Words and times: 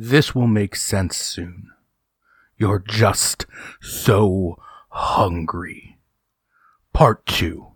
This 0.00 0.32
will 0.32 0.46
make 0.46 0.76
sense 0.76 1.16
soon. 1.16 1.72
You're 2.56 2.78
just 2.78 3.46
so 3.80 4.56
hungry. 4.90 5.98
Part 6.92 7.26
2. 7.26 7.66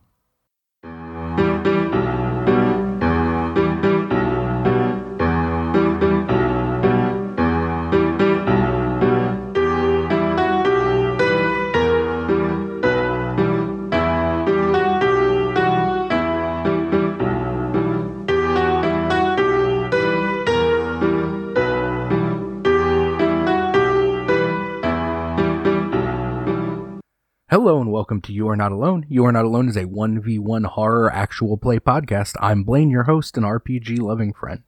Hello 27.52 27.82
and 27.82 27.92
welcome 27.92 28.22
to 28.22 28.32
You 28.32 28.48
Are 28.48 28.56
Not 28.56 28.72
Alone. 28.72 29.04
You 29.10 29.26
Are 29.26 29.30
Not 29.30 29.44
Alone 29.44 29.68
is 29.68 29.76
a 29.76 29.84
1v1 29.84 30.64
horror 30.64 31.12
actual 31.12 31.58
play 31.58 31.78
podcast. 31.78 32.34
I'm 32.40 32.64
Blaine, 32.64 32.88
your 32.88 33.02
host 33.02 33.36
and 33.36 33.44
RPG 33.44 33.98
loving 33.98 34.32
friend. 34.32 34.62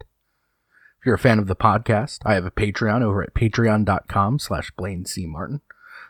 If 1.01 1.07
you're 1.07 1.15
a 1.15 1.19
fan 1.19 1.39
of 1.39 1.47
the 1.47 1.57
podcast, 1.57 2.19
I 2.27 2.35
have 2.35 2.45
a 2.45 2.51
Patreon 2.51 3.01
over 3.01 3.23
at 3.23 3.33
patreon.com 3.33 4.39
slash 4.39 4.71
Blaine 4.73 5.07
C. 5.07 5.25
Martin. 5.25 5.63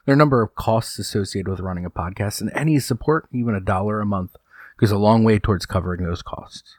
There 0.04 0.14
are 0.14 0.16
a 0.16 0.18
number 0.18 0.42
of 0.42 0.56
costs 0.56 0.98
associated 0.98 1.48
with 1.48 1.60
running 1.60 1.84
a 1.84 1.90
podcast, 1.90 2.40
and 2.40 2.50
any 2.56 2.80
support, 2.80 3.28
even 3.32 3.54
a 3.54 3.60
dollar 3.60 4.00
a 4.00 4.04
month, 4.04 4.34
goes 4.76 4.90
a 4.90 4.98
long 4.98 5.22
way 5.22 5.38
towards 5.38 5.66
covering 5.66 6.02
those 6.02 6.22
costs. 6.22 6.78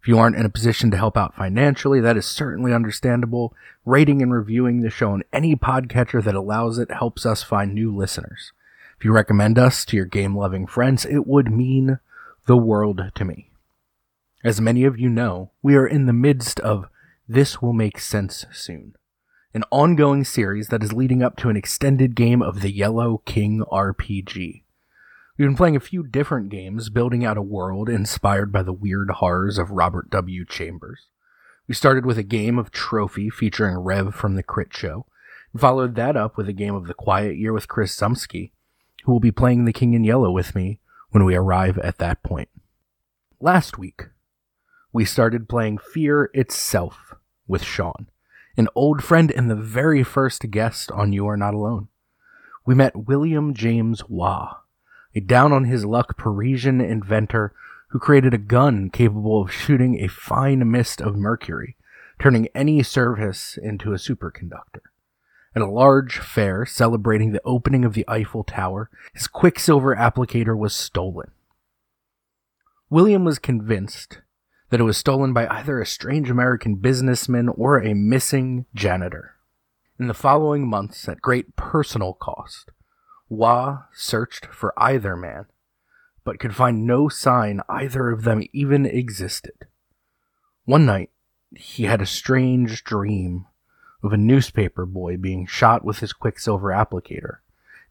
If 0.00 0.08
you 0.08 0.18
aren't 0.18 0.36
in 0.36 0.46
a 0.46 0.48
position 0.48 0.90
to 0.92 0.96
help 0.96 1.18
out 1.18 1.36
financially, 1.36 2.00
that 2.00 2.16
is 2.16 2.24
certainly 2.24 2.72
understandable. 2.72 3.54
Rating 3.84 4.22
and 4.22 4.32
reviewing 4.32 4.80
the 4.80 4.88
show 4.88 5.10
on 5.10 5.22
any 5.34 5.54
podcatcher 5.54 6.24
that 6.24 6.34
allows 6.34 6.78
it 6.78 6.90
helps 6.90 7.26
us 7.26 7.42
find 7.42 7.74
new 7.74 7.94
listeners. 7.94 8.52
If 8.98 9.04
you 9.04 9.12
recommend 9.12 9.60
us 9.60 9.84
to 9.84 9.96
your 9.96 10.06
game 10.06 10.36
loving 10.36 10.66
friends, 10.66 11.04
it 11.04 11.24
would 11.24 11.52
mean 11.52 12.00
the 12.46 12.56
world 12.56 13.00
to 13.14 13.24
me. 13.24 13.52
As 14.42 14.60
many 14.60 14.82
of 14.82 14.98
you 14.98 15.08
know, 15.08 15.52
we 15.62 15.76
are 15.76 15.86
in 15.86 16.06
the 16.06 16.12
midst 16.12 16.58
of 16.58 16.86
This 17.28 17.62
Will 17.62 17.72
Make 17.72 18.00
Sense 18.00 18.44
Soon, 18.50 18.96
an 19.54 19.62
ongoing 19.70 20.24
series 20.24 20.66
that 20.68 20.82
is 20.82 20.92
leading 20.92 21.22
up 21.22 21.36
to 21.36 21.48
an 21.48 21.56
extended 21.56 22.16
game 22.16 22.42
of 22.42 22.60
the 22.60 22.72
Yellow 22.72 23.18
King 23.18 23.62
RPG. 23.70 24.64
We've 25.38 25.46
been 25.46 25.54
playing 25.54 25.76
a 25.76 25.80
few 25.80 26.02
different 26.02 26.48
games, 26.48 26.90
building 26.90 27.24
out 27.24 27.38
a 27.38 27.42
world 27.42 27.88
inspired 27.88 28.50
by 28.50 28.64
the 28.64 28.72
weird 28.72 29.10
horrors 29.10 29.58
of 29.58 29.70
Robert 29.70 30.10
W. 30.10 30.44
Chambers. 30.44 31.06
We 31.68 31.74
started 31.76 32.04
with 32.04 32.18
a 32.18 32.24
game 32.24 32.58
of 32.58 32.72
Trophy 32.72 33.30
featuring 33.30 33.76
Rev 33.76 34.12
from 34.12 34.34
the 34.34 34.42
Crit 34.42 34.74
Show, 34.74 35.06
and 35.52 35.60
followed 35.60 35.94
that 35.94 36.16
up 36.16 36.36
with 36.36 36.48
a 36.48 36.52
game 36.52 36.74
of 36.74 36.88
The 36.88 36.94
Quiet 36.94 37.36
Year 37.36 37.52
with 37.52 37.68
Chris 37.68 37.96
Sumsky, 37.96 38.50
who 39.08 39.12
will 39.12 39.20
be 39.20 39.32
playing 39.32 39.64
the 39.64 39.72
King 39.72 39.94
in 39.94 40.04
Yellow 40.04 40.30
with 40.30 40.54
me 40.54 40.80
when 41.12 41.24
we 41.24 41.34
arrive 41.34 41.78
at 41.78 41.96
that 41.96 42.22
point. 42.22 42.50
Last 43.40 43.78
week, 43.78 44.08
we 44.92 45.06
started 45.06 45.48
playing 45.48 45.78
Fear 45.78 46.30
Itself 46.34 47.14
with 47.46 47.62
Sean, 47.62 48.10
an 48.58 48.68
old 48.74 49.02
friend 49.02 49.32
and 49.34 49.50
the 49.50 49.54
very 49.54 50.02
first 50.02 50.50
guest 50.50 50.92
on 50.92 51.14
You 51.14 51.26
Are 51.26 51.38
Not 51.38 51.54
Alone. 51.54 51.88
We 52.66 52.74
met 52.74 53.06
William 53.06 53.54
James 53.54 54.06
Waugh, 54.10 54.58
a 55.14 55.20
down 55.20 55.54
on 55.54 55.64
his 55.64 55.86
luck 55.86 56.18
Parisian 56.18 56.82
inventor 56.82 57.54
who 57.88 57.98
created 57.98 58.34
a 58.34 58.38
gun 58.38 58.90
capable 58.90 59.40
of 59.40 59.50
shooting 59.50 59.98
a 59.98 60.08
fine 60.08 60.70
mist 60.70 61.00
of 61.00 61.16
mercury, 61.16 61.78
turning 62.18 62.48
any 62.54 62.82
surface 62.82 63.56
into 63.56 63.94
a 63.94 63.96
superconductor. 63.96 64.82
At 65.58 65.62
a 65.62 65.66
large 65.66 66.18
fair 66.20 66.64
celebrating 66.64 67.32
the 67.32 67.42
opening 67.44 67.84
of 67.84 67.94
the 67.94 68.04
Eiffel 68.06 68.44
Tower, 68.44 68.88
his 69.12 69.26
Quicksilver 69.26 69.96
applicator 69.96 70.56
was 70.56 70.72
stolen. 70.72 71.32
William 72.88 73.24
was 73.24 73.40
convinced 73.40 74.20
that 74.70 74.78
it 74.78 74.84
was 74.84 74.96
stolen 74.96 75.32
by 75.32 75.48
either 75.48 75.80
a 75.80 75.84
strange 75.84 76.30
American 76.30 76.76
businessman 76.76 77.48
or 77.48 77.80
a 77.80 77.92
missing 77.92 78.66
janitor. 78.72 79.34
In 79.98 80.06
the 80.06 80.14
following 80.14 80.64
months, 80.68 81.08
at 81.08 81.20
great 81.20 81.56
personal 81.56 82.12
cost, 82.12 82.70
Waugh 83.28 83.82
searched 83.92 84.46
for 84.46 84.72
either 84.76 85.16
man, 85.16 85.46
but 86.22 86.38
could 86.38 86.54
find 86.54 86.86
no 86.86 87.08
sign 87.08 87.62
either 87.68 88.10
of 88.10 88.22
them 88.22 88.44
even 88.52 88.86
existed. 88.86 89.66
One 90.66 90.86
night, 90.86 91.10
he 91.56 91.82
had 91.82 92.00
a 92.00 92.06
strange 92.06 92.84
dream 92.84 93.47
of 94.02 94.12
a 94.12 94.16
newspaper 94.16 94.86
boy 94.86 95.16
being 95.16 95.46
shot 95.46 95.84
with 95.84 95.98
his 95.98 96.12
quicksilver 96.12 96.68
applicator 96.68 97.38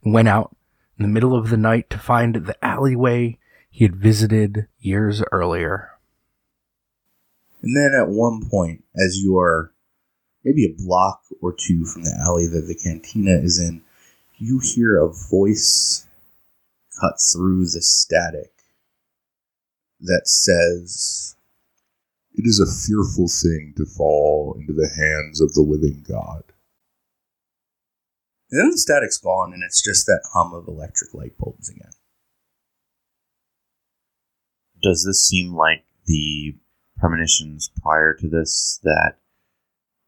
and 0.04 0.14
went 0.14 0.28
out 0.28 0.56
in 0.98 1.04
the 1.04 1.10
middle 1.10 1.36
of 1.36 1.50
the 1.50 1.58
night 1.58 1.90
to 1.90 1.98
find 1.98 2.36
the 2.36 2.66
alleyway 2.66 3.38
he 3.70 3.84
had 3.84 3.96
visited 3.96 4.68
years 4.80 5.22
earlier. 5.32 5.92
And 7.62 7.76
then 7.76 7.94
at 8.00 8.10
one 8.10 8.50
point, 8.50 8.84
as 8.96 9.18
you 9.18 9.38
are 9.38 9.74
maybe 10.44 10.66
a 10.66 10.84
block 10.84 11.22
or 11.42 11.54
two 11.54 11.86
from 11.86 12.04
the 12.04 12.18
alley 12.26 12.48
that 12.48 12.68
the 12.68 12.76
cantina 12.76 13.32
is 13.32 13.60
in, 13.60 13.82
you 14.38 14.60
hear 14.64 14.98
a 14.98 15.12
voice 15.12 16.08
cut 17.00 17.16
through 17.34 17.66
the 17.66 17.82
static 17.82 18.52
that 20.00 20.24
says, 20.26 21.36
It 22.38 22.46
is 22.46 22.60
a 22.60 22.88
fearful 22.88 23.28
thing 23.28 23.74
to 23.78 23.86
fall 23.86 24.56
into 24.60 24.72
the 24.72 24.88
hands 24.88 25.42
of 25.42 25.54
the 25.54 25.62
living 25.62 26.06
God. 26.08 26.44
and 28.50 28.62
then 28.62 28.72
the 28.72 28.78
static's 28.78 29.18
gone, 29.18 29.52
and 29.52 29.62
it's 29.64 29.84
just 29.84 30.06
that 30.06 30.22
hum 30.34 30.54
of 30.54 30.68
electric 30.68 31.14
light 31.14 31.38
bulbs 31.38 31.68
again. 31.70 31.92
does 34.82 35.04
this 35.06 35.26
seem 35.28 35.54
like 35.54 35.86
the 36.06 36.56
premonitions 36.98 37.70
prior 37.82 38.14
to 38.14 38.28
this 38.28 38.80
that 38.84 39.18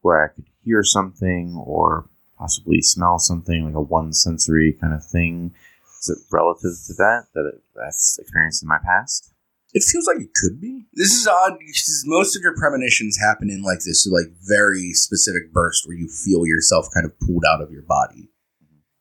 where 0.00 0.24
I 0.24 0.28
could 0.28 0.46
hear 0.64 0.82
something 0.82 1.54
or 1.56 2.08
possibly 2.38 2.80
smell 2.80 3.18
something 3.18 3.64
like 3.64 3.74
a 3.74 3.80
one 3.80 4.12
sensory 4.12 4.76
kind 4.80 4.94
of 4.94 5.04
thing? 5.04 5.54
Is 6.00 6.08
it 6.08 6.18
relative 6.32 6.72
to 6.86 6.94
that 6.94 7.26
that 7.34 7.52
it, 7.54 7.62
that's 7.74 8.18
experienced 8.18 8.62
in 8.62 8.68
my 8.68 8.78
past? 8.84 9.32
It 9.72 9.84
feels 9.84 10.06
like 10.06 10.18
it 10.20 10.34
could 10.34 10.60
be. 10.60 10.86
This 10.94 11.12
is 11.14 11.26
odd 11.28 11.52
because 11.58 12.02
most 12.06 12.34
of 12.36 12.42
your 12.42 12.56
premonitions 12.56 13.16
happen 13.18 13.48
in 13.50 13.62
like 13.62 13.78
this 13.86 14.06
like 14.10 14.32
very 14.48 14.92
specific 14.92 15.52
burst 15.52 15.86
where 15.86 15.96
you 15.96 16.08
feel 16.08 16.44
yourself 16.46 16.86
kind 16.92 17.06
of 17.06 17.18
pulled 17.20 17.44
out 17.48 17.62
of 17.62 17.70
your 17.70 17.82
body, 17.82 18.30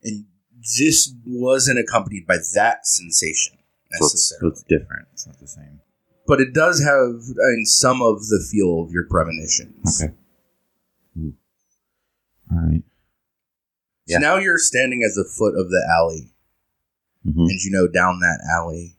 and 0.04 0.26
this 0.80 1.14
wasn't 1.26 1.80
accompanied 1.80 2.28
by 2.28 2.38
that 2.54 2.86
sensation 2.86 3.58
So 3.94 4.06
it's, 4.06 4.30
so 4.30 4.36
necessarily. 4.36 4.52
it's 4.52 4.64
different. 4.64 5.08
It's 5.14 5.26
not 5.26 5.40
the 5.40 5.48
same. 5.48 5.80
but 6.28 6.40
it 6.40 6.54
does 6.54 6.84
have 6.84 7.16
I 7.44 7.48
mean, 7.56 7.66
some 7.66 8.02
of 8.04 8.20
the 8.28 8.46
feel 8.52 8.84
of 8.84 8.92
your 8.92 9.06
premonitions. 9.10 10.04
Okay. 10.04 10.14
Ooh. 11.18 11.34
All 12.52 12.58
right. 12.60 12.84
So 14.08 14.14
Yeah. 14.14 14.18
now 14.20 14.36
you're 14.38 14.60
standing 14.60 15.02
at 15.04 15.16
the 15.16 15.28
foot 15.38 15.56
of 15.60 15.70
the 15.72 15.82
alley, 15.98 16.34
Mm-hmm. 17.28 17.42
and 17.42 17.60
you 17.62 17.72
know 17.72 17.88
down 17.88 18.20
that 18.22 18.40
alley 18.56 18.96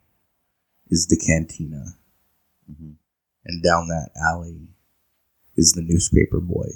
is 0.91 1.06
the 1.06 1.17
cantina, 1.17 1.97
Mm-hmm. 2.71 2.91
and 3.47 3.62
down 3.65 3.89
that 3.89 4.11
alley 4.17 4.69
is 5.56 5.73
the 5.73 5.83
newspaper 5.83 6.39
boy. 6.41 6.69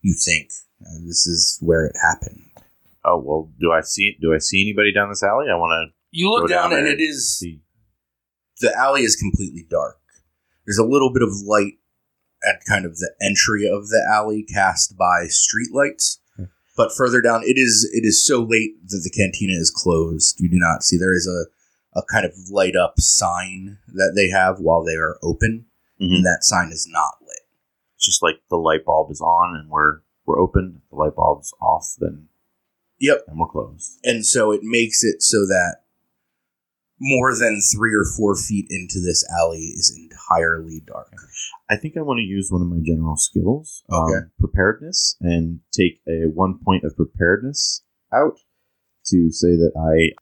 You 0.00 0.14
think 0.14 0.50
uh, 0.80 0.98
this 1.06 1.26
is 1.26 1.58
where 1.60 1.86
it 1.86 1.96
happened. 2.00 2.42
Oh 3.04 3.18
well, 3.18 3.50
do 3.60 3.72
I 3.72 3.80
see 3.80 4.16
do 4.20 4.32
I 4.34 4.38
see 4.38 4.62
anybody 4.62 4.92
down 4.92 5.08
this 5.08 5.22
alley? 5.22 5.46
I 5.50 5.56
want 5.56 5.90
to. 5.90 5.94
You 6.12 6.30
look 6.30 6.42
Go 6.42 6.54
down 6.54 6.70
down, 6.70 6.78
and 6.78 6.86
there 6.86 6.94
it 6.94 6.98
to 6.98 7.02
is 7.02 7.36
see. 7.38 7.62
the 8.60 8.72
alley 8.76 9.02
is 9.02 9.16
completely 9.16 9.64
dark. 9.68 9.98
There's 10.66 10.78
a 10.78 10.84
little 10.84 11.12
bit 11.12 11.22
of 11.22 11.30
light 11.44 11.74
at 12.48 12.60
kind 12.68 12.84
of 12.84 12.96
the 12.98 13.12
entry 13.20 13.66
of 13.68 13.88
the 13.88 14.06
alley 14.08 14.44
cast 14.44 14.96
by 14.96 15.26
street 15.26 15.72
lights. 15.72 16.20
Hmm. 16.36 16.44
But 16.76 16.92
further 16.96 17.20
down, 17.20 17.42
it 17.44 17.56
is 17.58 17.88
it 17.92 18.04
is 18.04 18.24
so 18.24 18.40
late 18.40 18.76
that 18.88 19.00
the 19.02 19.10
cantina 19.10 19.54
is 19.58 19.72
closed. 19.74 20.38
You 20.40 20.48
do 20.48 20.58
not 20.60 20.84
see 20.84 20.96
there 20.96 21.14
is 21.14 21.26
a, 21.26 21.50
a 21.94 22.02
kind 22.10 22.24
of 22.24 22.32
light 22.50 22.74
up 22.76 22.94
sign 22.98 23.78
that 23.88 24.12
they 24.16 24.28
have 24.28 24.58
while 24.60 24.82
they 24.84 24.94
are 24.96 25.18
open, 25.22 25.66
Mhm. 26.00 26.16
and 26.16 26.24
that 26.24 26.38
sign 26.42 26.70
is 26.72 26.86
not 26.90 27.14
lit. 27.20 27.40
It's 27.96 28.06
just 28.06 28.22
like 28.22 28.42
the 28.50 28.56
light 28.56 28.84
bulb 28.84 29.10
is 29.10 29.20
on 29.20 29.56
and 29.56 29.70
we're 29.70 30.00
we're 30.24 30.40
open. 30.40 30.82
The 30.90 30.96
light 30.96 31.16
bulb's 31.16 31.52
off, 31.60 31.96
then 31.98 32.28
Yep. 33.00 33.24
and 33.26 33.38
we're 33.40 33.48
closed. 33.48 33.98
And 34.04 34.24
so 34.24 34.52
it 34.52 34.62
makes 34.62 35.02
it 35.02 35.20
so 35.22 35.38
that 35.46 35.78
more 37.00 37.34
than 37.36 37.60
three 37.60 37.92
or 37.92 38.04
four 38.04 38.36
feet 38.36 38.66
into 38.70 39.00
this 39.00 39.24
alley 39.36 39.72
is 39.74 39.92
entirely 39.98 40.80
dark. 40.86 41.12
I 41.68 41.76
think 41.76 41.96
I 41.96 42.02
want 42.02 42.18
to 42.18 42.22
use 42.22 42.50
one 42.52 42.62
of 42.62 42.68
my 42.68 42.78
general 42.84 43.16
skills, 43.16 43.82
um, 43.90 44.30
preparedness, 44.38 45.16
and 45.20 45.60
take 45.72 46.00
a 46.08 46.26
one 46.28 46.60
point 46.64 46.84
of 46.84 46.94
preparedness 46.94 47.82
out 48.12 48.38
to 49.06 49.30
say 49.32 49.56
that 49.56 49.72
I 49.76 50.14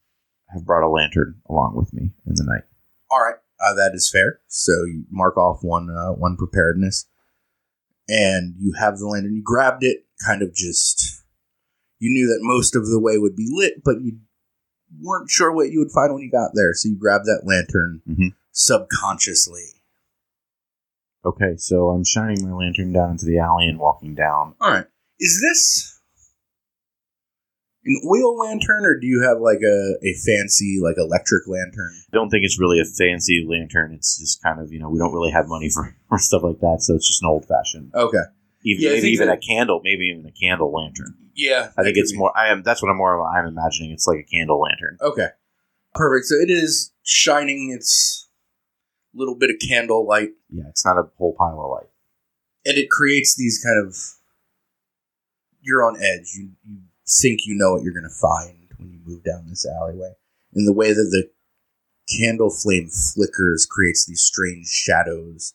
have 0.52 0.64
brought 0.64 0.82
a 0.87 0.88
lantern 0.88 1.41
along 1.49 1.76
with 1.76 1.93
me 1.93 2.12
in 2.26 2.35
the 2.35 2.44
night. 2.44 2.64
All 3.11 3.20
right, 3.20 3.37
uh, 3.64 3.75
that 3.75 3.93
is 3.94 4.11
fair. 4.11 4.41
So 4.49 4.73
you 4.85 5.05
mark 5.11 5.37
off 5.37 5.58
one 5.62 5.91
uh, 5.91 6.12
one 6.12 6.37
preparedness, 6.37 7.06
and 8.08 8.55
you 8.58 8.73
have 8.79 8.99
the 8.99 9.06
lantern. 9.06 9.35
You 9.35 9.43
grabbed 9.43 9.85
it, 9.85 10.06
kind 10.25 10.43
of 10.43 10.55
just. 10.55 11.23
You 11.99 12.11
knew 12.11 12.26
that 12.29 12.38
most 12.41 12.75
of 12.75 12.88
the 12.88 12.99
way 12.99 13.19
would 13.19 13.37
be 13.37 13.49
lit, 13.50 13.82
but 13.85 14.00
you 14.00 14.20
weren't 15.02 15.29
sure 15.31 15.52
what 15.52 15.70
you 15.70 15.79
would 15.81 15.93
find 15.93 16.14
when 16.14 16.23
you 16.23 16.31
got 16.31 16.53
there. 16.55 16.73
So 16.73 16.88
you 16.88 16.96
grabbed 16.96 17.26
that 17.26 17.43
lantern 17.44 18.00
Mhm. 18.08 18.35
subconsciously. 18.53 19.82
Okay, 21.25 21.56
so 21.58 21.91
I'm 21.91 22.05
shining 22.05 22.49
my 22.49 22.56
lantern 22.56 22.93
down 22.93 23.11
into 23.11 23.26
the 23.26 23.38
alley 23.38 23.67
and 23.67 23.79
walking 23.79 24.14
down. 24.14 24.55
All 24.61 24.70
right. 24.73 24.87
Is 25.19 25.38
this 25.43 26.00
an 27.85 28.00
oil 28.06 28.37
lantern, 28.37 28.85
or 28.85 28.99
do 28.99 29.06
you 29.06 29.23
have 29.23 29.41
like 29.41 29.61
a, 29.65 29.94
a 30.03 30.12
fancy 30.27 30.79
like 30.82 30.97
electric 30.99 31.47
lantern? 31.47 31.93
I 32.12 32.17
don't 32.17 32.29
think 32.31 32.44
it's 32.44 32.61
really 32.61 32.81
a 32.81 32.85
fancy 32.85 33.44
lantern. 33.49 33.93
It's 33.94 34.19
just 34.19 34.43
kind 34.43 34.61
of, 34.61 34.71
you 34.73 34.79
know, 34.79 34.91
we 34.91 34.99
don't 34.99 35.12
really 35.15 35.31
have 35.31 35.49
money 35.49 35.71
for, 35.71 35.97
for 36.09 36.19
stuff 36.19 36.43
like 36.43 36.61
that, 36.61 36.79
so 36.81 36.94
it's 36.94 37.06
just 37.09 37.23
an 37.23 37.29
old 37.29 37.47
fashioned. 37.47 37.93
Okay. 37.94 38.23
Even, 38.65 38.82
Yeah, 38.85 38.91
maybe 38.93 39.09
even 39.09 39.29
that- 39.29 39.38
a 39.38 39.41
candle, 39.41 39.81
maybe 39.82 40.05
even 40.06 40.27
a 40.27 40.32
candle 40.32 40.73
lantern. 40.73 41.15
Yeah. 41.35 41.71
I 41.79 41.82
think 41.82 41.97
it's 41.97 42.15
more. 42.15 42.37
I 42.37 42.49
am. 42.49 42.62
That's 42.62 42.82
what 42.82 42.91
I'm 42.91 42.99
more. 42.99 43.27
I'm 43.27 43.47
imagining. 43.47 43.93
It's 43.93 44.06
like 44.06 44.19
a 44.19 44.25
candle 44.25 44.61
lantern. 44.61 44.99
Okay. 45.00 45.29
Perfect. 45.94 46.27
So 46.27 46.35
it 46.35 46.50
is 46.50 46.93
shining 47.03 47.73
its 47.75 48.29
little 49.15 49.35
bit 49.37 49.49
of 49.49 49.56
candle 49.67 50.06
light, 50.06 50.31
Yeah, 50.50 50.65
it's 50.69 50.85
not 50.85 50.99
a 50.99 51.05
whole 51.17 51.35
pile 51.38 51.59
of 51.65 51.71
light. 51.71 51.88
and 52.67 52.77
it 52.77 52.91
creates 52.91 53.35
these 53.37 53.59
kind 53.65 53.85
of. 53.87 53.97
You're 55.62 55.82
on 55.85 55.97
edge. 55.97 56.32
You, 56.37 56.50
you 56.67 56.79
think 57.10 57.40
you 57.44 57.54
know 57.54 57.72
what 57.72 57.82
you're 57.82 57.92
going 57.92 58.04
to 58.04 58.08
find 58.08 58.68
when 58.78 58.92
you 58.92 59.00
move 59.04 59.24
down 59.24 59.48
this 59.48 59.66
alleyway. 59.66 60.12
And 60.54 60.66
the 60.66 60.72
way 60.72 60.92
that 60.92 60.94
the 60.94 61.30
candle 62.18 62.50
flame 62.50 62.88
flickers 62.88 63.66
creates 63.66 64.06
these 64.06 64.22
strange 64.22 64.66
shadows 64.66 65.54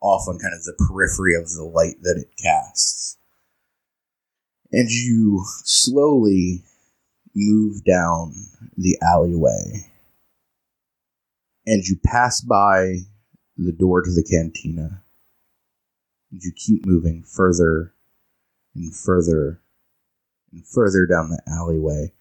off 0.00 0.28
on 0.28 0.38
kind 0.38 0.54
of 0.54 0.64
the 0.64 0.76
periphery 0.88 1.34
of 1.34 1.52
the 1.52 1.64
light 1.64 1.96
that 2.02 2.16
it 2.16 2.36
casts. 2.42 3.18
And 4.72 4.90
you 4.90 5.44
slowly 5.64 6.62
move 7.34 7.84
down 7.84 8.34
the 8.76 8.98
alleyway. 9.02 9.90
And 11.66 11.84
you 11.84 11.98
pass 12.04 12.40
by 12.40 12.96
the 13.56 13.72
door 13.72 14.02
to 14.02 14.10
the 14.10 14.22
cantina. 14.22 15.02
And 16.30 16.42
you 16.42 16.52
keep 16.54 16.86
moving 16.86 17.24
further 17.24 17.94
and 18.74 18.94
further 18.94 19.60
and 20.52 20.66
further 20.66 21.06
down 21.06 21.30
the 21.30 21.42
alleyway. 21.48 22.12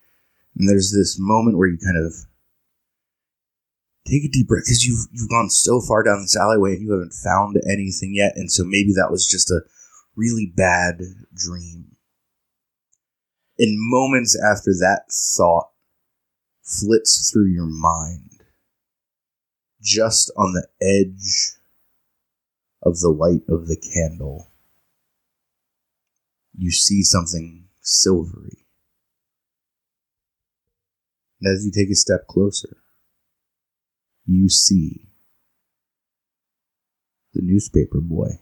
And 0.55 0.69
there's 0.69 0.91
this 0.91 1.17
moment 1.19 1.57
where 1.57 1.67
you 1.67 1.77
kind 1.77 1.97
of 1.97 2.13
take 4.07 4.23
a 4.23 4.29
deep 4.29 4.47
breath 4.47 4.63
because 4.65 4.85
you've 4.85 5.07
you've 5.11 5.29
gone 5.29 5.49
so 5.49 5.81
far 5.81 6.03
down 6.03 6.21
this 6.21 6.37
alleyway 6.37 6.73
and 6.73 6.81
you 6.81 6.91
haven't 6.91 7.13
found 7.13 7.57
anything 7.65 8.13
yet, 8.13 8.33
and 8.35 8.51
so 8.51 8.63
maybe 8.63 8.93
that 8.95 9.11
was 9.11 9.27
just 9.27 9.49
a 9.51 9.61
really 10.15 10.51
bad 10.55 11.01
dream. 11.33 11.95
In 13.57 13.75
moments 13.77 14.37
after 14.39 14.71
that 14.79 15.03
thought 15.11 15.69
flits 16.61 17.31
through 17.31 17.47
your 17.47 17.67
mind, 17.67 18.43
just 19.81 20.31
on 20.37 20.53
the 20.53 20.67
edge 20.81 21.57
of 22.81 22.99
the 22.99 23.09
light 23.09 23.41
of 23.49 23.67
the 23.67 23.77
candle, 23.77 24.51
you 26.57 26.71
see 26.71 27.01
something 27.01 27.64
silvery. 27.85 28.65
As 31.45 31.63
you 31.65 31.71
take 31.71 31.89
a 31.89 31.95
step 31.95 32.27
closer, 32.27 32.77
you 34.25 34.49
see 34.49 35.07
the 37.33 37.41
newspaper 37.41 38.01
boy. 38.01 38.39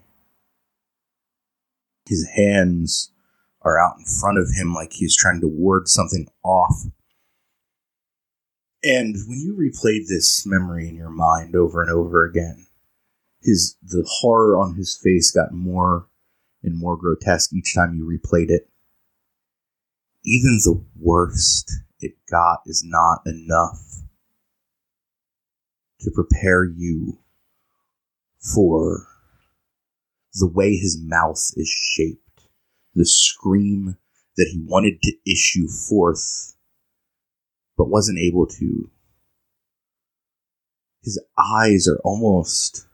His 2.08 2.28
hands 2.36 3.12
are 3.62 3.80
out 3.80 3.98
in 3.98 4.06
front 4.06 4.38
of 4.38 4.50
him 4.56 4.74
like 4.74 4.94
he's 4.94 5.16
trying 5.16 5.42
to 5.42 5.48
ward 5.48 5.88
something 5.88 6.28
off. 6.44 6.86
And 8.84 9.16
when 9.28 9.40
you 9.40 9.56
replayed 9.56 10.08
this 10.08 10.46
memory 10.46 10.90
in 10.90 10.96
your 10.96 11.10
mind 11.10 11.56
over 11.56 11.82
and 11.82 11.90
over 11.90 12.26
again, 12.26 12.68
his 13.42 13.78
the 13.82 14.06
horror 14.20 14.58
on 14.58 14.76
his 14.76 14.98
face 15.02 15.32
got 15.32 15.54
more 15.54 16.08
and 16.62 16.78
more 16.78 16.98
grotesque 16.98 17.54
each 17.54 17.74
time 17.76 17.96
you 17.96 18.06
replayed 18.06 18.50
it. 18.50 18.70
Even 20.26 20.60
the 20.64 20.84
worst 20.98 21.72
it 22.00 22.16
got 22.30 22.62
is 22.66 22.84
not 22.86 23.22
enough 23.26 24.04
to 26.00 26.12
prepare 26.12 26.64
you 26.64 27.20
for 28.40 29.08
the 30.34 30.48
way 30.48 30.76
his 30.76 31.00
mouth 31.02 31.52
is 31.56 31.68
shaped, 31.68 32.48
the 32.96 33.06
scream 33.06 33.98
that 34.38 34.50
he 34.52 34.66
wanted 34.66 35.02
to 35.02 35.16
issue 35.30 35.68
forth 35.68 36.56
but 37.78 37.90
wasn't 37.90 38.20
able 38.20 38.48
to. 38.48 38.90
His 41.04 41.22
eyes 41.38 41.88
are 41.88 42.00
almost 42.04 42.88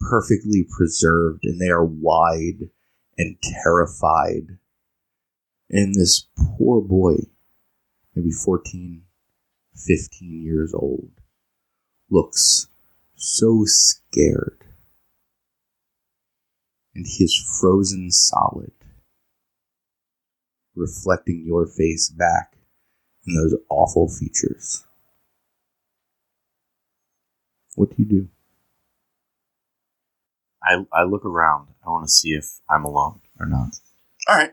perfectly 0.00 0.66
preserved 0.68 1.44
and 1.44 1.60
they 1.60 1.68
are 1.68 1.84
wide 1.84 2.70
and 3.16 3.36
terrified. 3.42 4.58
And 5.70 5.94
this 5.94 6.26
poor 6.36 6.80
boy, 6.80 7.16
maybe 8.14 8.30
14, 8.30 9.02
15 9.74 10.42
years 10.42 10.72
old, 10.74 11.10
looks 12.10 12.68
so 13.16 13.64
scared. 13.66 14.64
And 16.94 17.06
he 17.06 17.24
is 17.24 17.58
frozen 17.60 18.10
solid, 18.10 18.72
reflecting 20.74 21.44
your 21.46 21.66
face 21.66 22.08
back 22.08 22.56
in 23.26 23.34
those 23.34 23.54
awful 23.68 24.08
features. 24.08 24.84
What 27.76 27.90
do 27.90 27.96
you 27.98 28.08
do? 28.08 28.28
I 30.62 30.84
I 30.92 31.04
look 31.04 31.24
around. 31.24 31.68
I 31.86 31.90
want 31.90 32.06
to 32.06 32.10
see 32.10 32.30
if 32.30 32.58
I'm 32.68 32.84
alone 32.84 33.20
or 33.38 33.46
not. 33.46 33.76
All 34.28 34.36
right. 34.36 34.52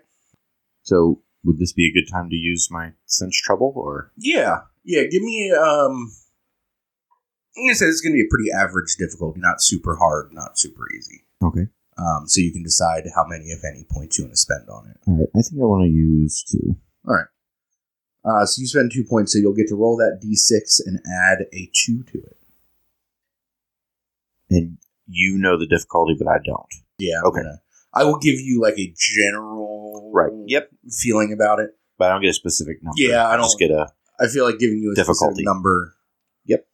So, 0.85 1.21
would 1.43 1.57
this 1.59 1.73
be 1.73 1.87
a 1.87 1.93
good 1.93 2.09
time 2.11 2.29
to 2.29 2.35
use 2.35 2.69
my 2.71 2.93
sense 3.05 3.39
trouble, 3.39 3.73
or 3.75 4.11
Yeah, 4.17 4.61
yeah. 4.83 5.03
Give 5.03 5.21
me. 5.21 5.51
Um, 5.51 6.11
I'm 7.57 7.65
gonna 7.67 7.75
say 7.75 7.85
this 7.85 7.95
is 7.95 8.01
gonna 8.01 8.13
be 8.15 8.21
a 8.25 8.29
pretty 8.29 8.51
average 8.51 8.95
difficulty, 8.97 9.39
not 9.39 9.61
super 9.61 9.95
hard, 9.97 10.31
not 10.33 10.57
super 10.57 10.83
easy. 10.97 11.25
okay? 11.43 11.67
Um, 11.97 12.27
so 12.27 12.41
you 12.41 12.51
can 12.51 12.63
decide 12.63 13.03
how 13.15 13.25
many, 13.25 13.45
if 13.45 13.63
any, 13.63 13.85
points 13.89 14.17
you 14.17 14.25
want 14.25 14.33
to 14.33 14.37
spend 14.39 14.67
on 14.69 14.87
it. 14.89 14.97
All 15.07 15.17
right. 15.17 15.29
I 15.33 15.41
think 15.41 15.61
I 15.61 15.65
want 15.65 15.85
to 15.85 15.89
use 15.91 16.43
two. 16.43 16.75
All 17.07 17.15
right. 17.15 17.27
Uh, 18.25 18.45
so 18.45 18.59
you 18.59 18.67
spend 18.67 18.91
two 18.91 19.05
points, 19.05 19.31
so 19.31 19.39
you'll 19.39 19.53
get 19.53 19.67
to 19.69 19.75
roll 19.75 19.95
that 19.97 20.19
d6 20.21 20.81
and 20.85 20.99
add 21.07 21.45
a 21.53 21.69
two 21.73 22.03
to 22.03 22.17
it. 22.17 22.37
And 24.49 24.77
you 25.07 25.37
know 25.37 25.57
the 25.57 25.67
difficulty, 25.67 26.15
but 26.19 26.27
I 26.27 26.39
don't. 26.43 26.73
Yeah. 26.97 27.19
I'm 27.21 27.27
Okay. 27.27 27.41
gonna- 27.43 27.61
I 27.93 28.03
will 28.03 28.17
give 28.17 28.39
you 28.41 28.59
like 28.61 28.77
a 28.77 28.93
general 28.97 29.64
Right. 30.13 30.31
Yep. 30.47 30.69
feeling 30.89 31.33
about 31.33 31.59
it. 31.59 31.71
But 31.97 32.09
I 32.09 32.13
don't 32.13 32.21
get 32.21 32.29
a 32.29 32.33
specific 32.33 32.83
number. 32.83 32.95
Yeah, 32.97 33.27
I 33.27 33.37
don't- 33.37 33.57
get 33.59 33.71
a 33.71 33.87
I 34.19 34.27
feel 34.27 34.45
like 34.45 34.59
giving 34.59 34.77
you 34.79 34.91
a 34.91 34.95
Difficulty. 34.95 35.43
number. 35.43 35.93
Yep. 36.45 36.65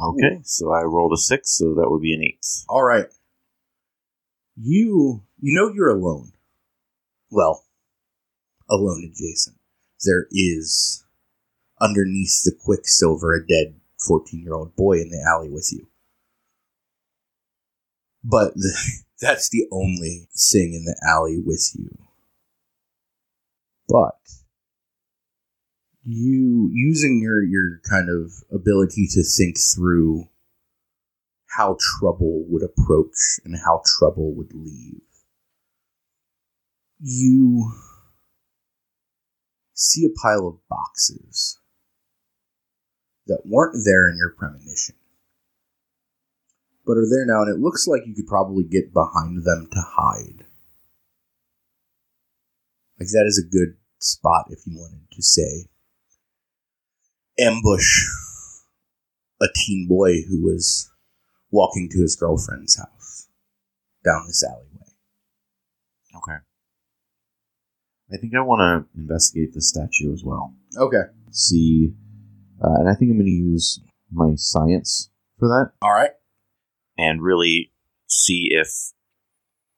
Okay. 0.00 0.40
So 0.44 0.72
I 0.72 0.82
rolled 0.82 1.12
a 1.12 1.16
six, 1.16 1.50
so 1.50 1.74
that 1.74 1.90
would 1.90 2.02
be 2.02 2.14
an 2.14 2.22
eight. 2.22 2.44
All 2.68 2.82
right. 2.84 3.06
You 4.56 5.22
you 5.40 5.54
know 5.58 5.72
you're 5.74 5.90
alone. 5.90 6.32
Well, 7.30 7.64
alone 8.68 9.04
adjacent. 9.10 9.56
There 10.04 10.26
is 10.30 11.04
underneath 11.80 12.42
the 12.44 12.52
quicksilver 12.52 13.34
a 13.34 13.46
dead 13.46 13.74
14-year-old 14.08 14.74
boy 14.76 15.00
in 15.00 15.10
the 15.10 15.22
alley 15.28 15.48
with 15.50 15.70
you. 15.72 15.86
But 18.22 18.54
the, 18.54 18.72
that's 19.20 19.50
the 19.50 19.66
only 19.70 20.28
thing 20.36 20.74
in 20.74 20.84
the 20.84 20.96
alley 21.06 21.38
with 21.44 21.70
you. 21.74 21.90
But 23.88 24.18
you 26.02 26.70
using 26.72 27.20
your 27.22 27.42
your 27.42 27.80
kind 27.88 28.08
of 28.08 28.32
ability 28.50 29.06
to 29.12 29.22
think 29.22 29.56
through 29.58 30.28
how 31.48 31.76
trouble 31.98 32.44
would 32.48 32.62
approach 32.62 33.40
and 33.44 33.56
how 33.64 33.82
trouble 33.84 34.34
would 34.34 34.54
leave. 34.54 35.02
You 37.00 37.72
see 39.74 40.04
a 40.04 40.20
pile 40.22 40.46
of 40.46 40.68
boxes 40.68 41.58
that 43.26 43.42
weren't 43.44 43.82
there 43.84 44.08
in 44.08 44.16
your 44.16 44.30
premonition, 44.30 44.96
but 46.90 46.98
are 46.98 47.08
there 47.08 47.24
now, 47.24 47.42
and 47.42 47.54
it 47.54 47.60
looks 47.60 47.86
like 47.86 48.02
you 48.04 48.14
could 48.16 48.26
probably 48.26 48.64
get 48.64 48.92
behind 48.92 49.44
them 49.44 49.68
to 49.70 49.80
hide. 49.80 50.44
Like, 52.98 53.10
that 53.12 53.26
is 53.26 53.38
a 53.38 53.48
good 53.48 53.76
spot 54.00 54.46
if 54.50 54.66
you 54.66 54.76
wanted 54.76 55.06
to 55.12 55.22
say, 55.22 55.68
ambush 57.38 58.06
a 59.40 59.46
teen 59.54 59.86
boy 59.88 60.22
who 60.28 60.42
was 60.42 60.90
walking 61.52 61.88
to 61.92 62.00
his 62.00 62.16
girlfriend's 62.16 62.76
house. 62.76 63.28
down 64.04 64.26
this 64.26 64.42
alleyway. 64.42 64.90
Okay. 66.16 66.38
I 68.12 68.16
think 68.16 68.34
I 68.34 68.40
want 68.40 68.88
to 68.94 69.00
investigate 69.00 69.52
the 69.54 69.62
statue 69.62 70.12
as 70.12 70.24
well. 70.24 70.54
Okay. 70.76 71.04
See, 71.30 71.94
uh, 72.60 72.80
and 72.80 72.88
I 72.88 72.94
think 72.94 73.12
I'm 73.12 73.18
going 73.18 73.26
to 73.26 73.30
use 73.30 73.80
my 74.10 74.32
science 74.34 75.10
for 75.38 75.46
that, 75.48 75.72
All 75.82 75.92
right. 75.92 76.10
And 77.00 77.22
really 77.22 77.72
see 78.06 78.48
if 78.50 78.68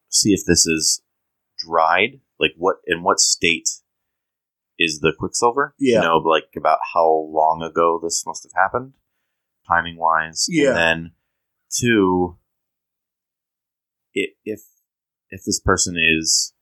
see 0.09 0.33
if 0.33 0.45
this 0.47 0.67
is 0.67 1.03
dried. 1.57 2.21
Like 2.39 2.53
what 2.57 2.77
in 2.87 3.03
what 3.03 3.21
state 3.21 3.69
is 4.79 5.01
the 5.01 5.13
quicksilver? 5.17 5.75
Yeah. 5.79 5.97
You 5.97 6.03
know, 6.03 6.17
like 6.19 6.49
about 6.57 6.79
how 6.95 7.07
long 7.31 7.63
ago 7.63 8.01
this 8.03 8.25
must 8.27 8.43
have 8.45 8.61
happened, 8.61 8.95
timing 9.69 9.97
wise. 9.97 10.47
Yeah. 10.49 10.69
And 10.69 10.77
then 10.77 11.11
two, 11.71 12.37
if 14.13 14.61
if 15.31 15.45
this 15.45 15.61
person 15.61 15.97
is, 15.97 16.53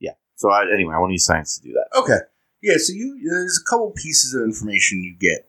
yeah. 0.00 0.14
So 0.36 0.50
I, 0.50 0.64
anyway, 0.72 0.94
I 0.94 0.98
want 0.98 1.10
to 1.10 1.14
use 1.14 1.26
science 1.26 1.58
to 1.58 1.62
do 1.62 1.74
that. 1.74 1.98
Okay. 1.98 2.18
Yeah, 2.60 2.74
so 2.76 2.92
you 2.92 3.20
there's 3.30 3.62
a 3.64 3.70
couple 3.70 3.92
pieces 3.92 4.34
of 4.34 4.42
information 4.42 5.04
you 5.04 5.14
get 5.16 5.48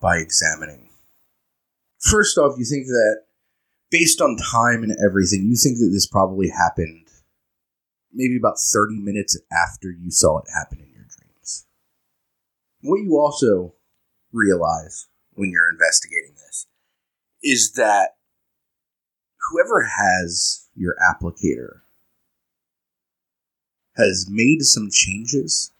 by 0.00 0.16
examining. 0.16 0.88
First 2.00 2.38
off, 2.38 2.56
you 2.58 2.64
think 2.64 2.86
that 2.86 3.25
based 3.98 4.20
on 4.20 4.36
time 4.36 4.82
and 4.82 4.96
everything, 5.04 5.46
you 5.46 5.56
think 5.56 5.78
that 5.78 5.90
this 5.92 6.06
probably 6.06 6.48
happened 6.48 7.06
maybe 8.12 8.36
about 8.36 8.58
30 8.58 9.00
minutes 9.00 9.38
after 9.52 9.90
you 9.90 10.10
saw 10.10 10.38
it 10.38 10.46
happen 10.54 10.78
in 10.78 10.90
your 10.92 11.04
dreams. 11.04 11.66
What 12.82 12.96
you 13.02 13.18
also 13.18 13.74
realize 14.32 15.06
when 15.34 15.50
you're 15.50 15.70
investigating 15.70 16.34
this 16.34 16.66
is 17.42 17.72
that 17.72 18.16
whoever 19.48 19.82
has 19.82 20.68
your 20.74 20.94
applicator 21.02 21.80
has 23.96 24.26
made 24.28 24.62
some 24.62 24.90
changes 24.90 25.72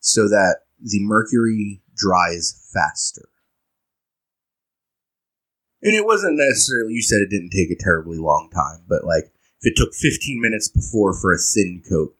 so 0.00 0.28
that 0.28 0.58
the 0.80 1.00
mercury 1.00 1.80
dries 1.96 2.68
faster. 2.72 3.31
And 5.82 5.94
it 5.94 6.06
wasn't 6.06 6.38
necessarily, 6.38 6.94
you 6.94 7.02
said 7.02 7.18
it 7.20 7.30
didn't 7.30 7.50
take 7.50 7.70
a 7.70 7.82
terribly 7.82 8.18
long 8.18 8.50
time, 8.54 8.84
but 8.88 9.04
like 9.04 9.24
if 9.60 9.72
it 9.72 9.76
took 9.76 9.94
15 9.94 10.40
minutes 10.40 10.68
before 10.68 11.12
for 11.12 11.32
a 11.32 11.38
thin 11.38 11.82
coat, 11.88 12.14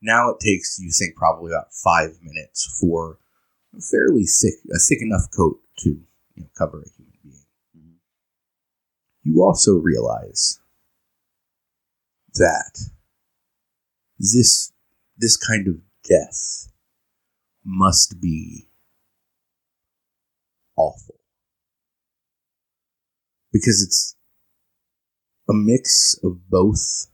now 0.00 0.30
it 0.30 0.40
takes, 0.40 0.78
you 0.78 0.92
think, 0.92 1.16
probably 1.16 1.52
about 1.52 1.74
five 1.74 2.18
minutes 2.22 2.78
for 2.80 3.18
a 3.76 3.80
fairly 3.80 4.24
thick, 4.24 4.54
a 4.72 4.78
thick 4.78 5.02
enough 5.02 5.28
coat 5.36 5.60
to 5.78 5.90
you 5.90 6.42
know, 6.42 6.48
cover 6.56 6.82
a 6.82 6.88
human 6.96 7.12
being. 7.22 7.44
Mhm. 7.76 7.94
You 9.24 9.42
also 9.42 9.76
realize 9.76 10.60
that 12.34 12.78
this 14.18 14.72
this 15.16 15.36
kind 15.36 15.68
of 15.68 15.80
death 16.04 16.68
must 17.64 18.20
be 18.20 18.68
awful 20.76 21.19
because 23.52 23.82
it's 23.82 24.16
a 25.48 25.52
mix 25.52 26.18
of 26.22 26.48
both 26.48 27.06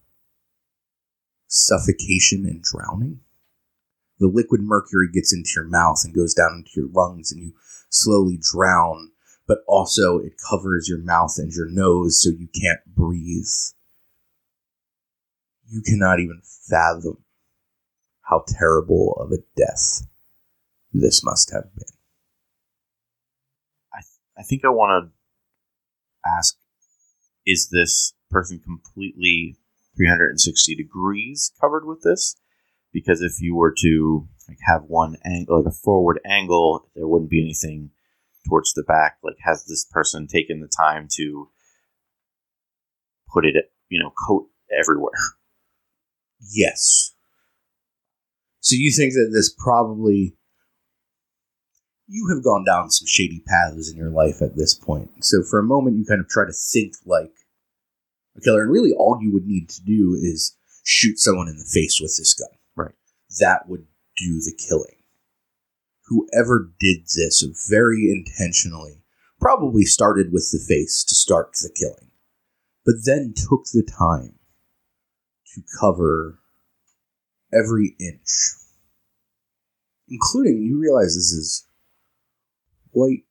suffocation 1.46 2.44
and 2.44 2.62
drowning. 2.62 3.20
The 4.18 4.28
liquid 4.28 4.60
mercury 4.62 5.08
gets 5.12 5.32
into 5.32 5.50
your 5.54 5.64
mouth 5.64 6.02
and 6.04 6.14
goes 6.14 6.34
down 6.34 6.64
into 6.64 6.70
your 6.74 6.88
lungs, 6.90 7.32
and 7.32 7.42
you 7.42 7.52
slowly 7.90 8.38
drown, 8.40 9.10
but 9.46 9.58
also 9.66 10.18
it 10.18 10.34
covers 10.50 10.88
your 10.88 10.98
mouth 10.98 11.34
and 11.38 11.52
your 11.52 11.68
nose 11.68 12.22
so 12.22 12.30
you 12.30 12.48
can't 12.48 12.80
breathe. 12.86 13.46
You 15.68 15.82
cannot 15.82 16.20
even 16.20 16.40
fathom 16.44 17.24
how 18.22 18.44
terrible 18.48 19.16
of 19.20 19.32
a 19.32 19.38
death 19.56 20.06
this 20.92 21.22
must 21.24 21.52
have 21.52 21.74
been. 21.74 21.84
I 23.92 24.00
I 24.38 24.42
think 24.42 24.64
I 24.64 24.68
want 24.68 25.04
to 25.04 25.15
ask: 26.38 26.56
Is 27.46 27.68
this 27.70 28.14
person 28.30 28.60
completely 28.60 29.56
360 29.96 30.74
degrees 30.74 31.52
covered 31.60 31.86
with 31.86 32.02
this? 32.02 32.36
Because 32.92 33.22
if 33.22 33.40
you 33.40 33.54
were 33.54 33.74
to 33.82 34.28
like 34.48 34.58
have 34.66 34.84
one 34.84 35.16
angle, 35.24 35.58
like 35.62 35.72
a 35.72 35.76
forward 35.76 36.20
angle, 36.24 36.88
there 36.94 37.06
wouldn't 37.06 37.30
be 37.30 37.42
anything 37.42 37.90
towards 38.46 38.72
the 38.72 38.84
back. 38.84 39.18
Like, 39.22 39.36
has 39.40 39.64
this 39.64 39.84
person 39.84 40.26
taken 40.26 40.60
the 40.60 40.68
time 40.68 41.08
to 41.16 41.50
put 43.32 43.44
it, 43.44 43.56
you 43.88 44.00
know, 44.00 44.12
coat 44.26 44.48
everywhere? 44.76 45.12
Yes. 46.52 47.12
So 48.60 48.74
you 48.76 48.92
think 48.92 49.12
that 49.14 49.30
this 49.32 49.54
probably 49.58 50.35
you 52.08 52.28
have 52.32 52.44
gone 52.44 52.64
down 52.64 52.90
some 52.90 53.06
shady 53.06 53.42
paths 53.46 53.90
in 53.90 53.96
your 53.96 54.10
life 54.10 54.40
at 54.40 54.56
this 54.56 54.74
point. 54.74 55.10
So 55.24 55.42
for 55.42 55.58
a 55.58 55.64
moment 55.64 55.96
you 55.96 56.04
kind 56.04 56.20
of 56.20 56.28
try 56.28 56.44
to 56.44 56.52
think 56.52 56.94
like 57.04 57.32
a 58.36 58.40
killer 58.40 58.62
and 58.62 58.70
really 58.70 58.92
all 58.92 59.18
you 59.20 59.32
would 59.32 59.46
need 59.46 59.68
to 59.70 59.82
do 59.82 60.14
is 60.14 60.56
shoot 60.84 61.18
someone 61.18 61.48
in 61.48 61.56
the 61.56 61.64
face 61.64 61.98
with 62.00 62.16
this 62.16 62.34
gun. 62.34 62.56
Right. 62.76 62.94
That 63.40 63.68
would 63.68 63.86
do 64.16 64.40
the 64.40 64.56
killing. 64.56 65.02
Whoever 66.06 66.70
did 66.78 67.06
this 67.16 67.44
very 67.68 68.10
intentionally 68.12 69.02
probably 69.40 69.82
started 69.82 70.32
with 70.32 70.48
the 70.52 70.58
face 70.58 71.04
to 71.04 71.14
start 71.14 71.52
the 71.54 71.70
killing, 71.74 72.10
but 72.84 72.94
then 73.04 73.34
took 73.36 73.64
the 73.72 73.82
time 73.82 74.38
to 75.54 75.62
cover 75.80 76.38
every 77.52 77.96
inch, 77.98 78.28
including, 80.08 80.62
you 80.62 80.78
realize 80.80 81.14
this 81.14 81.32
is 81.32 81.65
quite 82.96 83.24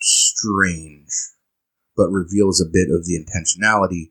strange, 0.00 1.10
but 1.96 2.08
reveals 2.08 2.60
a 2.60 2.64
bit 2.64 2.88
of 2.90 3.06
the 3.06 3.16
intentionality. 3.16 4.10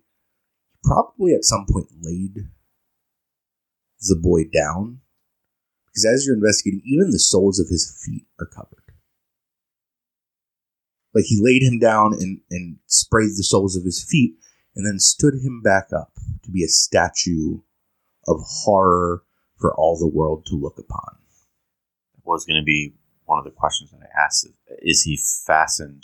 Probably 0.84 1.34
at 1.34 1.44
some 1.44 1.65
point 1.70 1.88
laid 2.01 2.48
the 4.00 4.15
boy 4.15 4.46
down, 4.46 5.01
because 5.88 6.06
as 6.06 6.25
you're 6.25 6.36
investigating, 6.36 6.82
even 6.86 7.12
the 7.12 7.20
soles 7.20 7.60
of 7.60 7.67
his 7.67 8.01
feet 8.06 8.27
are 8.39 8.46
covered. 8.46 8.84
Like 11.13 11.25
he 11.25 11.38
laid 11.41 11.63
him 11.63 11.79
down 11.79 12.13
and, 12.13 12.41
and 12.50 12.77
sprayed 12.86 13.32
the 13.32 13.44
soles 13.44 13.75
of 13.75 13.84
his 13.84 14.03
feet 14.03 14.36
and 14.75 14.86
then 14.86 15.00
stood 15.00 15.34
him 15.34 15.62
back 15.62 15.88
up 15.91 16.12
to 16.44 16.51
be 16.51 16.63
a 16.63 16.67
statue 16.67 17.60
of 18.27 18.38
horror 18.46 19.24
for 19.58 19.74
all 19.75 19.98
the 19.98 20.08
world 20.08 20.46
to 20.46 20.56
look 20.56 20.77
upon. 20.77 21.17
was 22.24 22.46
going 22.46 22.62
to 22.62 22.65
be 22.65 22.94
one 23.27 23.38
of 23.39 23.46
the 23.46 23.51
questions 23.51 23.91
that 23.91 24.00
I 24.01 24.25
asked. 24.25 24.46
Is 24.46 24.53
is 24.81 25.03
he 25.03 25.19
fastened 25.46 26.03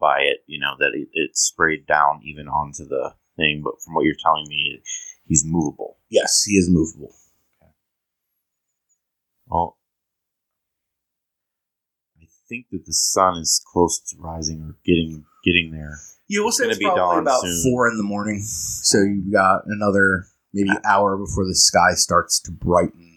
by 0.00 0.20
it? 0.20 0.38
You 0.46 0.58
know, 0.58 0.74
that 0.78 0.92
it, 0.94 1.08
it 1.12 1.36
sprayed 1.36 1.86
down 1.86 2.20
even 2.24 2.48
onto 2.48 2.86
the 2.86 3.14
thing, 3.36 3.60
but 3.62 3.80
from 3.84 3.94
what 3.94 4.04
you're 4.04 4.14
telling 4.22 4.48
me, 4.48 4.80
he's 5.26 5.44
movable. 5.44 5.98
Yes, 6.08 6.42
he 6.44 6.54
is 6.56 6.68
movable. 6.70 7.12
Well, 9.46 9.76
I 12.20 12.26
think 12.48 12.66
that 12.70 12.86
the 12.86 12.92
sun 12.92 13.38
is 13.38 13.60
close 13.72 13.98
to 14.10 14.16
rising 14.18 14.60
or 14.62 14.76
getting 14.84 15.24
getting 15.44 15.72
there. 15.72 15.98
Yeah, 16.28 16.40
we'll 16.40 16.48
It's 16.48 16.58
say 16.58 16.68
it's 16.68 16.78
be 16.78 16.84
probably 16.84 17.00
dawn 17.00 17.18
about 17.22 17.40
soon. 17.42 17.72
four 17.72 17.88
in 17.88 17.96
the 17.96 18.04
morning. 18.04 18.40
So 18.42 18.98
you've 18.98 19.32
got 19.32 19.62
another 19.66 20.26
maybe 20.52 20.70
hour 20.84 21.16
before 21.16 21.44
the 21.44 21.56
sky 21.56 21.94
starts 21.94 22.38
to 22.42 22.52
brighten, 22.52 23.09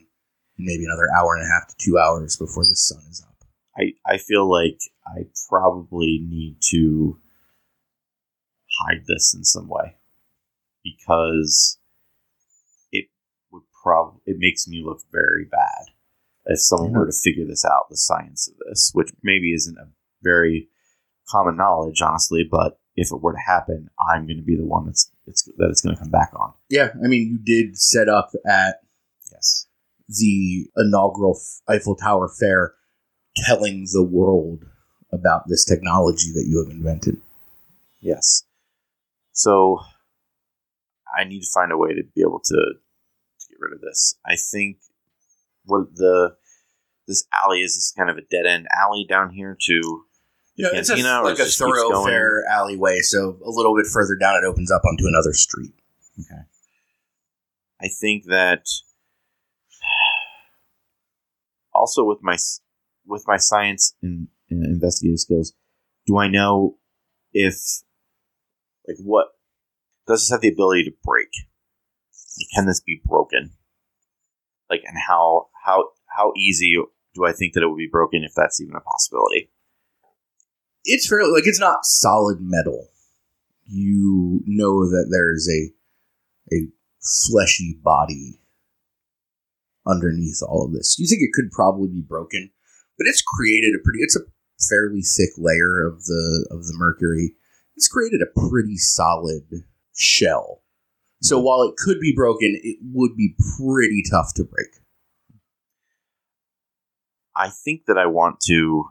maybe 0.58 0.86
another 0.86 1.08
hour 1.16 1.36
and 1.36 1.46
a 1.46 1.50
half 1.50 1.68
to 1.68 1.76
two 1.78 1.98
hours 1.98 2.38
before 2.38 2.66
the 2.66 2.76
sun 2.76 3.04
is 3.10 3.24
up. 3.28 3.48
I, 3.78 3.94
I 4.06 4.18
feel 4.18 4.50
like 4.50 4.80
I 5.08 5.26
probably 5.50 6.24
need 6.28 6.58
to 6.72 7.20
hide 8.80 9.04
this 9.08 9.34
in 9.36 9.44
some 9.44 9.68
way 9.68 9.98
because 10.84 11.78
it 12.92 13.06
would 13.52 13.64
probably 13.84 14.22
it 14.26 14.38
makes 14.40 14.68
me 14.68 14.84
look 14.84 15.02
very 15.12 15.46
bad. 15.50 15.94
If 16.46 16.60
someone 16.60 16.92
were 16.92 17.06
to 17.06 17.14
figure 17.14 17.46
this 17.46 17.64
out 17.64 17.90
the 17.90 17.98
science 17.98 18.50
of 18.50 18.56
this 18.68 18.92
which 18.94 19.12
maybe 19.24 19.54
isn't 19.54 19.78
a 19.78 19.88
very 20.22 20.68
common 21.30 21.56
knowledge 21.56 22.02
honestly 22.02 22.48
but 22.50 22.80
if 22.98 23.12
it 23.12 23.22
were 23.22 23.32
to 23.32 23.40
happen 23.40 23.90
i'm 24.10 24.28
going 24.28 24.38
to 24.38 24.44
be 24.44 24.58
the 24.58 24.66
one 24.66 24.86
that's 24.86 25.10
it's 25.28 25.44
that 25.44 25.70
it's 25.70 25.82
going 25.82 25.96
to 25.96 26.02
come 26.02 26.12
back 26.12 26.32
on. 26.36 26.54
Yeah, 26.70 26.90
I 27.04 27.08
mean, 27.08 27.28
you 27.28 27.38
did 27.38 27.78
set 27.78 28.10
up 28.10 28.32
at 28.46 28.82
yes 29.32 29.68
the 30.08 30.68
inaugural 30.78 31.40
Eiffel 31.68 31.96
Tower 31.96 32.30
fair 32.40 32.74
telling 33.36 33.88
the 33.92 34.04
world 34.04 34.66
about 35.12 35.44
this 35.48 35.66
technology 35.66 36.32
that 36.34 36.46
you 36.48 36.64
have 36.64 36.74
invented. 36.76 37.22
Yes. 38.02 38.44
So 39.32 39.80
I 41.18 41.24
need 41.24 41.42
to 41.42 41.48
find 41.54 41.72
a 41.72 41.78
way 41.78 41.90
to 41.94 42.04
be 42.16 42.22
able 42.22 42.42
to, 42.44 42.56
to 42.56 43.46
get 43.50 43.58
rid 43.60 43.74
of 43.74 43.82
this. 43.82 44.18
I 44.26 44.36
think 44.36 44.78
what 45.66 45.96
the 45.96 46.36
this 47.08 47.26
alley 47.44 47.62
is 47.62 47.76
this 47.76 47.94
kind 47.98 48.10
of 48.10 48.18
a 48.18 48.22
dead 48.22 48.46
end 48.46 48.68
alley 48.76 49.06
down 49.08 49.32
here 49.32 49.58
to 49.68 50.04
Yeah, 50.56 50.70
it's 50.74 50.90
a, 50.90 50.96
like 50.96 51.34
a 51.36 51.38
just 51.38 51.60
keeps 51.60 51.60
going? 51.60 51.92
thoroughfare 51.92 52.44
alleyway. 52.52 53.00
So 53.00 53.38
a 53.44 53.50
little 53.50 53.76
bit 53.76 53.88
further 53.88 54.16
down, 54.16 54.36
it 54.36 54.46
opens 54.46 54.72
up 54.72 54.84
onto 54.86 55.06
another 55.08 55.34
street. 55.34 55.74
Okay. 56.20 56.42
I 57.82 57.88
think 57.90 58.26
that 58.28 58.66
also 61.74 62.04
with 62.04 62.20
my 62.22 62.38
with 63.06 63.24
my 63.28 63.38
science 63.38 63.96
and, 64.02 64.28
investigative 64.50 65.20
skills, 65.20 65.54
do 66.06 66.18
I 66.18 66.28
know 66.28 66.78
if 67.34 67.56
like 68.88 68.98
what 69.04 69.28
does 70.08 70.22
this 70.22 70.32
have 70.32 70.42
the 70.42 70.50
ability 70.50 70.84
to 70.84 70.92
break? 71.04 71.30
Can 72.54 72.66
this 72.66 72.82
be 72.82 73.02
broken? 73.04 73.52
Like, 74.70 74.82
and 74.86 74.98
how 75.08 75.48
how 75.66 75.90
how 76.06 76.34
easy 76.38 76.76
do 77.16 77.26
I 77.26 77.34
think 77.34 77.54
that 77.54 77.64
it 77.64 77.68
would 77.68 77.78
be 77.78 77.90
broken 77.92 78.24
if 78.24 78.34
that's 78.36 78.62
even 78.62 78.76
a 78.76 78.82
possibility? 78.82 79.50
It's 80.84 81.08
fairly 81.08 81.32
like 81.32 81.48
it's 81.48 81.60
not 81.60 81.86
solid 81.86 82.40
metal. 82.42 82.90
You 83.66 84.42
know 84.46 84.86
that 84.90 85.08
there's 85.10 85.48
a 85.50 85.72
a 86.54 86.68
fleshy 87.02 87.80
body 87.82 88.40
underneath 89.88 90.42
all 90.48 90.66
of 90.66 90.74
this. 90.74 90.98
You 90.98 91.08
think 91.08 91.22
it 91.22 91.34
could 91.34 91.52
probably 91.52 91.90
be 91.90 92.02
broken, 92.02 92.52
but 92.98 93.08
it's 93.08 93.22
created 93.22 93.74
a 93.76 93.84
pretty. 93.84 94.00
It's 94.02 94.16
a 94.16 94.26
fairly 94.70 95.02
thick 95.02 95.32
layer 95.38 95.86
of 95.86 96.06
the 96.06 96.48
of 96.52 96.66
the 96.66 96.74
mercury. 96.76 97.34
It's 97.76 97.88
created 97.88 98.22
a 98.22 98.50
pretty 98.50 98.78
solid 98.78 99.44
shell. 99.96 100.62
So 101.22 101.40
while 101.40 101.64
it 101.64 101.76
could 101.78 102.00
be 102.02 102.14
broken, 102.14 102.60
it 102.62 102.78
would 102.94 103.16
be 103.16 103.36
pretty 103.58 104.04
tough 104.10 104.34
to 104.36 104.44
break. 104.44 104.68
I 107.36 107.50
think 107.50 107.86
that 107.88 107.98
I 107.98 108.06
want 108.06 108.42
to 108.48 108.84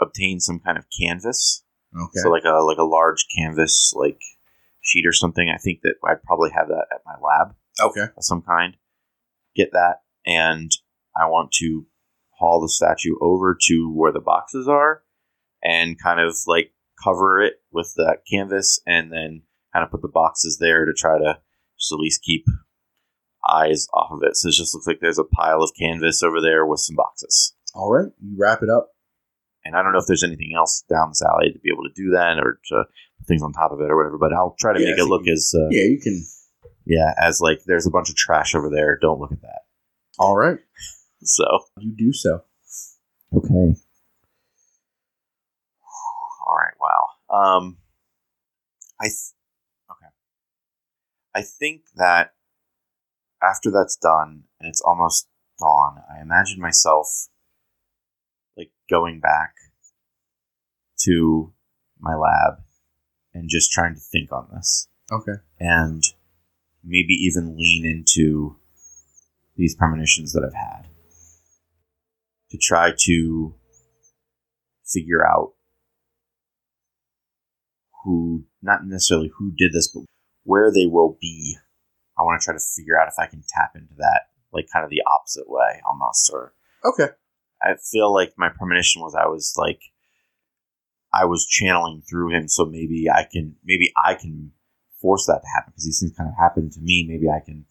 obtain 0.00 0.40
some 0.40 0.58
kind 0.58 0.78
of 0.78 0.86
canvas 0.98 1.62
Okay. 1.94 2.20
So 2.20 2.30
like 2.30 2.44
a 2.44 2.62
like 2.62 2.78
a 2.78 2.84
large 2.84 3.26
canvas 3.36 3.92
like 3.96 4.20
sheet 4.82 5.06
or 5.06 5.12
something. 5.12 5.48
I 5.48 5.58
think 5.58 5.80
that 5.82 5.94
I'd 6.04 6.22
probably 6.22 6.50
have 6.50 6.68
that 6.68 6.86
at 6.92 7.00
my 7.04 7.14
lab 7.20 7.54
okay. 7.80 8.12
of 8.16 8.24
some 8.24 8.42
kind. 8.42 8.76
Get 9.56 9.72
that, 9.72 10.02
and 10.26 10.70
I 11.16 11.26
want 11.26 11.50
to 11.60 11.86
haul 12.38 12.60
the 12.60 12.68
statue 12.68 13.14
over 13.22 13.56
to 13.68 13.90
where 13.94 14.12
the 14.12 14.20
boxes 14.20 14.68
are, 14.68 15.02
and 15.64 16.00
kind 16.00 16.20
of 16.20 16.36
like 16.46 16.72
cover 17.02 17.40
it 17.40 17.54
with 17.72 17.92
that 17.96 18.18
canvas, 18.30 18.78
and 18.86 19.10
then 19.12 19.42
kind 19.72 19.84
of 19.84 19.90
put 19.90 20.02
the 20.02 20.08
boxes 20.08 20.58
there 20.60 20.84
to 20.84 20.92
try 20.92 21.18
to 21.18 21.38
just 21.78 21.92
at 21.92 21.98
least 21.98 22.22
keep 22.22 22.44
eyes 23.48 23.86
off 23.94 24.10
of 24.12 24.20
it. 24.22 24.36
So 24.36 24.48
it 24.48 24.52
just 24.52 24.74
looks 24.74 24.86
like 24.86 24.98
there's 25.00 25.18
a 25.18 25.24
pile 25.24 25.62
of 25.62 25.70
canvas 25.78 26.22
over 26.22 26.40
there 26.40 26.66
with 26.66 26.80
some 26.80 26.96
boxes. 26.96 27.54
All 27.74 27.92
right. 27.92 28.10
You 28.20 28.36
wrap 28.38 28.62
it 28.62 28.68
up. 28.70 28.90
And 29.64 29.74
I 29.76 29.82
don't 29.82 29.92
know 29.92 29.98
if 29.98 30.06
there's 30.06 30.22
anything 30.24 30.52
else 30.56 30.84
down 30.88 31.10
this 31.10 31.22
alley 31.22 31.52
to 31.52 31.58
be 31.58 31.70
able 31.72 31.82
to 31.84 31.92
do 31.94 32.10
that 32.10 32.38
or 32.38 32.60
to 32.68 32.84
put 33.18 33.26
things 33.26 33.42
on 33.42 33.52
top 33.52 33.72
of 33.72 33.80
it 33.80 33.90
or 33.90 33.96
whatever. 33.96 34.18
But 34.18 34.32
I'll 34.32 34.54
try 34.58 34.72
to 34.72 34.80
Yeah, 34.80 34.90
make 34.90 34.98
it 34.98 35.04
look 35.04 35.26
you- 35.26 35.32
as 35.32 35.52
uh, 35.56 35.68
Yeah, 35.70 35.84
you 35.84 35.98
can. 36.02 36.24
Yeah 36.86 37.12
as 37.18 37.40
like 37.40 37.60
there's 37.66 37.86
a 37.86 37.90
bunch 37.90 38.08
of 38.08 38.16
trash 38.16 38.54
over 38.54 38.70
there. 38.70 38.98
Don't 39.00 39.20
look 39.20 39.32
at 39.32 39.42
that. 39.42 39.62
All 40.18 40.36
right. 40.36 40.58
So 41.22 41.44
You 41.78 41.92
do 41.96 42.12
so. 42.12 42.42
okay, 43.36 43.50
all 46.46 46.56
right, 46.56 46.74
wow. 46.80 47.08
Um, 47.36 47.78
I 49.00 49.04
th- 49.06 49.34
okay. 49.90 50.06
I 51.34 51.42
think 51.42 51.82
that 51.96 52.34
after 53.42 53.70
that's 53.70 53.96
done 53.96 54.44
and 54.60 54.68
it's 54.68 54.80
almost 54.80 55.28
dawn, 55.58 56.02
I 56.10 56.20
imagine 56.22 56.60
myself 56.60 57.28
like 58.56 58.70
going 58.88 59.20
back 59.20 59.54
to 61.04 61.52
my 62.00 62.14
lab 62.14 62.62
and 63.34 63.48
just 63.50 63.70
trying 63.72 63.94
to 63.94 64.00
think 64.00 64.32
on 64.32 64.48
this. 64.54 64.88
Okay. 65.12 65.40
and 65.60 66.02
maybe 66.86 67.12
even 67.12 67.56
lean 67.56 67.84
into 67.84 68.56
these 69.56 69.74
premonitions 69.74 70.32
that 70.32 70.44
I've 70.44 70.54
had 70.54 70.88
to 72.50 72.58
try 72.58 72.92
to 73.06 73.54
figure 74.86 75.26
out 75.26 75.54
who, 78.04 78.44
not 78.62 78.86
necessarily 78.86 79.30
who 79.36 79.52
did 79.56 79.72
this, 79.72 79.88
but 79.88 80.04
where 80.44 80.70
they 80.72 80.86
will 80.86 81.18
be. 81.20 81.56
I 82.18 82.22
want 82.22 82.40
to 82.40 82.44
try 82.44 82.54
to 82.54 82.60
figure 82.60 82.98
out 82.98 83.08
if 83.08 83.18
I 83.18 83.26
can 83.26 83.42
tap 83.48 83.72
into 83.74 83.94
that, 83.98 84.28
like 84.52 84.68
kind 84.72 84.84
of 84.84 84.90
the 84.90 85.02
opposite 85.06 85.48
way 85.50 85.82
almost, 85.88 86.30
or 86.32 86.54
Okay. 86.84 87.12
I 87.62 87.74
feel 87.90 88.12
like 88.12 88.34
my 88.36 88.48
premonition 88.48 89.02
was 89.02 89.14
I 89.14 89.26
was 89.26 89.54
like 89.56 89.80
I 91.12 91.24
was 91.24 91.46
channeling 91.46 92.02
through 92.08 92.30
him, 92.34 92.48
so 92.48 92.64
maybe 92.64 93.06
I 93.10 93.26
can 93.30 93.56
maybe 93.64 93.92
I 94.02 94.14
can 94.14 94.52
force 95.06 95.26
that 95.26 95.40
to 95.40 95.48
happen 95.54 95.70
because 95.70 95.84
these 95.84 96.00
things 96.00 96.16
kind 96.18 96.28
of 96.28 96.34
happen 96.36 96.68
to 96.68 96.80
me. 96.80 97.06
Maybe 97.08 97.28
I 97.30 97.38
can 97.44 97.64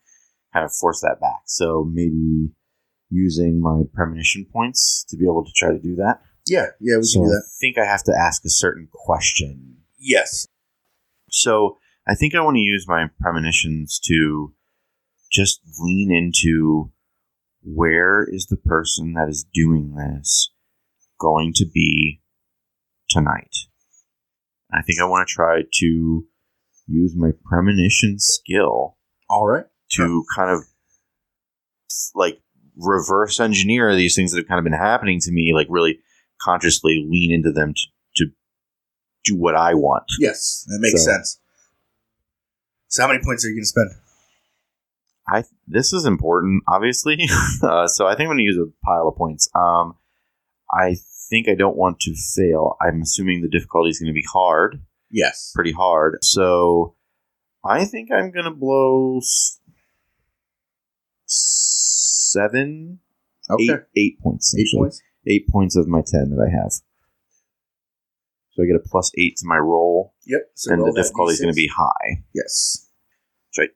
kind 0.54 0.64
of 0.64 0.72
force 0.72 1.02
that 1.02 1.20
back. 1.20 1.42
So 1.46 1.84
maybe 1.92 2.50
using 3.10 3.62
my 3.62 3.82
premonition 3.94 4.46
points 4.52 5.06
to 5.10 5.18
be 5.18 5.26
able 5.26 5.44
to 5.44 5.52
try 5.54 5.72
to 5.74 5.80
do 5.80 5.96
that. 5.98 6.22
Yeah. 6.48 6.68
Yeah, 6.80 6.98
we 6.98 7.04
so 7.04 7.20
can 7.20 7.28
do 7.28 7.32
that. 7.32 7.44
I 7.46 7.52
think 7.60 7.78
I 7.78 7.86
have 7.86 8.04
to 8.04 8.14
ask 8.18 8.46
a 8.46 8.50
certain 8.50 8.88
question. 8.90 9.80
Yes. 10.00 10.48
So 11.30 11.78
I 12.08 12.16
think 12.16 12.36
I 12.36 12.42
want 12.42 12.56
to 12.56 12.62
use 12.62 12.86
my 12.88 13.08
premonitions 13.20 14.00
to 14.06 14.54
just 15.30 15.60
lean 15.80 16.12
into 16.14 16.92
where 17.62 18.24
is 18.24 18.46
the 18.46 18.58
person 18.58 19.14
that 19.14 19.28
is 19.28 19.46
doing 19.54 19.96
this 19.96 20.52
going 21.20 21.52
to 21.56 21.66
be 21.66 22.22
tonight. 23.10 23.56
I 24.72 24.82
think 24.82 25.02
I 25.02 25.06
want 25.06 25.28
to 25.28 25.34
try 25.34 25.64
to 25.80 26.26
use 26.88 27.16
my 27.16 27.32
premonition 27.46 28.18
skill 28.20 28.98
All 29.30 29.46
right. 29.48 29.66
to 29.94 30.24
kind 30.36 30.52
of 30.52 30.64
like 32.14 32.40
reverse 32.78 33.40
engineer 33.40 33.96
these 33.96 34.16
things 34.16 34.32
that 34.32 34.38
have 34.38 34.48
kind 34.48 34.60
of 34.60 34.64
been 34.64 34.74
happening 34.74 35.20
to 35.22 35.32
me, 35.32 35.52
like 35.54 35.68
really 35.70 36.00
consciously 36.42 37.06
lean 37.10 37.32
into 37.32 37.52
them 37.52 37.74
to, 37.74 37.86
to 38.26 38.32
do 39.24 39.36
what 39.36 39.56
I 39.56 39.74
want. 39.74 40.04
Yes, 40.20 40.66
that 40.68 40.80
makes 40.80 41.04
So- 41.04 41.12
sense. 41.12 41.40
So, 42.88 43.02
how 43.02 43.08
many 43.10 43.22
points 43.24 43.44
are 43.44 43.50
you 43.50 43.56
going 43.56 43.64
to 43.64 43.68
spend? 43.68 43.90
I 45.28 45.44
this 45.68 45.92
is 45.92 46.06
important, 46.06 46.64
obviously. 46.68 47.18
uh, 47.64 47.88
so 47.88 48.06
I 48.08 48.12
think 48.12 48.22
I'm 48.22 48.28
going 48.28 48.38
to 48.38 48.44
use 48.44 48.58
a 48.58 48.72
pile 48.86 49.08
of 49.08 49.18
points. 49.18 49.50
Um, 49.56 49.96
I 50.72 50.96
think 51.30 51.50
I 51.50 51.56
don't 51.56 51.76
want 51.76 52.00
to 52.02 52.14
fail. 52.36 52.78
I'm 52.82 53.02
assuming 53.02 53.42
the 53.42 53.50
difficulty 53.50 53.90
is 53.90 54.00
going 54.00 54.08
to 54.08 54.14
be 54.14 54.24
hard, 54.32 54.82
Yes. 55.12 55.52
pretty 55.56 55.72
hard. 55.72 56.20
So 56.24 56.96
I 57.64 57.86
think 57.86 58.12
I'm 58.12 58.32
going 58.32 58.46
to 58.46 58.52
blow 58.52 59.20
seven, 61.26 63.00
Okay. 63.50 63.64
eight, 63.64 63.80
eight 63.96 64.20
points. 64.20 64.56
Eight 64.58 64.68
points. 64.76 65.02
Eight 65.28 65.48
points 65.48 65.76
of 65.76 65.88
my 65.88 66.02
ten 66.06 66.30
that 66.32 66.42
I 66.42 66.50
have. 66.50 66.72
So 68.52 68.64
I 68.64 68.68
get 68.68 68.76
a 68.76 68.80
plus 68.88 69.12
eight 69.18 69.36
to 69.38 69.46
my 69.48 69.58
roll, 69.58 70.14
Yep. 70.26 70.42
So 70.54 70.72
and 70.72 70.82
roll 70.82 70.94
the 70.94 71.02
difficulty 71.02 71.34
is 71.34 71.42
going 71.42 71.54
to 71.54 71.56
be 71.56 71.68
high. 71.68 72.24
Yes. 72.34 72.88
I, 73.60 73.68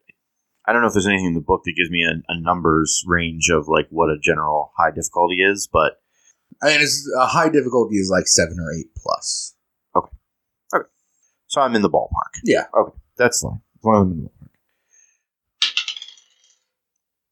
I 0.66 0.72
don't 0.74 0.82
know 0.82 0.88
if 0.88 0.94
there's 0.94 1.08
anything 1.08 1.26
in 1.28 1.34
the 1.34 1.42
book 1.42 1.64
that 1.66 1.74
gives 1.76 1.90
me 1.90 2.04
a, 2.04 2.12
a 2.32 2.40
numbers 2.40 3.04
range 3.08 3.50
of 3.50 3.68
like 3.68 3.88
what 3.90 4.10
a 4.10 4.18
general 4.22 4.72
high 4.78 4.92
difficulty 4.92 5.42
is, 5.42 5.68
but 5.72 5.94
I 6.62 6.68
mean, 6.68 6.82
it's, 6.82 7.10
a 7.18 7.26
high 7.26 7.50
difficulty 7.50 7.96
is 7.96 8.10
like 8.12 8.28
seven 8.28 8.58
or 8.60 8.72
eight 8.74 8.88
plus. 8.96 9.56
So 11.50 11.62
I'm 11.62 11.76
in 11.76 11.82
the 11.82 11.90
ballpark. 11.90 12.40
Yeah. 12.44 12.66
Okay, 12.78 12.96
that's 13.18 13.42
fine. 13.42 13.60
As 13.80 13.84
long 13.84 13.96
as 13.96 14.02
I'm 14.02 14.12
in 14.12 14.24
the 14.24 14.30
ballpark. 14.30 14.50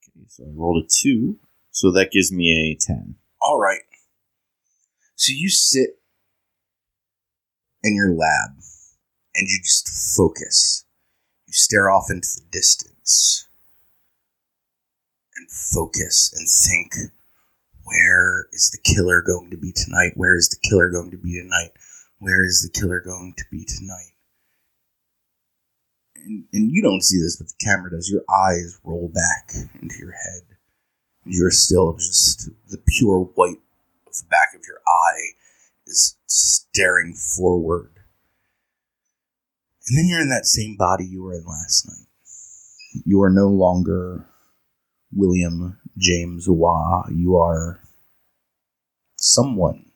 Okay, 0.10 0.26
so 0.28 0.44
I 0.44 0.48
rolled 0.54 0.84
a 0.84 0.88
two, 0.90 1.38
so 1.72 1.92
that 1.92 2.12
gives 2.12 2.32
me 2.32 2.72
a 2.72 2.76
ten. 2.84 3.16
All 3.42 3.60
right. 3.60 3.82
So 5.16 5.32
you 5.36 5.50
sit 5.50 6.00
in 7.84 7.96
your 7.96 8.10
lab 8.10 8.58
and 9.36 9.48
you 9.48 9.60
just 9.64 9.88
focus. 10.16 10.86
You 11.46 11.54
stare 11.54 11.90
off 11.90 12.08
into 12.10 12.28
the 12.36 12.46
distance 12.52 13.48
and 15.36 15.50
focus 15.50 16.34
and 16.36 16.48
think 16.50 17.14
where 17.84 18.48
is 18.52 18.72
the 18.72 18.80
killer 18.80 19.22
going 19.22 19.52
to 19.52 19.58
be 19.58 19.72
tonight? 19.72 20.14
Where 20.16 20.36
is 20.36 20.50
the 20.50 20.68
killer 20.68 20.90
going 20.90 21.12
to 21.12 21.18
be 21.18 21.40
tonight? 21.40 21.72
Where 22.20 22.46
is 22.46 22.62
the 22.62 22.80
killer 22.80 23.02
going 23.02 23.34
to 23.38 23.44
be 23.52 23.66
tonight? 23.66 24.14
And, 26.16 26.46
and 26.52 26.72
you 26.72 26.82
don't 26.82 27.04
see 27.04 27.20
this, 27.20 27.38
but 27.38 27.48
the 27.48 27.66
camera 27.66 27.92
does. 27.92 28.10
Your 28.10 28.24
eyes 28.30 28.80
roll 28.84 29.12
back 29.14 29.52
into 29.82 29.96
your 30.00 30.12
head. 30.12 30.58
You're 31.26 31.52
still 31.52 31.94
just 31.94 32.50
the 32.70 32.78
pure 32.78 33.30
white 33.36 33.60
of 34.08 34.14
the 34.14 34.26
back 34.30 34.54
of 34.56 34.62
your 34.68 34.80
eye 34.88 35.36
is 35.86 36.18
staring 36.26 37.14
forward. 37.14 37.92
And 39.88 39.98
then 39.98 40.08
you're 40.08 40.22
in 40.22 40.30
that 40.30 40.46
same 40.46 40.76
body 40.76 41.06
you 41.06 41.24
were 41.24 41.34
in 41.34 41.46
last 41.46 41.88
night. 41.88 42.08
You 43.06 43.22
are 43.22 43.30
no 43.30 43.48
longer 43.48 44.26
William 45.14 45.80
James 45.98 46.50
Waugh. 46.50 47.08
You 47.10 47.38
are 47.38 47.80
someone. 49.20 49.87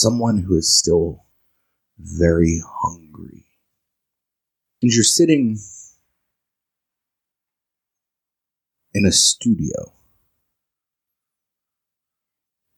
Someone 0.00 0.38
who 0.38 0.56
is 0.56 0.78
still 0.78 1.24
very 1.98 2.62
hungry. 2.64 3.46
And 4.80 4.92
you're 4.92 5.02
sitting 5.02 5.58
in 8.94 9.04
a 9.04 9.10
studio. 9.10 9.92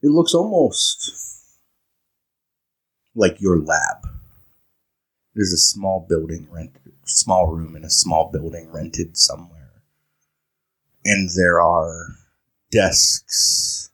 It 0.03 0.09
looks 0.09 0.33
almost 0.33 1.13
like 3.15 3.39
your 3.39 3.59
lab. 3.59 4.09
There's 5.35 5.53
a 5.53 5.59
small 5.59 6.07
building 6.09 6.49
rented, 6.51 6.95
small 7.05 7.49
room 7.49 7.77
in 7.77 7.85
a 7.85 7.91
small 7.91 8.31
building 8.33 8.73
rented 8.73 9.19
somewhere. 9.19 9.83
And 11.05 11.29
there 11.37 11.61
are 11.61 12.07
desks 12.71 13.90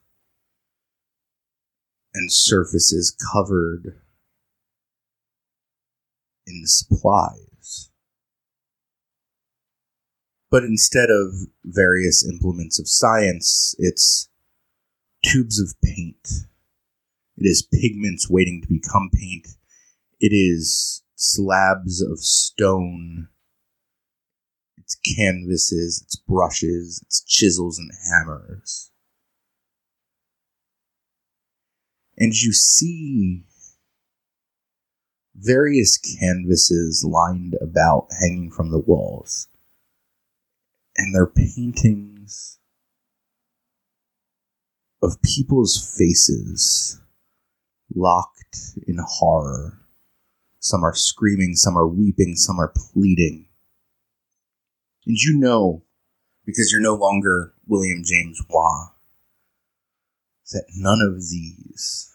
and 2.17 2.31
surfaces 2.31 3.15
covered 3.33 4.01
in 6.47 6.63
supplies. 6.65 7.91
But 10.49 10.63
instead 10.63 11.09
of 11.09 11.33
various 11.63 12.25
implements 12.27 12.79
of 12.79 12.87
science, 12.87 13.75
it's 13.77 14.29
tubes 15.23 15.59
of 15.59 15.75
paint. 15.83 16.27
It 17.37 17.45
is 17.45 17.67
pigments 17.71 18.29
waiting 18.29 18.61
to 18.61 18.67
become 18.67 19.09
paint. 19.13 19.47
It 20.19 20.33
is 20.33 21.03
slabs 21.15 22.01
of 22.01 22.19
stone. 22.19 23.27
It's 24.77 24.95
canvases, 24.95 26.01
it's 26.03 26.15
brushes, 26.15 27.01
it's 27.05 27.21
chisels 27.23 27.77
and 27.77 27.91
hammers. 28.09 28.91
And 32.17 32.33
you 32.33 32.51
see 32.51 33.43
various 35.35 35.97
canvases 35.97 37.05
lined 37.07 37.55
about 37.61 38.07
hanging 38.19 38.51
from 38.51 38.71
the 38.71 38.79
walls. 38.79 39.47
And 40.95 41.13
they're 41.13 41.27
paintings 41.27 42.57
of 45.01 45.21
people's 45.21 45.95
faces 45.97 46.99
locked 47.93 48.57
in 48.87 48.97
horror. 48.99 49.79
Some 50.59 50.83
are 50.83 50.95
screaming, 50.95 51.53
some 51.55 51.77
are 51.77 51.87
weeping, 51.87 52.35
some 52.35 52.59
are 52.59 52.73
pleading. 52.75 53.45
And 55.05 55.17
you 55.17 55.37
know, 55.37 55.83
because 56.45 56.71
you're 56.71 56.81
no 56.81 56.95
longer 56.95 57.53
William 57.67 58.01
James 58.03 58.41
Waugh, 58.49 58.91
that 60.51 60.65
none 60.75 61.01
of 61.01 61.29
these 61.29 62.11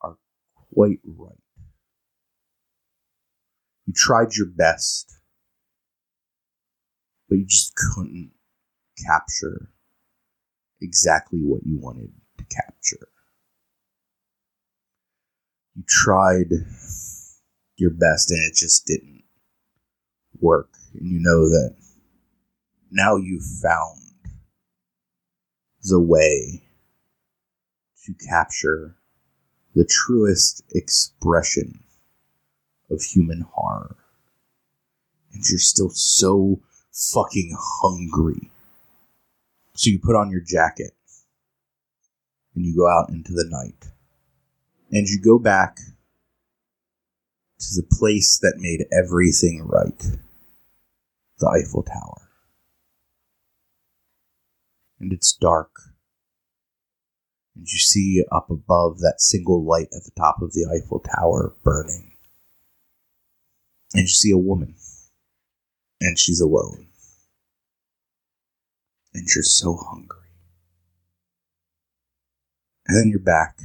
are 0.00 0.16
quite 0.72 1.00
right. 1.04 1.38
You 3.86 3.92
tried 3.94 4.34
your 4.34 4.46
best, 4.46 5.14
but 7.28 7.38
you 7.38 7.46
just 7.46 7.74
couldn't 7.76 8.32
capture 9.06 9.70
exactly 10.80 11.40
what 11.40 11.62
you 11.64 11.78
wanted 11.78 12.12
to 12.38 12.44
capture. 12.44 13.08
You 15.74 15.82
tried 15.88 16.52
your 17.76 17.90
best 17.90 18.30
and 18.30 18.40
it 18.40 18.54
just 18.54 18.86
didn't 18.86 19.24
work. 20.40 20.70
And 20.94 21.08
you 21.08 21.18
know 21.20 21.48
that 21.48 21.74
now 22.90 23.16
you've 23.16 23.44
found 23.62 24.00
the 25.82 26.00
way 26.00 26.62
to 28.06 28.14
capture 28.28 28.96
the 29.74 29.84
truest 29.84 30.62
expression 30.74 31.82
of 32.90 33.02
human 33.02 33.46
horror. 33.52 33.96
And 35.32 35.42
you're 35.48 35.58
still 35.58 35.90
so 35.90 36.60
fucking 36.92 37.56
hungry. 37.58 38.50
So 39.74 39.90
you 39.90 39.98
put 39.98 40.16
on 40.16 40.30
your 40.30 40.42
jacket 40.42 40.92
and 42.54 42.64
you 42.64 42.76
go 42.76 42.88
out 42.88 43.10
into 43.10 43.32
the 43.32 43.46
night. 43.48 43.90
And 44.92 45.08
you 45.08 45.20
go 45.20 45.38
back 45.38 45.76
to 47.58 47.66
the 47.74 47.86
place 47.90 48.38
that 48.38 48.58
made 48.58 48.86
everything 48.92 49.62
right 49.64 50.18
the 51.40 51.48
Eiffel 51.48 51.82
Tower. 51.82 52.28
And 55.00 55.12
it's 55.12 55.32
dark. 55.32 55.70
And 57.56 57.66
you 57.66 57.78
see 57.78 58.24
up 58.32 58.50
above 58.50 58.98
that 59.00 59.20
single 59.20 59.64
light 59.64 59.88
at 59.96 60.04
the 60.04 60.10
top 60.16 60.42
of 60.42 60.52
the 60.52 60.66
Eiffel 60.66 61.00
Tower 61.00 61.54
burning. 61.62 62.12
And 63.92 64.02
you 64.02 64.08
see 64.08 64.32
a 64.32 64.38
woman. 64.38 64.74
And 66.00 66.18
she's 66.18 66.40
alone. 66.40 66.88
And 69.14 69.26
you're 69.34 69.44
so 69.44 69.76
hungry. 69.76 70.18
And 72.86 72.98
then 72.98 73.08
you're 73.08 73.20
back 73.20 73.58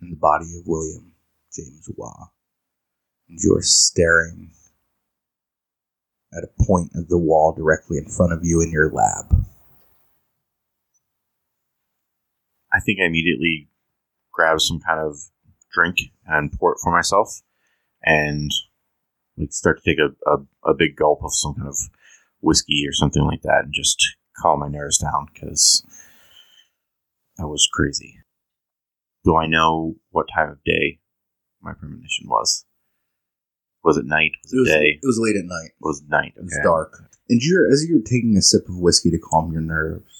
in 0.00 0.10
the 0.10 0.16
body 0.16 0.46
of 0.58 0.66
William 0.66 1.12
James 1.52 1.88
Waugh. 1.96 2.28
And 3.28 3.38
you're 3.42 3.62
staring 3.62 4.50
at 6.32 6.44
a 6.44 6.64
point 6.64 6.92
of 6.94 7.08
the 7.08 7.18
wall 7.18 7.52
directly 7.52 7.98
in 7.98 8.06
front 8.06 8.32
of 8.32 8.44
you 8.44 8.60
in 8.60 8.70
your 8.70 8.90
lab. 8.90 9.44
I 12.80 12.82
think 12.82 12.98
I 13.00 13.04
immediately 13.04 13.68
grab 14.32 14.58
some 14.60 14.80
kind 14.80 15.00
of 15.00 15.18
drink 15.70 15.98
and 16.26 16.50
pour 16.52 16.72
it 16.72 16.78
for 16.82 16.90
myself, 16.90 17.42
and 18.02 18.50
like 19.36 19.52
start 19.52 19.82
to 19.82 19.90
take 19.90 19.98
a, 19.98 20.30
a, 20.30 20.70
a 20.70 20.74
big 20.74 20.96
gulp 20.96 21.20
of 21.22 21.34
some 21.34 21.54
kind 21.54 21.68
of 21.68 21.76
whiskey 22.40 22.84
or 22.88 22.92
something 22.92 23.22
like 23.22 23.42
that, 23.42 23.64
and 23.64 23.74
just 23.74 24.02
calm 24.40 24.60
my 24.60 24.68
nerves 24.68 24.96
down 24.96 25.26
because 25.32 25.84
that 27.36 27.48
was 27.48 27.68
crazy. 27.70 28.16
Do 29.24 29.36
I 29.36 29.46
know 29.46 29.96
what 30.10 30.26
time 30.34 30.48
of 30.48 30.64
day 30.64 31.00
my 31.60 31.74
premonition 31.74 32.28
was? 32.28 32.64
Was 33.84 33.98
it 33.98 34.06
night? 34.06 34.32
Was 34.42 34.52
it, 34.52 34.56
It 34.56 34.60
was, 34.60 34.68
day? 34.70 34.98
it 35.02 35.06
was 35.06 35.18
late 35.20 35.36
at 35.36 35.44
night. 35.44 35.70
It 35.72 35.82
was 35.82 36.02
night. 36.08 36.32
It 36.36 36.44
was 36.44 36.58
dark. 36.62 37.10
And 37.28 37.42
you're 37.42 37.70
as 37.70 37.84
you're 37.86 38.00
taking 38.00 38.36
a 38.38 38.42
sip 38.42 38.68
of 38.68 38.78
whiskey 38.78 39.10
to 39.10 39.18
calm 39.18 39.52
your 39.52 39.60
nerves, 39.60 40.19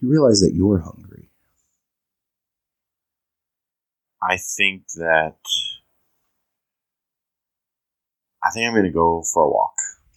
you 0.00 0.10
realize 0.10 0.40
that 0.40 0.54
you're 0.54 0.80
hungry. 0.80 1.30
I 4.22 4.36
think 4.56 4.84
that 4.96 5.36
I 8.42 8.50
think 8.52 8.66
I'm 8.68 8.74
gonna 8.74 8.90
go 8.92 9.22
for 9.32 9.42
a 9.44 9.50
walk. 9.50 9.74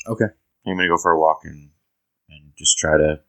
Okay. 0.07 0.25
I'm 0.65 0.75
gonna 0.75 0.87
go 0.87 0.97
for 1.01 1.11
a 1.11 1.19
walk 1.19 1.41
and 1.43 1.69
and 2.29 2.51
just 2.57 2.77
try 2.77 2.97
to 2.97 3.19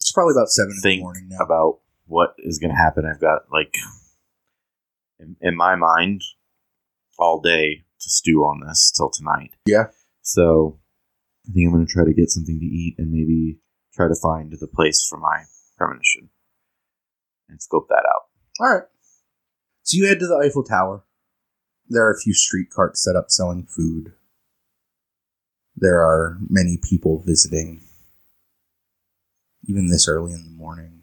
It's 0.00 0.12
probably 0.12 0.32
about 0.32 0.48
seven 0.48 0.72
in 0.82 0.90
the 0.90 1.00
morning 1.00 1.28
now. 1.28 1.44
about 1.44 1.80
what 2.06 2.34
is 2.38 2.58
gonna 2.58 2.76
happen. 2.76 3.04
I've 3.06 3.20
got 3.20 3.42
like 3.52 3.74
in, 5.18 5.36
in 5.40 5.56
my 5.56 5.76
mind 5.76 6.22
all 7.18 7.40
day 7.40 7.84
to 8.00 8.10
stew 8.10 8.40
on 8.40 8.66
this 8.66 8.92
till 8.96 9.10
tonight. 9.10 9.52
Yeah. 9.66 9.86
So 10.22 10.78
I 11.48 11.52
think 11.52 11.66
I'm 11.66 11.72
gonna 11.72 11.86
try 11.86 12.04
to 12.04 12.12
get 12.14 12.30
something 12.30 12.58
to 12.58 12.66
eat 12.66 12.96
and 12.98 13.10
maybe 13.10 13.58
try 13.94 14.08
to 14.08 14.14
find 14.14 14.52
the 14.52 14.66
place 14.66 15.06
for 15.08 15.18
my 15.18 15.44
premonition 15.76 16.30
and 17.48 17.60
scope 17.60 17.88
that 17.88 18.04
out. 18.06 18.28
All 18.60 18.74
right. 18.74 18.84
So 19.82 19.96
you 19.96 20.06
head 20.06 20.20
to 20.20 20.26
the 20.26 20.42
Eiffel 20.44 20.64
Tower. 20.64 21.04
There 21.88 22.06
are 22.06 22.12
a 22.12 22.20
few 22.20 22.34
street 22.34 22.70
carts 22.70 23.02
set 23.02 23.16
up 23.16 23.30
selling 23.30 23.66
food. 23.66 24.12
There 25.76 26.00
are 26.00 26.38
many 26.48 26.78
people 26.82 27.22
visiting, 27.26 27.82
even 29.66 29.88
this 29.88 30.06
early 30.06 30.32
in 30.32 30.44
the 30.44 30.50
morning. 30.50 31.02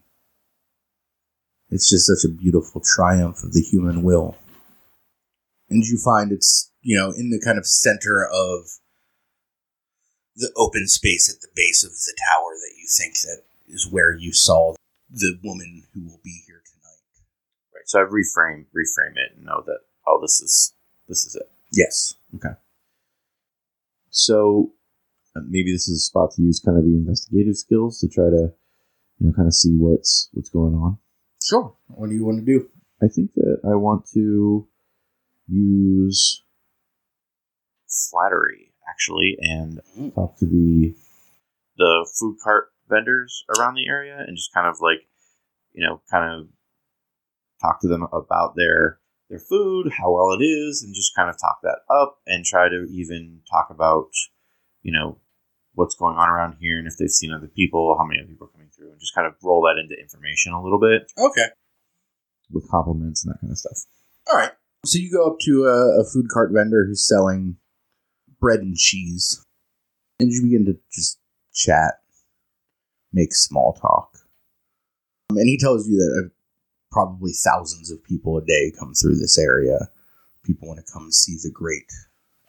It's 1.70 1.90
just 1.90 2.08
such 2.08 2.24
a 2.24 2.34
beautiful 2.34 2.82
triumph 2.82 3.44
of 3.44 3.54
the 3.54 3.62
human 3.62 4.04
will. 4.04 4.38
And 5.70 5.84
you 5.84 6.00
find 6.04 6.32
it's, 6.32 6.72
you 6.82 6.98
know, 6.98 7.12
in 7.12 7.30
the 7.30 7.40
kind 7.40 7.58
of 7.60 7.68
center 7.68 8.26
of 8.26 8.66
the 10.40 10.52
open 10.56 10.88
space 10.88 11.32
at 11.32 11.42
the 11.42 11.50
base 11.54 11.84
of 11.84 11.92
the 11.92 12.16
tower 12.32 12.56
that 12.56 12.74
you 12.78 12.88
think 12.88 13.14
that 13.22 13.44
is 13.68 13.88
where 13.92 14.16
you 14.16 14.34
saw 14.34 14.74
the 15.12 15.38
woman 15.44 15.84
who 15.94 16.06
will 16.06 16.22
be 16.24 16.42
here 16.48 16.64
tonight. 16.66 17.04
Right. 17.76 17.84
So 17.86 18.02
I've 18.02 18.10
reframe 18.10 18.66
reframe 18.76 19.18
it 19.18 19.36
and 19.36 19.46
know 19.46 19.64
that 19.66 19.80
oh 20.08 20.20
this 20.22 20.40
is 20.42 20.74
this 21.08 21.26
is 21.26 21.36
it. 21.36 21.52
Yes. 21.74 22.16
Okay. 22.36 22.56
So 24.10 24.72
uh, 25.36 25.42
maybe 25.48 25.72
this 25.74 25.88
is 25.88 25.98
a 25.98 26.06
spot 26.06 26.32
to 26.32 26.42
use 26.42 26.62
kind 26.64 26.78
of 26.78 26.86
the 26.86 26.96
investigative 26.96 27.58
skills 27.58 28.00
to 28.00 28.08
try 28.08 28.30
to 28.30 28.54
you 29.20 29.28
know 29.28 29.34
kind 29.34 29.48
of 29.48 29.54
see 29.54 29.76
what's 29.76 30.30
what's 30.34 30.50
going 30.50 30.74
on. 30.74 30.98
Sure. 31.44 31.74
What 31.88 32.10
do 32.10 32.16
you 32.16 32.26
want 32.26 32.40
to 32.40 32.46
do? 32.46 32.70
I 33.02 33.08
think 33.08 33.34
that 33.36 33.60
I 33.66 33.76
want 33.76 34.08
to 34.14 34.68
use 35.48 36.44
flattery 37.88 38.69
actually 39.00 39.38
and 39.40 39.80
mm. 39.98 40.14
talk 40.14 40.38
to 40.38 40.46
the 40.46 40.94
the 41.78 42.10
food 42.20 42.38
cart 42.44 42.72
vendors 42.90 43.46
around 43.58 43.76
the 43.76 43.88
area 43.88 44.18
and 44.28 44.36
just 44.36 44.54
kind 44.54 44.68
of 44.68 44.76
like 44.82 45.00
you 45.74 45.86
know 45.86 46.02
kind 46.12 46.34
of 46.34 46.48
talk 47.62 47.80
to 47.82 47.88
them 47.88 48.04
about 48.12 48.54
their 48.56 49.00
their 49.30 49.40
food, 49.40 49.92
how 49.98 50.12
well 50.12 50.36
it 50.40 50.44
is, 50.44 50.82
and 50.84 50.96
just 50.96 51.16
kind 51.16 51.30
of 51.30 51.40
talk 51.40 51.60
that 51.62 51.80
up 51.90 52.18
and 52.26 52.44
try 52.44 52.68
to 52.68 52.88
even 52.92 53.42
talk 53.50 53.68
about, 53.70 54.10
you 54.82 54.92
know, 54.92 55.20
what's 55.76 55.94
going 55.94 56.16
on 56.16 56.30
around 56.30 56.56
here 56.60 56.80
and 56.80 56.88
if 56.88 56.98
they've 56.98 57.10
seen 57.12 57.32
other 57.32 57.48
people, 57.48 57.96
how 57.98 58.06
many 58.06 58.20
other 58.20 58.28
people 58.28 58.48
are 58.48 58.52
coming 58.52 58.70
through, 58.76 58.90
and 58.90 59.00
just 59.00 59.14
kind 59.14 59.28
of 59.28 59.36
roll 59.44 59.62
that 59.62 59.80
into 59.80 59.94
information 60.02 60.52
a 60.52 60.64
little 60.64 60.80
bit 60.80 61.12
Okay. 61.16 61.46
with 62.50 62.68
compliments 62.72 63.24
and 63.24 63.32
that 63.32 63.40
kind 63.40 63.52
of 63.52 63.58
stuff. 63.60 63.78
All 64.32 64.40
right. 64.40 64.52
So 64.84 64.98
you 64.98 65.12
go 65.12 65.32
up 65.32 65.38
to 65.42 65.66
a, 65.66 66.02
a 66.02 66.06
food 66.12 66.26
cart 66.34 66.50
vendor 66.52 66.86
who's 66.88 67.08
selling 67.08 67.58
bread 68.40 68.60
and 68.60 68.76
cheese, 68.76 69.46
and 70.20 70.32
you 70.32 70.42
begin 70.42 70.66
to 70.66 70.78
just 70.92 71.20
chat, 71.54 71.96
make 73.12 73.34
small 73.34 73.74
talk. 73.74 74.18
Um, 75.30 75.38
and 75.38 75.48
he 75.48 75.58
tells 75.58 75.88
you 75.88 75.98
that 75.98 76.26
uh, 76.26 76.30
probably 76.92 77.32
thousands 77.34 77.92
of 77.92 78.04
people 78.04 78.38
a 78.38 78.46
day 78.46 78.72
come 78.78 78.94
through 78.94 79.16
this 79.18 79.38
area. 79.38 79.90
People 80.44 80.68
want 80.68 80.80
to 80.86 80.92
come 80.92 81.12
see 81.12 81.38
the 81.42 81.52
great 81.52 81.92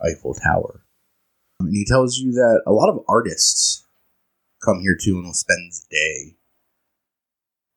Eiffel 0.02 0.34
Tower. 0.34 0.84
Um, 1.60 1.66
And 1.66 1.76
he 1.76 1.84
tells 1.84 2.18
you 2.18 2.32
that 2.32 2.62
a 2.66 2.72
lot 2.72 2.88
of 2.88 3.04
artists 3.08 3.86
come 4.64 4.80
here 4.80 4.96
too 5.00 5.16
and 5.16 5.26
will 5.26 5.34
spend 5.34 5.72
the 5.72 5.96
day. 5.96 6.36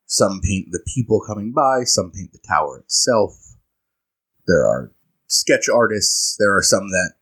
Some 0.06 0.40
paint 0.40 0.68
the 0.70 0.84
people 0.94 1.20
coming 1.20 1.52
by, 1.52 1.84
some 1.84 2.10
paint 2.10 2.32
the 2.32 2.38
tower 2.46 2.78
itself. 2.78 3.32
There 4.46 4.66
are 4.66 4.92
sketch 5.26 5.68
artists. 5.68 6.36
There 6.38 6.56
are 6.56 6.62
some 6.62 6.90
that 6.90 7.14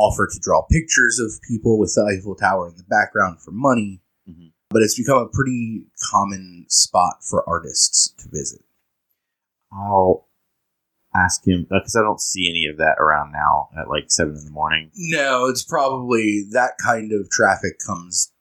offer 0.00 0.26
to 0.26 0.38
draw 0.40 0.62
pictures 0.70 1.18
of 1.18 1.40
people 1.46 1.78
with 1.78 1.92
the 1.94 2.02
Eiffel 2.02 2.34
Tower 2.34 2.68
in 2.68 2.76
the 2.76 2.84
background 2.84 3.40
for 3.40 3.52
money. 3.52 4.00
Mhm. 4.28 4.52
But 4.70 4.82
it's 4.82 4.96
become 4.96 5.18
a 5.18 5.28
pretty 5.28 5.86
common 6.10 6.66
spot 6.68 7.22
for 7.22 7.48
artists 7.48 8.14
to 8.18 8.28
visit. 8.28 8.64
I'll 9.72 10.26
ask 11.14 11.46
him 11.46 11.66
because 11.68 11.96
I 11.96 12.02
don't 12.02 12.20
see 12.20 12.48
any 12.48 12.66
of 12.66 12.78
that 12.78 12.96
around 12.98 13.32
now 13.32 13.68
at 13.76 13.88
like 13.88 14.10
seven 14.10 14.36
in 14.36 14.44
the 14.44 14.50
morning. 14.50 14.90
No, 14.94 15.46
it's 15.46 15.64
probably 15.64 16.46
that 16.52 16.72
kind 16.82 17.12
of 17.12 17.28
traffic 17.30 17.78
comes 17.84 18.32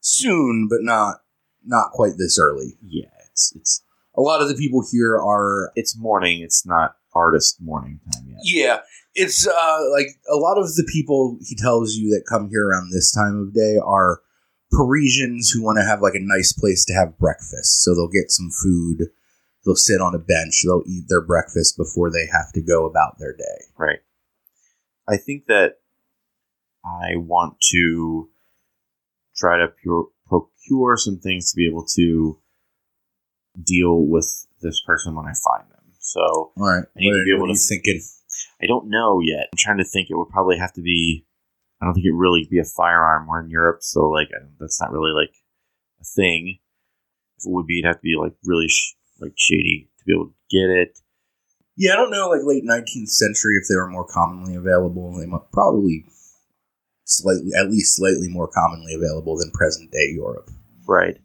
soon, 0.00 0.68
but 0.68 0.82
not 0.82 1.22
not 1.64 1.92
quite 1.92 2.18
this 2.18 2.38
early. 2.38 2.76
Yeah, 2.82 3.10
it's 3.30 3.52
it's 3.56 3.82
A 4.14 4.20
lot 4.20 4.42
of 4.42 4.48
the 4.48 4.54
people 4.54 4.84
here 4.90 5.16
are 5.16 5.72
it's 5.74 5.96
morning. 5.96 6.42
It's 6.42 6.66
not 6.66 6.96
artist 7.14 7.58
morning 7.60 8.00
time 8.12 8.28
yet. 8.28 8.38
Yeah, 8.42 8.78
it's 9.14 9.46
uh, 9.46 9.78
like 9.92 10.08
a 10.30 10.36
lot 10.36 10.58
of 10.58 10.74
the 10.74 10.88
people 10.90 11.38
he 11.40 11.56
tells 11.56 11.94
you 11.94 12.10
that 12.10 12.24
come 12.28 12.48
here 12.48 12.68
around 12.68 12.90
this 12.90 13.12
time 13.12 13.38
of 13.40 13.54
day 13.54 13.76
are 13.84 14.20
Parisians 14.70 15.50
who 15.50 15.62
want 15.62 15.78
to 15.78 15.84
have 15.84 16.00
like 16.00 16.14
a 16.14 16.20
nice 16.20 16.52
place 16.52 16.84
to 16.86 16.94
have 16.94 17.18
breakfast. 17.18 17.82
So 17.82 17.94
they'll 17.94 18.08
get 18.08 18.30
some 18.30 18.50
food, 18.62 19.08
they'll 19.64 19.76
sit 19.76 20.00
on 20.00 20.14
a 20.14 20.18
bench, 20.18 20.62
they'll 20.64 20.82
eat 20.86 21.04
their 21.08 21.20
breakfast 21.20 21.76
before 21.76 22.10
they 22.10 22.26
have 22.32 22.52
to 22.54 22.62
go 22.62 22.86
about 22.86 23.18
their 23.18 23.34
day. 23.36 23.64
Right. 23.76 24.00
I 25.08 25.16
think 25.16 25.46
that 25.46 25.78
I 26.84 27.16
want 27.16 27.60
to 27.72 28.30
try 29.36 29.58
to 29.58 29.68
pure, 29.68 30.06
procure 30.26 30.96
some 30.96 31.18
things 31.18 31.50
to 31.50 31.56
be 31.56 31.68
able 31.68 31.84
to 31.96 32.38
deal 33.62 34.06
with 34.06 34.46
this 34.62 34.80
person 34.86 35.14
when 35.14 35.26
I 35.26 35.34
find. 35.44 35.71
So 36.02 36.20
All 36.20 36.52
right, 36.58 36.84
I 36.84 36.98
need 37.00 37.10
to 37.10 37.16
what, 37.18 37.24
be 37.24 37.34
able 37.34 37.46
to- 37.46 37.52
you 37.52 37.58
thinking? 37.58 38.00
I 38.62 38.66
don't 38.66 38.90
know 38.90 39.20
yet. 39.20 39.48
I'm 39.52 39.56
trying 39.58 39.78
to 39.78 39.84
think. 39.84 40.08
It 40.10 40.16
would 40.16 40.28
probably 40.28 40.58
have 40.58 40.72
to 40.74 40.82
be. 40.82 41.26
I 41.80 41.84
don't 41.86 41.94
think 41.94 42.06
it 42.06 42.14
really 42.14 42.46
be 42.50 42.58
a 42.58 42.64
firearm. 42.64 43.26
We're 43.26 43.40
in 43.40 43.50
Europe, 43.50 43.78
so 43.82 44.08
like 44.08 44.28
I 44.28 44.46
that's 44.60 44.80
not 44.80 44.92
really 44.92 45.12
like 45.12 45.34
a 46.00 46.04
thing. 46.04 46.58
If 47.38 47.46
it 47.46 47.50
would 47.50 47.66
be, 47.66 47.78
it'd 47.80 47.88
have 47.88 47.96
to 47.96 48.02
be 48.02 48.16
like 48.20 48.34
really 48.44 48.68
sh- 48.68 48.94
like 49.20 49.32
shady 49.36 49.90
to 49.98 50.04
be 50.06 50.12
able 50.12 50.26
to 50.26 50.34
get 50.50 50.70
it. 50.70 50.98
Yeah, 51.76 51.94
I 51.94 51.96
don't 51.96 52.10
know, 52.10 52.28
like 52.28 52.42
late 52.44 52.64
nineteenth 52.64 53.08
century, 53.08 53.54
if 53.56 53.68
they 53.68 53.76
were 53.76 53.88
more 53.88 54.06
commonly 54.06 54.54
available. 54.54 55.16
They 55.18 55.26
might 55.26 55.50
probably 55.52 56.04
slightly, 57.04 57.50
at 57.58 57.70
least 57.70 57.96
slightly 57.96 58.28
more 58.28 58.48
commonly 58.48 58.94
available 58.94 59.36
than 59.36 59.50
present 59.50 59.90
day 59.90 60.12
Europe. 60.14 60.50
Right. 60.86 61.18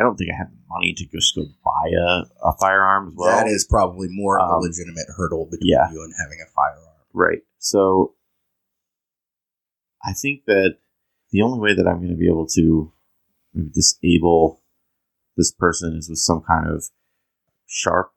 I 0.00 0.02
don't 0.02 0.16
think 0.16 0.30
I 0.32 0.38
have 0.38 0.50
the 0.50 0.56
money 0.70 0.94
to 0.96 1.04
just 1.12 1.34
go 1.36 1.42
buy 1.62 1.90
a, 1.90 2.48
a 2.48 2.52
firearm 2.58 3.08
as 3.08 3.14
well. 3.16 3.36
that 3.36 3.46
is 3.46 3.66
probably 3.68 4.08
more 4.10 4.40
of 4.40 4.48
a 4.48 4.54
Um, 4.54 4.60
legitimate 4.62 5.06
hurdle 5.14 5.44
between 5.50 5.68
yeah. 5.68 5.90
you 5.92 6.02
and 6.02 6.14
having 6.18 6.38
a 6.40 6.48
firearm. 6.56 6.96
Right. 7.12 7.42
So 7.58 8.14
I 10.02 10.14
think 10.14 10.44
that 10.46 10.78
the 11.32 11.42
only 11.42 11.60
way 11.60 11.74
that 11.74 11.86
I'm 11.86 11.98
going 11.98 12.10
to 12.10 12.16
be 12.16 12.28
able 12.28 12.46
to 12.54 12.92
disable 13.74 14.62
this 15.36 15.52
person 15.52 15.96
is 15.98 16.08
with 16.08 16.18
some 16.18 16.40
kind 16.40 16.66
of 16.68 16.84
sharp 17.66 18.12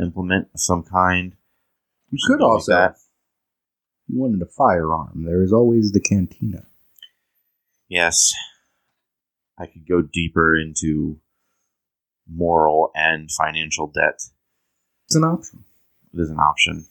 implement 0.00 0.48
of 0.54 0.60
some 0.60 0.82
kind. 0.82 1.34
You 2.10 2.18
could 2.26 2.40
like 2.40 2.50
also, 2.50 2.72
that. 2.72 2.94
you 4.06 4.18
wanted 4.18 4.40
a 4.42 4.46
firearm. 4.46 5.24
There 5.26 5.42
is 5.42 5.52
always 5.52 5.92
the 5.92 6.00
cantina. 6.00 6.66
Yes. 7.88 8.32
I 9.58 9.66
could 9.66 9.86
go 9.88 10.02
deeper 10.02 10.56
into 10.56 11.20
moral 12.28 12.90
and 12.94 13.30
financial 13.30 13.86
debt. 13.86 14.22
It's 15.06 15.14
an 15.14 15.24
option. 15.24 15.64
It 16.12 16.20
is 16.20 16.30
an 16.30 16.38
option. 16.38 16.86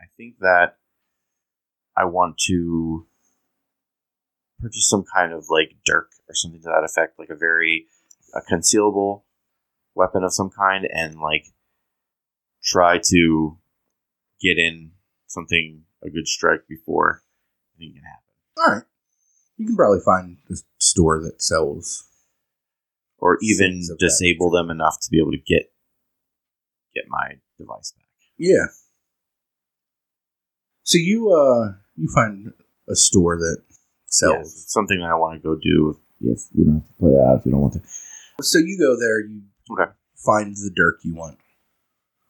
I 0.00 0.06
think 0.16 0.38
that 0.40 0.78
I 1.96 2.04
want 2.04 2.38
to 2.48 3.06
purchase 4.60 4.88
some 4.88 5.04
kind 5.14 5.32
of 5.32 5.46
like 5.48 5.76
dirk 5.84 6.10
or 6.28 6.34
something 6.34 6.60
to 6.60 6.66
that 6.66 6.84
effect, 6.84 7.18
like 7.18 7.30
a 7.30 7.36
very 7.36 7.86
a 8.34 8.40
concealable 8.40 9.22
weapon 9.94 10.24
of 10.24 10.34
some 10.34 10.50
kind, 10.50 10.88
and 10.90 11.20
like 11.20 11.46
try 12.62 12.98
to 12.98 13.58
get 14.40 14.58
in 14.58 14.92
something 15.26 15.82
a 16.02 16.10
good 16.10 16.26
strike 16.26 16.66
before 16.68 17.22
anything 17.78 17.94
can 17.94 18.04
happen, 18.04 18.24
All 18.58 18.74
right. 18.74 18.84
You 19.56 19.66
can 19.66 19.76
probably 19.76 20.00
find 20.04 20.38
a 20.50 20.56
store 20.78 21.20
that 21.22 21.40
sells. 21.40 22.08
Or 23.24 23.38
even 23.40 23.80
that 23.88 23.96
disable 23.98 24.50
them 24.50 24.70
enough 24.70 24.98
to 25.00 25.08
be 25.10 25.18
able 25.18 25.32
to 25.32 25.38
get 25.38 25.72
get 26.94 27.04
my 27.08 27.40
device 27.58 27.92
back. 27.96 28.04
Yeah. 28.38 28.66
So 30.82 30.98
you 30.98 31.32
uh 31.32 31.72
you 31.96 32.08
find 32.14 32.52
a 32.88 32.94
store 32.94 33.38
that 33.38 33.62
sells. 34.06 34.52
it's 34.52 34.72
something 34.72 35.00
that 35.00 35.06
I 35.10 35.14
want 35.14 35.42
to 35.42 35.48
go 35.48 35.56
do. 35.56 35.98
If, 36.20 36.36
if 36.38 36.46
we 36.54 36.64
don't 36.64 36.74
have 36.74 36.86
to 36.86 36.92
play 37.00 37.10
that 37.12 37.24
out, 37.26 37.38
if 37.38 37.44
we 37.46 37.50
don't 37.52 37.60
want 37.62 37.74
to. 37.74 37.82
So 38.42 38.58
you 38.58 38.78
go 38.78 38.94
there, 39.00 39.20
you 39.20 39.42
Okay. 39.72 39.90
find 40.16 40.54
the 40.54 40.70
dirk 40.76 41.00
you 41.02 41.14
want. 41.14 41.38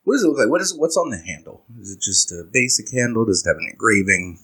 What 0.05 0.15
does 0.15 0.23
it 0.23 0.29
look 0.29 0.39
like? 0.39 0.51
What 0.51 0.61
is 0.61 0.73
what's 0.79 0.97
on 0.97 1.11
the 1.11 1.19
handle? 1.19 1.65
Is 1.81 1.91
it 1.91 2.01
just 2.01 2.31
a 2.31 2.45
basic 2.53 2.93
handle? 2.93 3.25
Does 3.25 3.45
it 3.45 3.49
have 3.49 3.57
an 3.57 3.69
engraving? 3.69 4.39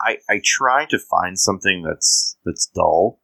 I 0.00 0.18
I 0.28 0.40
try 0.44 0.86
to 0.86 0.98
find 0.98 1.38
something 1.38 1.82
that's 1.82 2.36
that's 2.44 2.66
dull, 2.66 3.19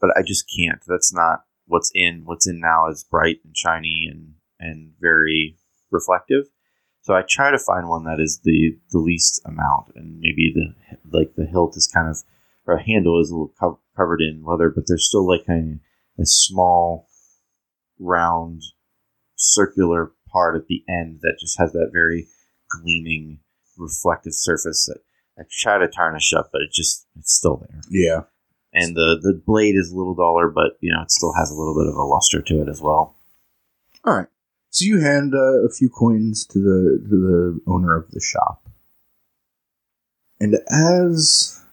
but 0.00 0.10
I 0.16 0.22
just 0.22 0.50
can't. 0.56 0.82
That's 0.86 1.12
not 1.12 1.44
what's 1.66 1.90
in. 1.94 2.22
What's 2.24 2.46
in 2.46 2.60
now 2.60 2.88
is 2.90 3.04
bright 3.04 3.38
and 3.44 3.56
shiny 3.56 4.08
and 4.10 4.34
and 4.58 4.92
very 5.00 5.56
reflective. 5.90 6.44
So 7.02 7.14
I 7.14 7.22
try 7.28 7.50
to 7.50 7.58
find 7.58 7.88
one 7.88 8.04
that 8.04 8.20
is 8.20 8.40
the 8.42 8.78
the 8.90 8.98
least 8.98 9.40
amount, 9.44 9.92
and 9.94 10.18
maybe 10.18 10.52
the 10.54 10.74
like 11.10 11.34
the 11.36 11.46
hilt 11.46 11.76
is 11.76 11.90
kind 11.92 12.08
of 12.08 12.18
or 12.66 12.78
handle 12.78 13.20
is 13.20 13.30
a 13.30 13.34
little 13.34 13.54
co- 13.58 13.80
covered 13.96 14.20
in 14.20 14.44
leather, 14.44 14.70
but 14.70 14.84
there's 14.86 15.06
still 15.06 15.26
like 15.26 15.46
of 15.48 15.80
a 16.18 16.26
small 16.26 17.06
round 17.98 18.62
circular 19.36 20.12
part 20.28 20.56
at 20.56 20.66
the 20.66 20.82
end 20.88 21.20
that 21.22 21.36
just 21.40 21.58
has 21.58 21.72
that 21.72 21.90
very 21.92 22.26
gleaming 22.68 23.40
reflective 23.78 24.34
surface 24.34 24.86
that 24.86 24.98
I 25.38 25.44
try 25.50 25.78
to 25.78 25.88
tarnish 25.88 26.32
up, 26.32 26.50
but 26.52 26.62
it 26.62 26.70
just 26.72 27.06
it's 27.16 27.34
still 27.34 27.56
there. 27.56 27.80
Yeah. 27.90 28.20
And 28.78 28.94
the 28.94 29.18
the 29.22 29.32
blade 29.32 29.74
is 29.74 29.90
a 29.90 29.96
little 29.96 30.14
duller, 30.14 30.50
but 30.50 30.76
you 30.80 30.92
know 30.92 31.00
it 31.00 31.10
still 31.10 31.32
has 31.32 31.50
a 31.50 31.54
little 31.54 31.74
bit 31.74 31.88
of 31.88 31.96
a 31.96 32.02
luster 32.02 32.42
to 32.42 32.60
it 32.60 32.68
as 32.68 32.82
well. 32.82 33.16
All 34.04 34.14
right. 34.14 34.28
So 34.68 34.84
you 34.84 35.00
hand 35.00 35.34
uh, 35.34 35.64
a 35.64 35.70
few 35.70 35.88
coins 35.88 36.44
to 36.48 36.58
the 36.58 37.08
to 37.08 37.16
the 37.16 37.60
owner 37.66 37.96
of 37.96 38.10
the 38.10 38.20
shop, 38.20 38.68
and 40.38 40.56
as 40.68 41.64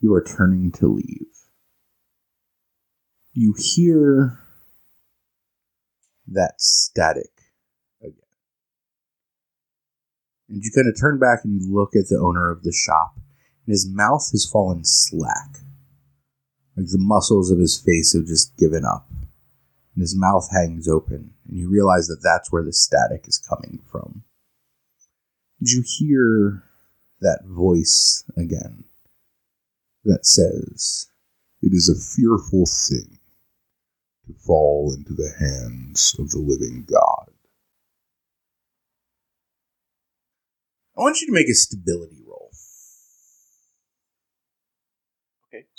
you 0.00 0.12
are 0.14 0.24
turning 0.24 0.72
to 0.72 0.88
leave, 0.88 1.28
you 3.32 3.54
hear 3.56 4.40
that 6.26 6.54
static 6.60 7.30
again, 8.02 8.14
and 10.48 10.62
you 10.64 10.72
kind 10.74 10.88
of 10.88 10.98
turn 10.98 11.20
back 11.20 11.44
and 11.44 11.62
you 11.62 11.72
look 11.72 11.90
at 11.94 12.08
the 12.08 12.18
owner 12.18 12.50
of 12.50 12.64
the 12.64 12.72
shop, 12.72 13.14
and 13.14 13.72
his 13.72 13.88
mouth 13.88 14.28
has 14.32 14.48
fallen 14.50 14.80
slack, 14.82 15.58
like 16.80 16.88
the 16.88 16.98
muscles 16.98 17.50
of 17.50 17.58
his 17.58 17.76
face 17.76 18.14
have 18.14 18.24
just 18.24 18.56
given 18.56 18.86
up, 18.86 19.06
and 19.10 20.00
his 20.00 20.16
mouth 20.16 20.48
hangs 20.50 20.88
open, 20.88 21.34
and 21.46 21.58
you 21.58 21.68
realize 21.68 22.06
that 22.06 22.22
that's 22.22 22.50
where 22.50 22.62
the 22.62 22.72
static 22.72 23.28
is 23.28 23.36
coming 23.36 23.82
from. 23.92 24.24
Did 25.58 25.72
you 25.72 25.84
hear 25.84 26.62
that 27.20 27.40
voice 27.44 28.24
again 28.34 28.84
that 30.04 30.24
says, 30.24 31.10
It 31.60 31.74
is 31.74 31.90
a 31.90 32.00
fearful 32.16 32.64
thing 32.64 33.18
to 34.26 34.32
fall 34.32 34.94
into 34.96 35.12
the 35.12 35.34
hands 35.38 36.16
of 36.18 36.30
the 36.30 36.38
living 36.38 36.86
God? 36.90 37.30
I 40.96 41.02
want 41.02 41.20
you 41.20 41.26
to 41.26 41.34
make 41.34 41.50
a 41.50 41.54
stability 41.54 42.19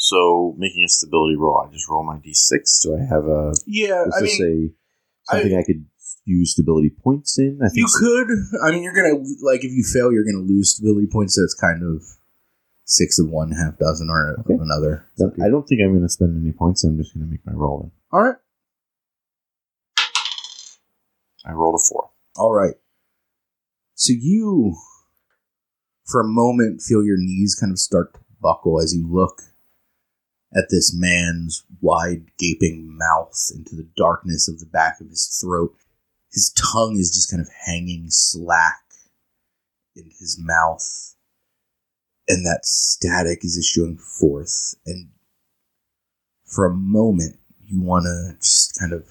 So 0.04 0.56
making 0.58 0.84
a 0.84 0.88
stability 0.90 1.36
roll, 1.36 1.64
I 1.64 1.72
just 1.72 1.88
roll 1.88 2.04
my 2.04 2.18
d6. 2.18 2.82
Do 2.82 2.98
I 2.98 3.02
have 3.06 3.26
a? 3.26 3.54
Yeah, 3.68 4.06
Is 4.08 4.16
I 4.18 4.22
this 4.22 4.40
mean, 4.40 4.74
a 5.30 5.32
something 5.32 5.58
I, 5.60 5.62
could 5.64 5.86
use 6.26 6.54
stability 6.54 6.90
points 6.90 7.38
in? 7.38 7.60
I 7.64 7.68
think 7.70 7.78
you 7.78 7.88
so. 7.88 8.00
could. 8.00 8.28
I 8.66 8.72
mean, 8.72 8.82
you're 8.82 8.96
gonna 8.96 9.24
like 9.44 9.64
if 9.64 9.72
you 9.72 9.84
fail, 9.84 10.12
you're 10.12 10.26
gonna 10.26 10.44
lose 10.44 10.74
stability 10.76 11.06
points. 11.06 11.36
So 11.36 11.44
it's 11.44 11.54
kind 11.54 11.84
of 11.84 12.02
six 12.86 13.20
of 13.20 13.30
one, 13.30 13.52
half 13.52 13.78
dozen, 13.78 14.10
or 14.10 14.40
Okay. 14.40 14.56
of 14.56 14.62
another. 14.62 15.06
I 15.40 15.50
don't 15.50 15.68
think 15.68 15.82
I'm 15.82 15.92
going 15.92 16.02
to 16.02 16.10
spend 16.10 16.36
any 16.42 16.52
points. 16.52 16.84
I'm 16.84 16.98
just 16.98 17.14
going 17.14 17.24
to 17.26 17.30
make 17.32 17.46
my 17.46 17.54
roll. 17.54 17.82
Then. 17.82 17.92
All 18.12 18.24
right, 18.24 18.36
I 21.46 21.52
rolled 21.52 21.76
a 21.76 21.84
four. 21.88 22.10
all 22.38 22.52
right. 22.52 22.74
So 23.94 24.14
you, 24.20 24.76
for 26.08 26.22
a 26.22 26.28
moment, 26.28 26.82
feel 26.82 27.04
your 27.04 27.18
knees 27.20 27.56
kind 27.60 27.72
of 27.72 27.78
start 27.78 28.16
to 28.16 28.20
buckle 28.42 28.82
as 28.82 28.96
you 28.96 29.08
look 29.08 29.42
at 30.56 30.66
this 30.70 30.94
man's 30.94 31.64
wide, 31.80 32.26
gaping 32.38 32.98
mouth 32.98 33.52
into 33.56 33.76
the 33.76 33.88
darkness 33.96 34.48
of 34.48 34.60
the 34.60 34.66
back 34.66 35.00
of 35.00 35.10
his 35.10 35.40
throat. 35.42 35.76
His 36.32 36.52
tongue 36.52 36.98
is 36.98 37.12
just 37.12 37.30
kind 37.32 37.42
of 37.42 37.50
hanging 37.66 38.06
slack 38.10 38.82
in 39.96 40.12
his 40.20 40.38
mouth, 40.40 41.16
and 42.28 42.46
that 42.46 42.66
static 42.66 43.44
is 43.44 43.58
issuing 43.58 43.98
forth. 43.98 44.76
And 44.86 45.10
for 46.46 46.66
a 46.66 46.74
moment, 46.74 47.38
you 47.66 47.82
want 47.82 48.06
to 48.06 48.38
just 48.40 48.78
kind 48.78 48.94
of 48.94 49.06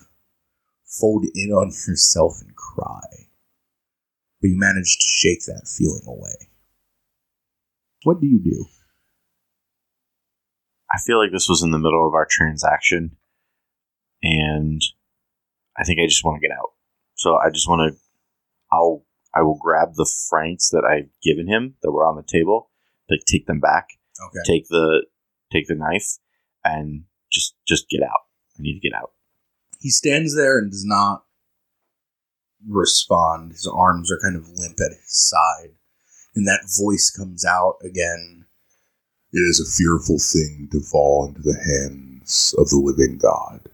fold 0.85 1.25
in 1.35 1.51
on 1.51 1.69
yourself 1.69 2.41
and 2.41 2.55
cry. 2.55 3.29
But 4.41 4.49
you 4.49 4.59
manage 4.59 4.97
to 4.97 5.05
shake 5.07 5.45
that 5.47 5.69
feeling 5.69 6.03
away. 6.07 6.49
What 8.05 8.21
do 8.21 8.27
you 8.27 8.39
do? 8.39 8.67
I 10.93 10.99
feel 10.99 11.19
like 11.23 11.31
this 11.33 11.49
was 11.49 11.63
in 11.63 11.71
the 11.71 11.79
middle 11.79 12.07
of 12.07 12.15
our 12.15 12.27
transaction, 12.29 13.17
and 14.23 14.83
I 15.79 15.85
think 15.85 16.01
I 16.01 16.07
just 16.07 16.25
want 16.25 16.41
to 16.41 16.47
get 16.49 16.57
out. 16.57 16.71
So 17.15 17.37
I 17.37 17.51
just 17.51 17.69
want 17.69 17.93
to. 17.95 18.01
I'll. 18.73 19.05
I 19.33 19.43
will 19.43 19.59
grab 19.63 19.95
the 19.95 20.11
francs 20.29 20.71
that 20.71 20.85
I've 20.85 21.09
given 21.23 21.47
him 21.47 21.77
that 21.83 21.93
were 21.93 22.05
on 22.05 22.17
the 22.17 22.25
table, 22.27 22.71
like 23.09 23.21
take 23.29 23.47
them 23.47 23.61
back, 23.61 23.87
Okay. 24.21 24.41
take 24.45 24.69
the 24.69 25.07
take 25.53 25.69
the 25.69 25.77
knife, 25.77 26.19
and 26.65 27.05
just 27.31 27.55
just 27.69 27.89
get 27.89 28.03
out. 28.03 28.27
I 28.59 28.63
need 28.63 28.81
to 28.81 28.89
get 28.89 28.97
out. 28.97 29.13
He 29.79 29.91
stands 29.91 30.35
there 30.37 30.59
and 30.59 30.71
does 30.73 30.85
not 30.85 31.25
respond. 32.69 33.53
His 33.53 33.71
arms 33.73 34.11
are 34.11 34.19
kind 34.23 34.37
of 34.37 34.49
limp 34.49 34.79
at 34.81 34.91
his 34.93 35.29
side. 35.29 35.71
And 36.35 36.47
that 36.47 36.69
voice 36.79 37.11
comes 37.11 37.45
out 37.45 37.77
again. 37.83 38.47
It 39.33 39.39
is 39.39 39.61
a 39.61 39.71
fearful 39.71 40.19
thing 40.19 40.69
to 40.73 40.81
fall 40.81 41.27
into 41.29 41.41
the 41.43 41.55
hands 41.55 42.55
of 42.59 42.69
the 42.69 42.77
living 42.79 43.19
God. 43.19 43.69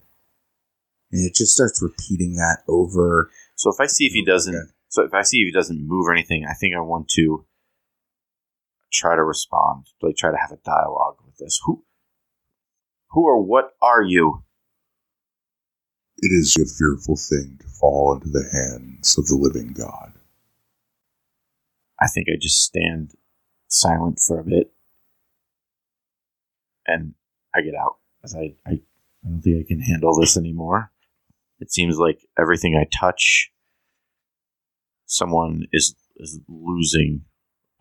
And 1.11 1.25
it 1.25 1.33
just 1.33 1.53
starts 1.53 1.81
repeating 1.81 2.35
that 2.35 2.59
over. 2.67 3.31
So 3.55 3.71
if 3.71 3.79
I 3.79 3.87
see 3.87 4.05
if 4.05 4.13
he 4.13 4.23
doesn't, 4.23 4.55
Okay. 4.55 4.71
so 4.89 5.03
if 5.03 5.13
I 5.13 5.23
see 5.23 5.37
if 5.37 5.47
he 5.47 5.51
doesn't 5.51 5.87
move 5.87 6.05
or 6.07 6.13
anything, 6.13 6.45
I 6.45 6.53
think 6.53 6.75
I 6.75 6.81
want 6.81 7.09
to 7.15 7.45
try 8.91 9.15
to 9.15 9.23
respond, 9.23 9.85
like 10.01 10.15
try 10.15 10.31
to 10.31 10.37
have 10.37 10.51
a 10.51 10.61
dialogue 10.63 11.17
with 11.25 11.37
this. 11.37 11.59
Who, 11.65 11.83
who 13.11 13.25
or 13.25 13.41
what 13.41 13.71
are 13.81 14.01
you? 14.03 14.43
It 16.19 16.31
is 16.31 16.55
a 16.57 16.65
fearful 16.65 17.15
thing 17.15 17.57
to 17.61 17.67
fall 17.79 18.13
into 18.15 18.29
the 18.29 18.47
hands 18.51 19.17
of 19.17 19.27
the 19.27 19.35
living 19.35 19.73
God. 19.73 20.13
I 21.99 22.07
think 22.07 22.27
I 22.29 22.37
just 22.39 22.63
stand 22.63 23.11
silent 23.67 24.19
for 24.25 24.39
a 24.39 24.43
bit, 24.43 24.71
and 26.87 27.13
I 27.55 27.61
get 27.61 27.75
out 27.75 27.97
as 28.23 28.35
I, 28.35 28.55
I, 28.65 28.71
I 28.71 28.79
don't 29.23 29.41
think 29.41 29.65
I 29.65 29.67
can 29.67 29.81
handle 29.81 30.19
this 30.19 30.37
anymore. 30.37 30.91
It 31.59 31.71
seems 31.71 31.97
like 31.97 32.19
everything 32.39 32.75
I 32.75 32.87
touch, 32.99 33.51
someone 35.05 35.65
is 35.71 35.95
is 36.17 36.39
losing 36.47 37.25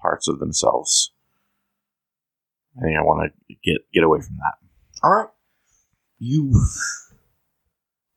parts 0.01 0.29
of 0.29 0.39
themselves. 0.39 1.13
I 2.77 2.83
think 2.83 2.99
I 2.99 3.03
want 3.03 3.33
to 3.33 3.55
get 3.65 3.83
get 3.93 4.05
away 4.05 4.21
from 4.21 4.37
that. 4.37 4.55
All 5.03 5.15
right. 5.15 5.29
You 6.19 6.53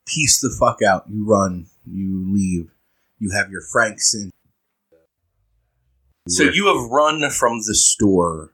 piece 0.06 0.40
the 0.42 0.56
fuck 0.58 0.82
out. 0.82 1.06
You 1.10 1.26
run. 1.26 1.68
You 1.86 2.26
leave. 2.34 2.72
You 3.20 3.32
have 3.32 3.52
your 3.52 3.62
francs 3.62 4.14
in. 4.14 4.32
So 6.28 6.44
you 6.44 6.68
have 6.68 6.90
run 6.90 7.30
from 7.32 7.60
the 7.66 7.76
store. 7.76 8.54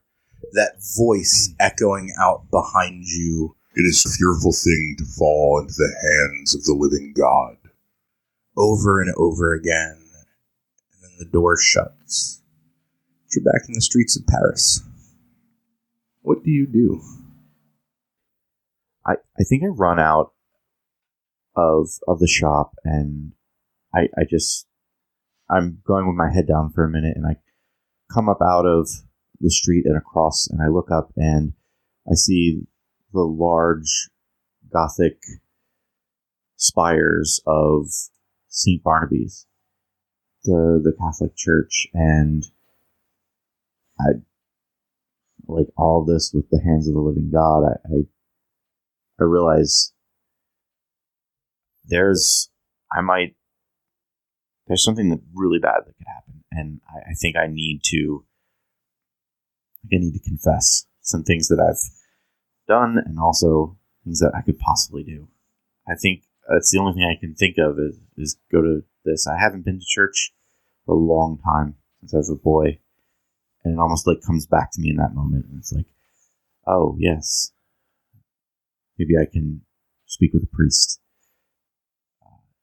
That 0.54 0.76
voice 0.98 1.50
hmm. 1.50 1.56
echoing 1.60 2.14
out 2.20 2.50
behind 2.52 3.06
you 3.06 3.56
It 3.76 3.82
is 3.82 4.06
a 4.06 4.10
fearful 4.10 4.54
thing 4.54 4.96
to 5.00 5.06
fall 5.06 5.60
into 5.60 5.74
the 5.74 5.94
hands 6.02 6.56
of 6.56 6.64
the 6.64 6.74
living 6.74 7.14
God. 7.16 7.58
over 8.58 9.02
and 9.02 9.14
over 9.18 9.54
again. 9.54 9.98
And 10.94 11.04
then 11.04 11.12
the 11.20 11.26
door 11.26 11.58
shuts. 11.60 12.42
You're 13.34 13.44
back 13.44 13.68
in 13.68 13.74
the 13.74 13.82
streets 13.82 14.18
of 14.18 14.26
Paris. 14.28 14.82
What 16.22 16.44
do 16.44 16.52
you 16.52 16.66
do? 16.66 17.02
I, 19.06 19.16
I 19.38 19.44
think 19.44 19.64
I 19.64 19.68
run 19.68 20.00
out 20.00 20.32
of 21.56 21.90
of 22.08 22.20
the 22.20 22.28
shop 22.28 22.76
and 22.84 23.34
I 23.94 24.08
I 24.18 24.24
just 24.30 24.68
I'm 25.50 25.82
going 25.86 26.08
with 26.08 26.16
my 26.16 26.34
head 26.34 26.48
down 26.48 26.72
for 26.72 26.84
a 26.84 26.90
minute 26.90 27.16
and 27.16 27.26
I 27.26 27.38
come 28.12 28.28
up 28.28 28.40
out 28.42 28.66
of 28.66 28.90
the 29.40 29.50
street 29.50 29.86
and 29.86 29.98
across 29.98 30.48
and 30.48 30.62
I 30.62 30.68
look 30.68 30.92
up 30.92 31.12
and 31.16 31.54
I 32.10 32.16
see 32.16 32.62
the 33.14 33.22
large 33.22 34.10
gothic 34.72 35.18
spires 36.58 37.42
of 37.46 37.88
St. 38.48 38.84
Barnaby's, 38.84 39.46
the 40.44 40.80
the 40.84 40.94
Catholic 41.00 41.36
Church, 41.36 41.88
and 41.94 42.44
I 44.00 44.22
like 45.48 45.68
all 45.78 46.06
this 46.06 46.32
with 46.34 46.50
the 46.50 46.62
hands 46.64 46.88
of 46.88 46.94
the 46.94 47.00
living 47.02 47.32
God. 47.32 47.64
I, 47.64 47.94
I 47.94 47.98
I 49.20 49.24
realize 49.24 49.94
there's 51.88 52.50
I 52.92 53.02
might 53.02 53.36
there's 54.68 54.84
something 54.84 55.10
that 55.10 55.22
really 55.34 55.60
bad 55.60 55.82
that 55.86 55.98
could 55.98 56.08
happen, 56.08 56.44
and 56.52 56.82
I, 56.90 57.12
I 57.12 57.14
think 57.14 57.36
I 57.36 57.48
need 57.48 57.82
to 57.86 58.26
I 59.92 59.98
need 59.98 60.14
to 60.14 60.30
confess 60.30 60.86
some 61.02 61.24
things 61.24 61.48
that 61.50 61.60
I've 61.60 61.82
done, 62.68 62.98
and 63.06 63.20
also 63.20 63.78
things 64.04 64.20
that 64.20 64.34
I 64.36 64.42
could 64.42 64.60
possibly 64.60 65.04
do. 65.04 65.28
I 65.88 65.96
think 65.96 66.24
that's 66.50 66.72
the 66.72 66.80
only 66.80 66.94
thing 66.94 67.04
I 67.04 67.20
can 67.20 67.36
think 67.36 67.58
of 67.58 67.78
is, 67.80 68.00
is 68.18 68.38
go 68.52 68.62
to 68.62 68.84
this. 69.04 69.28
I 69.28 69.38
haven't 69.40 69.66
been 69.66 69.80
to 69.80 69.86
church 69.88 70.34
for 70.86 70.96
a 70.96 70.98
long 70.98 71.40
time 71.44 71.76
since 72.00 72.14
I 72.14 72.18
was 72.18 72.30
a 72.30 72.36
boy, 72.36 72.80
and 73.64 73.74
it 73.74 73.80
almost 73.80 74.08
like 74.08 74.22
comes 74.26 74.46
back 74.46 74.72
to 74.72 74.82
me 74.82 74.90
in 74.90 74.98
that 74.98 75.16
moment, 75.16 75.46
and 75.46 75.60
it's 75.60 75.74
like, 75.74 75.86
oh 76.68 76.96
yes, 77.00 77.52
maybe 78.98 79.14
I 79.20 79.26
can 79.32 79.62
speak 80.06 80.34
with 80.34 80.44
a 80.44 80.56
priest. 80.56 81.00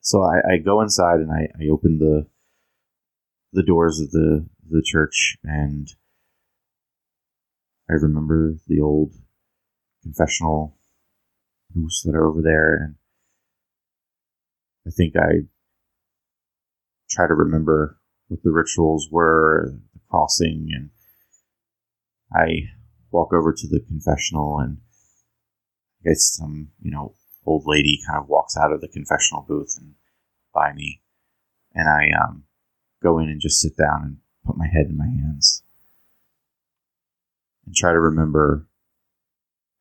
So 0.01 0.23
I, 0.23 0.55
I 0.55 0.57
go 0.59 0.81
inside 0.81 1.21
and 1.21 1.31
I, 1.31 1.49
I 1.61 1.69
open 1.71 1.99
the 1.99 2.27
the 3.53 3.63
doors 3.63 4.01
of 4.01 4.11
the 4.11 4.49
the 4.69 4.83
church 4.85 5.37
and 5.45 5.89
I 7.93 7.97
remember 7.97 8.55
the 8.69 8.81
old 8.81 9.13
confessional 10.03 10.79
booths 11.75 12.03
that 12.05 12.15
are 12.15 12.27
over 12.27 12.41
there 12.41 12.75
and 12.75 12.95
I 14.87 14.91
think 14.91 15.15
I 15.15 15.47
try 17.11 17.27
to 17.27 17.35
remember 17.35 17.99
what 18.29 18.43
the 18.43 18.51
rituals 18.51 19.09
were, 19.11 19.75
the 19.93 20.01
crossing, 20.09 20.71
and 20.75 20.91
I 22.35 22.71
walk 23.11 23.35
over 23.35 23.53
to 23.53 23.69
the 23.69 23.81
confessional 23.87 24.59
and 24.59 24.79
I 26.01 26.09
guess 26.09 26.35
some, 26.35 26.71
you 26.81 26.91
know, 26.91 27.15
old 27.45 27.65
lady 27.67 28.01
kind 28.09 28.19
of 28.19 28.29
walks 28.29 28.57
out 28.57 28.73
of 28.73 28.81
the 28.81 28.89
confessional 28.89 29.45
booth 29.47 29.77
and 29.79 29.95
by 30.55 30.73
me. 30.73 31.03
And 31.75 31.89
I 31.89 32.09
um, 32.19 32.45
go 33.03 33.19
in 33.19 33.29
and 33.29 33.41
just 33.41 33.61
sit 33.61 33.77
down 33.77 34.03
and 34.03 34.17
put 34.47 34.57
my 34.57 34.67
head 34.67 34.87
in 34.89 34.97
my 34.97 35.07
hands 35.07 35.63
and 37.67 37.75
try 37.75 37.93
to 37.93 38.01
remember 38.01 38.67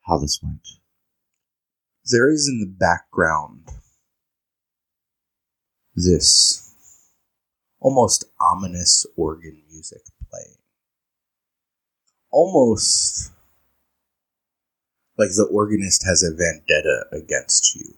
how 0.08 0.18
this 0.18 0.40
went. 0.42 0.68
There 2.06 2.32
is 2.32 2.48
in 2.48 2.60
the 2.60 2.68
background 2.68 3.70
this 5.96 6.74
almost 7.80 8.26
ominous 8.40 9.06
organ 9.16 9.62
music 9.70 10.02
playing. 10.30 10.58
Almost 12.32 13.32
like 15.18 15.30
the 15.30 15.48
organist 15.52 16.06
has 16.06 16.24
a 16.24 16.36
vendetta 16.36 17.06
against 17.12 17.76
you. 17.76 17.94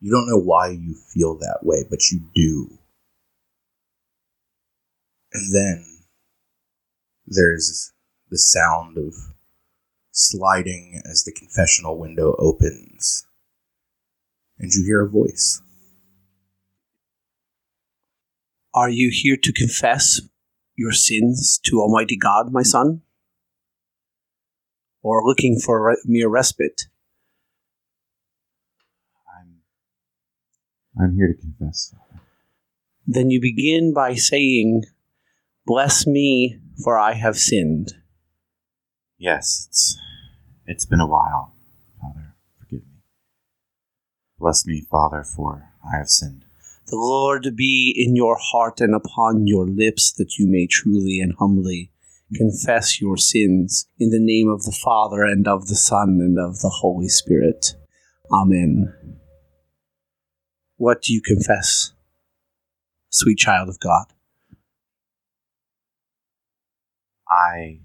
You 0.00 0.10
don't 0.10 0.28
know 0.28 0.40
why 0.40 0.70
you 0.70 0.94
feel 0.94 1.36
that 1.36 1.58
way, 1.62 1.84
but 1.88 2.10
you 2.10 2.20
do. 2.34 2.78
And 5.32 5.54
then 5.54 5.99
there's 7.30 7.92
the 8.28 8.36
sound 8.36 8.98
of 8.98 9.14
sliding 10.10 11.00
as 11.08 11.22
the 11.22 11.32
confessional 11.32 11.96
window 11.96 12.34
opens. 12.38 13.24
And 14.58 14.70
you 14.72 14.84
hear 14.84 15.06
a 15.06 15.08
voice. 15.08 15.62
Are 18.74 18.90
you 18.90 19.10
here 19.12 19.36
to 19.36 19.52
confess 19.52 20.20
your 20.76 20.92
sins 20.92 21.58
to 21.64 21.80
Almighty 21.80 22.16
God, 22.16 22.52
my 22.52 22.62
son? 22.62 23.02
Or 25.02 25.22
looking 25.24 25.58
for 25.58 25.88
re- 25.88 26.02
mere 26.04 26.28
respite? 26.28 26.82
I'm 29.38 29.62
I'm 31.00 31.16
here 31.16 31.28
to 31.28 31.40
confess. 31.40 31.94
Then 33.06 33.30
you 33.30 33.40
begin 33.40 33.94
by 33.94 34.14
saying, 34.14 34.84
Bless 35.70 36.04
me, 36.04 36.58
for 36.82 36.98
I 36.98 37.12
have 37.12 37.36
sinned. 37.36 37.92
Yes, 39.18 39.68
it's 39.68 39.96
it's 40.66 40.84
been 40.84 40.98
a 40.98 41.06
while, 41.06 41.54
Father. 42.00 42.34
Forgive 42.58 42.80
me. 42.80 43.02
Bless 44.36 44.66
me, 44.66 44.84
Father, 44.90 45.22
for 45.22 45.70
I 45.84 45.98
have 45.98 46.08
sinned. 46.08 46.44
The 46.88 46.96
Lord 46.96 47.54
be 47.54 47.94
in 47.96 48.16
your 48.16 48.36
heart 48.36 48.80
and 48.80 48.96
upon 48.96 49.46
your 49.46 49.64
lips, 49.64 50.10
that 50.14 50.38
you 50.40 50.48
may 50.48 50.66
truly 50.66 51.20
and 51.20 51.34
humbly 51.38 51.92
confess 52.34 53.00
your 53.00 53.16
sins 53.16 53.86
in 53.96 54.10
the 54.10 54.18
name 54.18 54.48
of 54.48 54.64
the 54.64 54.76
Father 54.76 55.22
and 55.22 55.46
of 55.46 55.68
the 55.68 55.76
Son 55.76 56.18
and 56.20 56.36
of 56.36 56.58
the 56.58 56.80
Holy 56.80 57.06
Spirit. 57.06 57.76
Amen. 58.32 58.92
What 60.78 61.02
do 61.02 61.12
you 61.12 61.22
confess, 61.22 61.92
sweet 63.08 63.38
child 63.38 63.68
of 63.68 63.78
God? 63.78 64.06
I 67.30 67.80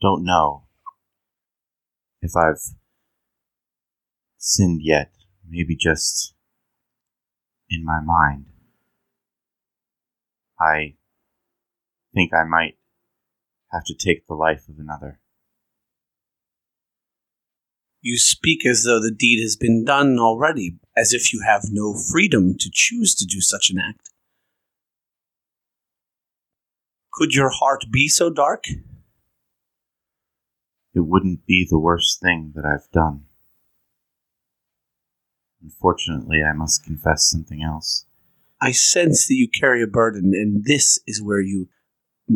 don't 0.00 0.24
know 0.24 0.64
if 2.20 2.36
I've 2.36 2.60
sinned 4.38 4.80
yet. 4.82 5.12
Maybe 5.48 5.76
just 5.76 6.34
in 7.68 7.84
my 7.84 8.00
mind. 8.00 8.46
I 10.58 10.94
think 12.14 12.32
I 12.32 12.44
might 12.44 12.76
have 13.72 13.84
to 13.84 13.94
take 13.94 14.26
the 14.26 14.34
life 14.34 14.68
of 14.68 14.78
another. 14.78 15.20
You 18.00 18.18
speak 18.18 18.66
as 18.66 18.82
though 18.82 19.00
the 19.00 19.14
deed 19.16 19.40
has 19.42 19.56
been 19.56 19.84
done 19.84 20.18
already, 20.18 20.78
as 20.96 21.12
if 21.12 21.32
you 21.32 21.42
have 21.46 21.66
no 21.70 21.94
freedom 21.94 22.56
to 22.58 22.70
choose 22.72 23.14
to 23.14 23.24
do 23.24 23.40
such 23.40 23.70
an 23.70 23.78
act. 23.78 24.11
Could 27.12 27.34
your 27.34 27.50
heart 27.50 27.84
be 27.90 28.08
so 28.08 28.30
dark? 28.30 28.64
It 30.94 31.00
wouldn't 31.00 31.46
be 31.46 31.66
the 31.68 31.78
worst 31.78 32.20
thing 32.20 32.52
that 32.54 32.64
I've 32.64 32.90
done. 32.90 33.24
Unfortunately, 35.62 36.42
I 36.42 36.52
must 36.52 36.84
confess 36.84 37.26
something 37.26 37.62
else. 37.62 38.06
I 38.60 38.72
sense 38.72 39.26
that 39.26 39.34
you 39.34 39.48
carry 39.48 39.82
a 39.82 39.86
burden, 39.86 40.32
and 40.34 40.64
this 40.64 40.98
is 41.06 41.22
where 41.22 41.40
you 41.40 41.68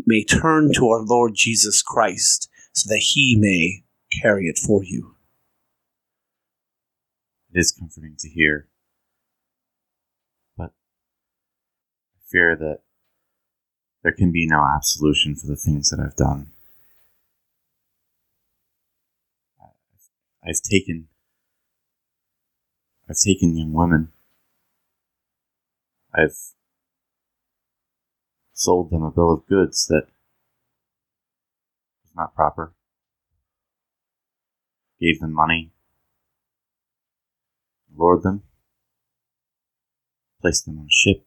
may 0.07 0.25
turn 0.25 0.73
to 0.75 0.89
our 0.89 1.01
Lord 1.01 1.33
Jesus 1.35 1.83
Christ 1.83 2.49
so 2.73 2.89
that 2.89 3.01
he 3.01 3.37
may 3.39 3.85
carry 4.21 4.47
it 4.47 4.59
for 4.59 4.85
you. 4.85 5.17
It 7.53 7.59
is 7.61 7.73
comforting 7.73 8.17
to 8.19 8.29
hear. 8.29 8.69
But 10.57 10.73
I 12.15 12.19
fear 12.31 12.57
that 12.57 12.81
there 14.07 14.13
can 14.13 14.31
be 14.31 14.47
no 14.47 14.65
absolution 14.65 15.35
for 15.35 15.49
the 15.49 15.57
things 15.57 15.91
that 15.91 15.99
I've 15.99 16.15
done. 16.15 16.47
I've 20.45 20.61
taken 20.63 21.09
I've 23.11 23.17
taken 23.19 23.57
young 23.57 23.73
women. 23.73 24.13
I've 26.15 26.39
sold 28.53 28.93
them 28.93 29.03
a 29.03 29.11
bill 29.11 29.33
of 29.33 29.47
goods 29.49 29.89
that 29.89 30.05
was 32.05 32.13
not 32.15 32.37
proper. 32.37 32.75
Gave 35.01 35.19
them 35.19 35.33
money. 35.33 35.73
Lured 37.93 38.23
them. 38.23 38.45
Placed 40.41 40.65
them 40.65 40.79
on 40.79 40.85
a 40.85 40.93
ship. 40.93 41.27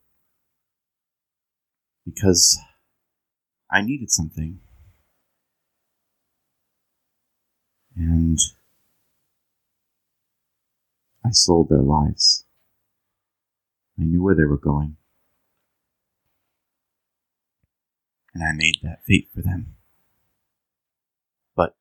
Because 2.05 2.57
I 3.71 3.81
needed 3.81 4.11
something. 4.11 4.59
And 7.95 8.39
I 11.23 11.29
sold 11.31 11.69
their 11.69 11.81
lives. 11.81 12.45
I 13.99 14.03
knew 14.03 14.23
where 14.23 14.35
they 14.35 14.45
were 14.45 14.57
going. 14.57 14.95
And 18.33 18.43
I 18.43 18.53
made 18.55 18.75
that 18.83 19.03
fate 19.05 19.29
for 19.33 19.41
them. 19.41 19.75
But 21.55 21.75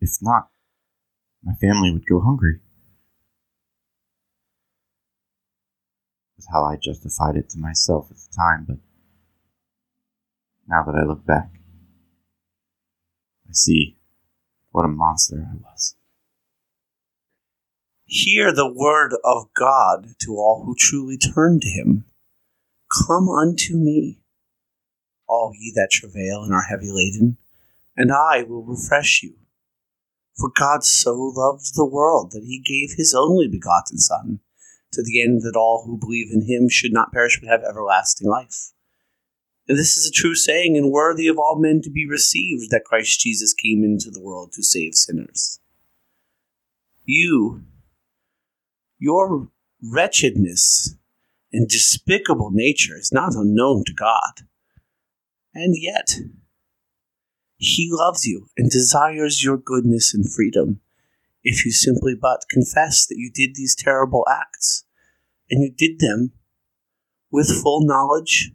if 0.00 0.10
not, 0.22 0.50
my 1.42 1.54
family 1.54 1.92
would 1.92 2.06
go 2.06 2.20
hungry. 2.20 2.60
Was 6.36 6.46
how 6.52 6.64
I 6.64 6.76
justified 6.76 7.36
it 7.36 7.50
to 7.50 7.58
myself 7.58 8.10
at 8.10 8.16
the 8.16 8.36
time, 8.36 8.64
but 8.68 8.76
now 10.70 10.84
that 10.84 10.94
I 10.94 11.04
look 11.04 11.26
back, 11.26 11.50
I 13.48 13.52
see 13.52 13.96
what 14.70 14.84
a 14.84 14.88
monster 14.88 15.48
I 15.50 15.56
was. 15.56 15.96
Hear 18.04 18.52
the 18.52 18.72
word 18.72 19.12
of 19.24 19.48
God 19.56 20.14
to 20.20 20.36
all 20.36 20.64
who 20.64 20.74
truly 20.78 21.18
turn 21.18 21.58
to 21.60 21.68
him. 21.68 22.04
Come 23.06 23.28
unto 23.28 23.76
me, 23.76 24.20
all 25.28 25.52
ye 25.56 25.72
that 25.74 25.90
travail 25.90 26.42
and 26.42 26.52
are 26.52 26.66
heavy 26.68 26.90
laden, 26.90 27.36
and 27.96 28.12
I 28.12 28.44
will 28.44 28.64
refresh 28.64 29.22
you. 29.22 29.34
For 30.36 30.50
God 30.56 30.84
so 30.84 31.14
loved 31.14 31.74
the 31.74 31.84
world 31.84 32.32
that 32.32 32.44
he 32.44 32.60
gave 32.60 32.96
his 32.96 33.14
only 33.14 33.48
begotten 33.48 33.98
Son, 33.98 34.40
to 34.92 35.02
the 35.02 35.20
end 35.20 35.42
that 35.42 35.56
all 35.56 35.84
who 35.86 35.98
believe 35.98 36.28
in 36.32 36.46
him 36.46 36.68
should 36.68 36.92
not 36.92 37.12
perish 37.12 37.38
but 37.40 37.48
have 37.48 37.62
everlasting 37.62 38.28
life. 38.28 38.72
And 39.70 39.78
this 39.78 39.96
is 39.96 40.04
a 40.04 40.10
true 40.10 40.34
saying 40.34 40.76
and 40.76 40.90
worthy 40.90 41.28
of 41.28 41.38
all 41.38 41.56
men 41.56 41.80
to 41.82 41.90
be 41.90 42.04
received 42.04 42.70
that 42.70 42.82
Christ 42.84 43.20
Jesus 43.20 43.54
came 43.54 43.84
into 43.84 44.10
the 44.10 44.20
world 44.20 44.50
to 44.54 44.64
save 44.64 44.96
sinners. 44.96 45.60
You, 47.04 47.62
your 48.98 49.48
wretchedness 49.80 50.96
and 51.52 51.68
despicable 51.68 52.50
nature 52.52 52.96
is 52.96 53.12
not 53.12 53.36
unknown 53.36 53.84
to 53.86 53.92
God. 53.92 54.48
And 55.54 55.76
yet, 55.78 56.16
He 57.56 57.90
loves 57.92 58.26
you 58.26 58.48
and 58.56 58.68
desires 58.68 59.44
your 59.44 59.56
goodness 59.56 60.12
and 60.12 60.28
freedom 60.28 60.80
if 61.44 61.64
you 61.64 61.70
simply 61.70 62.16
but 62.20 62.40
confess 62.50 63.06
that 63.06 63.18
you 63.18 63.30
did 63.32 63.54
these 63.54 63.76
terrible 63.76 64.26
acts 64.28 64.84
and 65.48 65.62
you 65.62 65.70
did 65.70 66.00
them 66.00 66.32
with 67.30 67.62
full 67.62 67.86
knowledge 67.86 68.50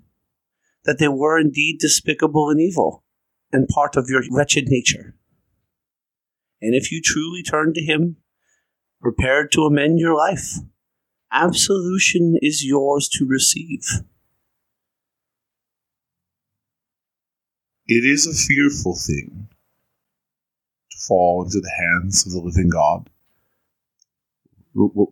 that 0.85 0.99
they 0.99 1.07
were 1.07 1.39
indeed 1.39 1.79
despicable 1.79 2.49
and 2.49 2.61
evil 2.61 3.03
and 3.51 3.67
part 3.67 3.95
of 3.95 4.09
your 4.09 4.21
wretched 4.31 4.65
nature. 4.67 5.15
And 6.61 6.73
if 6.73 6.91
you 6.91 7.01
truly 7.01 7.43
turn 7.43 7.73
to 7.73 7.81
Him, 7.81 8.17
prepared 9.01 9.51
to 9.51 9.63
amend 9.63 9.99
your 9.99 10.15
life, 10.15 10.55
absolution 11.31 12.37
is 12.41 12.65
yours 12.65 13.09
to 13.09 13.25
receive. 13.25 13.83
It 17.87 18.03
is 18.03 18.25
a 18.25 18.33
fearful 18.33 18.95
thing 18.95 19.47
to 20.91 20.97
fall 21.07 21.43
into 21.43 21.59
the 21.59 21.71
hands 21.77 22.25
of 22.25 22.31
the 22.31 22.39
living 22.39 22.69
God. 22.69 23.09
What, 24.73 24.95
what, 24.95 25.09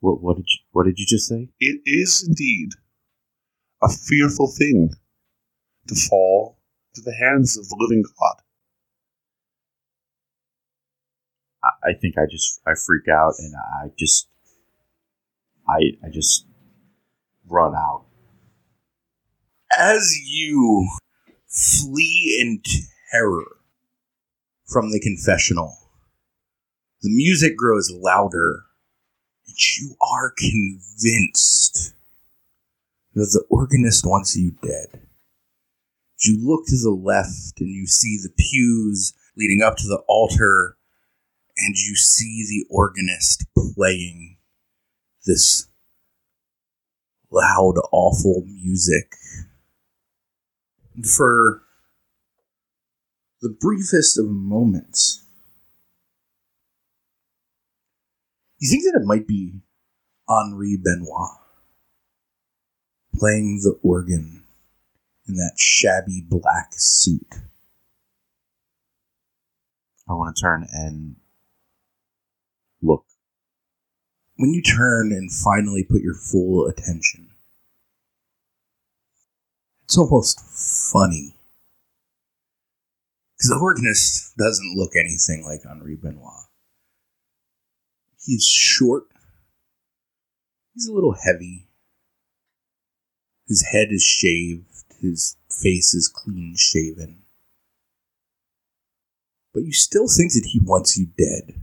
what, 0.00 0.22
what 0.22 0.36
did 0.36 0.46
you 0.48 0.60
What 0.72 0.86
did 0.86 0.98
you 0.98 1.06
just 1.06 1.28
say? 1.28 1.50
It 1.60 1.82
is 1.84 2.24
indeed 2.26 2.70
a 3.82 3.88
fearful 3.88 4.48
thing 4.48 4.90
to 5.88 5.94
fall 5.94 6.58
to 6.94 7.00
the 7.00 7.14
hands 7.14 7.56
of 7.56 7.68
the 7.68 7.76
living 7.78 8.02
God. 8.18 8.42
I, 11.84 11.94
think 12.00 12.16
I 12.16 12.26
just 12.30 12.60
I 12.66 12.72
freak 12.74 13.08
out 13.08 13.34
and 13.38 13.54
I 13.56 13.88
just 13.98 14.28
I 15.68 15.78
I 16.04 16.10
just 16.12 16.46
run 17.48 17.74
out. 17.74 18.04
As 19.76 20.14
you 20.24 20.88
flee 21.48 22.38
in 22.40 22.62
terror 23.10 23.56
from 24.64 24.90
the 24.90 25.00
confessional, 25.00 25.76
the 27.02 27.10
music 27.10 27.56
grows 27.56 27.90
louder. 27.92 28.62
And 29.46 29.56
you 29.78 29.94
are 30.00 30.32
convinced 30.36 31.94
that 33.16 33.30
the 33.32 33.44
organist 33.48 34.04
wants 34.06 34.36
you 34.36 34.52
dead. 34.62 35.00
You 36.20 36.38
look 36.46 36.66
to 36.66 36.76
the 36.76 36.90
left 36.90 37.58
and 37.58 37.68
you 37.68 37.86
see 37.86 38.18
the 38.22 38.30
pews 38.36 39.14
leading 39.36 39.62
up 39.62 39.76
to 39.78 39.88
the 39.88 40.02
altar, 40.06 40.76
and 41.56 41.74
you 41.74 41.96
see 41.96 42.44
the 42.46 42.66
organist 42.70 43.46
playing 43.54 44.36
this 45.24 45.66
loud, 47.30 47.74
awful 47.90 48.44
music. 48.46 49.14
And 50.94 51.06
for 51.06 51.62
the 53.40 53.54
briefest 53.58 54.18
of 54.18 54.26
moments, 54.26 55.24
you 58.58 58.70
think 58.70 58.84
that 58.84 59.00
it 59.00 59.06
might 59.06 59.26
be 59.26 59.60
Henri 60.28 60.76
Benoit 60.76 61.45
playing 63.18 63.60
the 63.62 63.78
organ 63.82 64.44
in 65.28 65.34
that 65.34 65.54
shabby 65.56 66.24
black 66.28 66.68
suit. 66.72 67.34
I 70.08 70.12
want 70.12 70.36
to 70.36 70.40
turn 70.40 70.66
and 70.72 71.16
look. 72.82 73.04
When 74.36 74.52
you 74.52 74.62
turn 74.62 75.12
and 75.12 75.32
finally 75.32 75.82
put 75.82 76.02
your 76.02 76.14
full 76.14 76.66
attention, 76.66 77.30
it's 79.84 79.98
almost 79.98 80.40
funny. 80.92 81.36
Because 83.36 83.50
the 83.50 83.58
organist 83.60 84.36
doesn't 84.36 84.76
look 84.76 84.92
anything 84.94 85.44
like 85.44 85.60
Henri 85.68 85.96
Benoit. 85.96 86.46
He's 88.24 88.44
short. 88.44 89.04
He's 90.74 90.88
a 90.88 90.92
little 90.92 91.14
heavy. 91.24 91.65
His 93.48 93.64
head 93.70 93.88
is 93.90 94.02
shaved. 94.02 94.84
His 95.00 95.36
face 95.50 95.94
is 95.94 96.08
clean 96.08 96.54
shaven. 96.56 97.22
But 99.54 99.64
you 99.64 99.72
still 99.72 100.08
think 100.08 100.32
that 100.32 100.48
he 100.52 100.60
wants 100.60 100.98
you 100.98 101.06
dead 101.16 101.62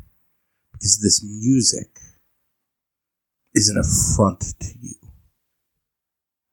because 0.72 1.00
this 1.02 1.24
music 1.24 2.00
is 3.54 3.70
an 3.70 3.78
affront 3.78 4.60
to 4.60 4.74
you. 4.82 4.96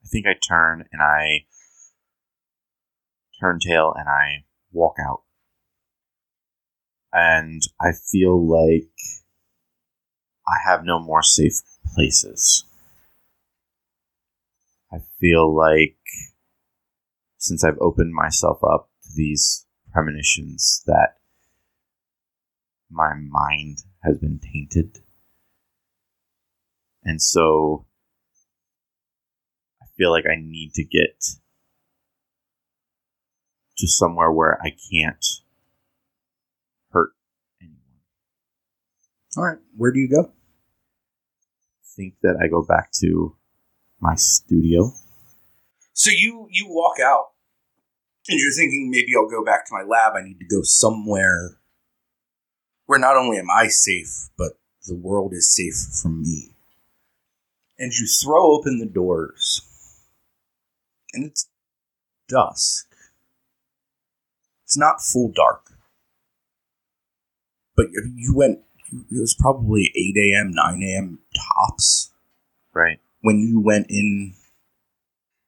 I 0.05 0.09
think 0.09 0.27
I 0.27 0.35
turn 0.35 0.85
and 0.93 1.01
I 1.01 1.47
turn 3.41 3.59
tail 3.59 3.95
and 3.97 4.09
I 4.09 4.45
walk 4.73 4.97
out. 5.01 5.23
And 7.13 7.63
I 7.81 7.93
feel 7.93 8.39
like 8.47 8.93
I 10.47 10.57
have 10.69 10.85
no 10.85 11.01
more 11.01 11.23
safe 11.23 11.61
places. 11.95 12.65
I 14.93 14.99
feel 15.21 15.55
like 15.55 15.99
since 17.39 17.65
I've 17.65 17.79
opened 17.81 18.13
myself 18.13 18.59
up 18.65 18.91
to 19.03 19.09
these 19.15 19.67
premonitions 19.93 20.83
that 20.87 21.17
my 22.91 23.15
mind 23.15 23.79
has 24.03 24.19
been 24.19 24.41
tainted. 24.41 24.99
And 27.05 27.23
so 27.23 27.87
I 29.81 29.87
feel 29.97 30.11
like 30.11 30.25
I 30.27 30.37
need 30.37 30.73
to 30.75 30.85
get 30.85 31.23
to 33.79 33.87
somewhere 33.87 34.31
where 34.31 34.61
I 34.63 34.71
can't 34.71 35.25
hurt 36.91 37.13
anyone. 37.63 37.79
All 39.37 39.45
right, 39.45 39.59
where 39.77 39.93
do 39.93 40.01
you 40.01 40.09
go? 40.09 40.33
think 42.01 42.15
that 42.23 42.39
I 42.43 42.49
go 42.49 42.63
back 42.63 42.91
to 43.01 43.37
my 44.01 44.15
studio. 44.15 44.93
So 45.93 46.11
you 46.11 46.49
you 46.51 46.67
walk 46.69 46.99
out, 47.01 47.33
and 48.29 48.39
you're 48.39 48.53
thinking 48.53 48.91
maybe 48.91 49.15
I'll 49.17 49.29
go 49.29 49.45
back 49.45 49.67
to 49.67 49.75
my 49.75 49.83
lab. 49.83 50.15
I 50.17 50.23
need 50.23 50.39
to 50.41 50.47
go 50.47 50.63
somewhere 50.63 51.59
where 52.87 52.99
not 52.99 53.17
only 53.17 53.39
am 53.39 53.51
I 53.51 53.69
safe, 53.69 54.31
but 54.37 54.53
the 54.87 54.97
world 54.97 55.33
is 55.33 55.55
safe 55.55 55.77
from 56.03 56.23
me. 56.23 56.55
And 57.79 57.93
you 57.93 58.07
throw 58.07 58.53
open 58.53 58.79
the 58.79 58.87
doors, 58.87 59.63
and 61.13 61.25
it's 61.25 61.49
dusk. 62.29 62.87
It's 64.65 64.77
not 64.77 65.03
full 65.03 65.33
dark, 65.35 65.73
but 67.77 67.87
you 67.93 68.35
went. 68.35 68.61
It 68.93 69.21
was 69.21 69.37
probably 69.39 69.93
eight 69.95 70.17
a.m., 70.17 70.51
nine 70.53 70.83
a.m. 70.83 71.21
tops 71.33 72.11
Right. 72.73 73.01
When 73.21 73.39
you 73.39 73.61
went 73.61 73.87
in 73.89 74.35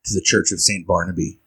to 0.04 0.14
the 0.14 0.22
Church 0.22 0.52
of 0.52 0.60
St. 0.60 0.86
Barnaby. 0.86 1.38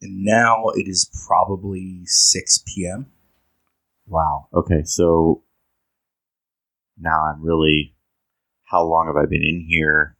And 0.00 0.24
now 0.24 0.64
it 0.74 0.88
is 0.88 1.10
probably 1.26 2.02
6 2.04 2.64
p.m. 2.66 3.06
Wow. 4.06 4.48
Okay, 4.52 4.82
so 4.84 5.42
now 6.98 7.32
I'm 7.32 7.42
really 7.42 7.94
how 8.64 8.82
long 8.84 9.06
have 9.06 9.16
I 9.16 9.26
been 9.26 9.42
in 9.42 9.66
here? 9.68 10.16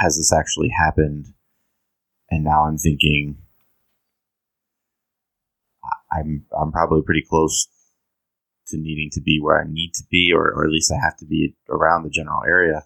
Has 0.00 0.16
this 0.16 0.32
actually 0.32 0.68
happened? 0.68 1.34
And 2.30 2.44
now 2.44 2.64
I'm 2.64 2.78
thinking 2.78 3.38
I'm 6.12 6.46
I'm 6.58 6.72
probably 6.72 7.02
pretty 7.02 7.24
close 7.28 7.68
to 8.68 8.76
needing 8.76 9.10
to 9.12 9.20
be 9.20 9.40
where 9.40 9.60
I 9.60 9.64
need 9.68 9.92
to 9.94 10.04
be, 10.10 10.32
or, 10.34 10.50
or 10.52 10.64
at 10.64 10.70
least 10.70 10.92
I 10.92 11.02
have 11.02 11.16
to 11.18 11.26
be 11.26 11.56
around 11.68 12.02
the 12.02 12.10
general 12.10 12.42
area. 12.46 12.84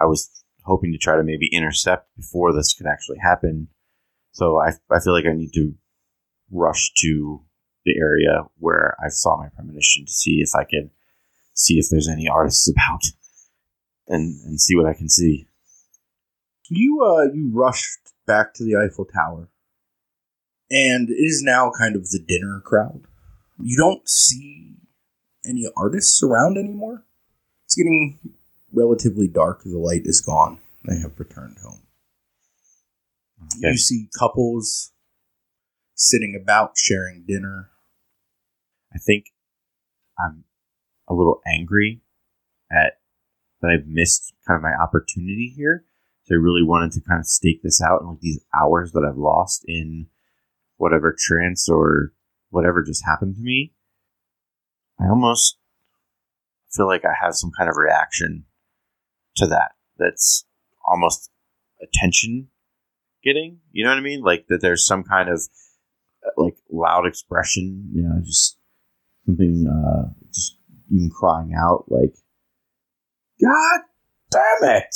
I 0.00 0.06
was 0.06 0.30
hoping 0.64 0.92
to 0.92 0.98
try 0.98 1.16
to 1.16 1.22
maybe 1.22 1.48
intercept 1.52 2.14
before 2.16 2.52
this 2.52 2.74
could 2.74 2.86
actually 2.86 3.18
happen. 3.18 3.68
So 4.32 4.58
I, 4.58 4.70
I 4.90 5.00
feel 5.00 5.12
like 5.12 5.26
I 5.26 5.32
need 5.32 5.52
to 5.54 5.74
rush 6.50 6.92
to 7.02 7.42
the 7.84 7.98
area 7.98 8.44
where 8.58 8.96
I 9.02 9.08
saw 9.08 9.38
my 9.38 9.48
premonition 9.48 10.06
to 10.06 10.12
see 10.12 10.40
if 10.42 10.50
I 10.54 10.64
can 10.64 10.90
see 11.54 11.78
if 11.78 11.86
there's 11.90 12.08
any 12.08 12.28
artists 12.28 12.68
about 12.70 13.02
and 14.08 14.40
and 14.44 14.60
see 14.60 14.74
what 14.76 14.86
I 14.86 14.94
can 14.94 15.08
see. 15.08 15.46
You 16.68 17.02
uh 17.02 17.32
you 17.32 17.50
rushed 17.52 18.12
back 18.26 18.54
to 18.54 18.64
the 18.64 18.76
Eiffel 18.76 19.06
Tower. 19.06 19.48
And 20.70 21.10
it 21.10 21.14
is 21.14 21.42
now 21.42 21.72
kind 21.76 21.96
of 21.96 22.10
the 22.10 22.20
dinner 22.20 22.62
crowd. 22.64 23.02
You 23.60 23.76
don't 23.76 24.08
see 24.08 24.76
any 25.50 25.66
artists 25.76 26.22
around 26.22 26.56
anymore. 26.56 27.04
It's 27.66 27.74
getting 27.74 28.18
relatively 28.72 29.28
dark. 29.28 29.62
The 29.64 29.78
light 29.78 30.02
is 30.04 30.20
gone. 30.20 30.60
They 30.84 30.98
have 30.98 31.18
returned 31.18 31.58
home. 31.62 31.82
Okay. 33.42 33.72
You 33.72 33.76
see 33.76 34.08
couples 34.18 34.92
sitting 35.94 36.38
about 36.40 36.72
sharing 36.76 37.24
dinner. 37.26 37.70
I 38.94 38.98
think 38.98 39.26
I'm 40.18 40.44
a 41.08 41.14
little 41.14 41.40
angry 41.46 42.02
at 42.70 42.94
that 43.60 43.70
I've 43.70 43.86
missed 43.86 44.32
kind 44.46 44.56
of 44.56 44.62
my 44.62 44.72
opportunity 44.72 45.52
here. 45.54 45.84
So 46.24 46.34
I 46.34 46.38
really 46.38 46.62
wanted 46.62 46.92
to 46.92 47.00
kind 47.00 47.20
of 47.20 47.26
stake 47.26 47.62
this 47.62 47.82
out 47.82 48.00
and 48.00 48.10
like 48.10 48.20
these 48.20 48.40
hours 48.54 48.92
that 48.92 49.06
I've 49.06 49.18
lost 49.18 49.64
in 49.66 50.06
whatever 50.76 51.14
trance 51.18 51.68
or 51.68 52.12
whatever 52.50 52.82
just 52.82 53.04
happened 53.04 53.34
to 53.36 53.42
me. 53.42 53.74
I 55.00 55.08
almost 55.08 55.56
feel 56.70 56.86
like 56.86 57.04
I 57.04 57.12
have 57.20 57.34
some 57.34 57.50
kind 57.56 57.68
of 57.70 57.76
reaction 57.76 58.44
to 59.36 59.46
that. 59.46 59.72
That's 59.98 60.44
almost 60.86 61.30
attention 61.82 62.48
getting. 63.24 63.58
You 63.72 63.84
know 63.84 63.90
what 63.90 63.98
I 63.98 64.02
mean? 64.02 64.22
Like 64.22 64.46
that 64.48 64.60
there's 64.60 64.86
some 64.86 65.02
kind 65.04 65.28
of 65.28 65.40
uh, 66.26 66.30
like 66.36 66.56
loud 66.70 67.06
expression, 67.06 67.90
you 67.94 68.02
know, 68.02 68.20
just 68.24 68.58
something 69.26 69.66
uh 69.66 70.12
just 70.32 70.56
even 70.92 71.10
crying 71.10 71.52
out 71.56 71.84
like 71.88 72.14
God 73.42 73.80
damn 74.30 74.70
it. 74.76 74.94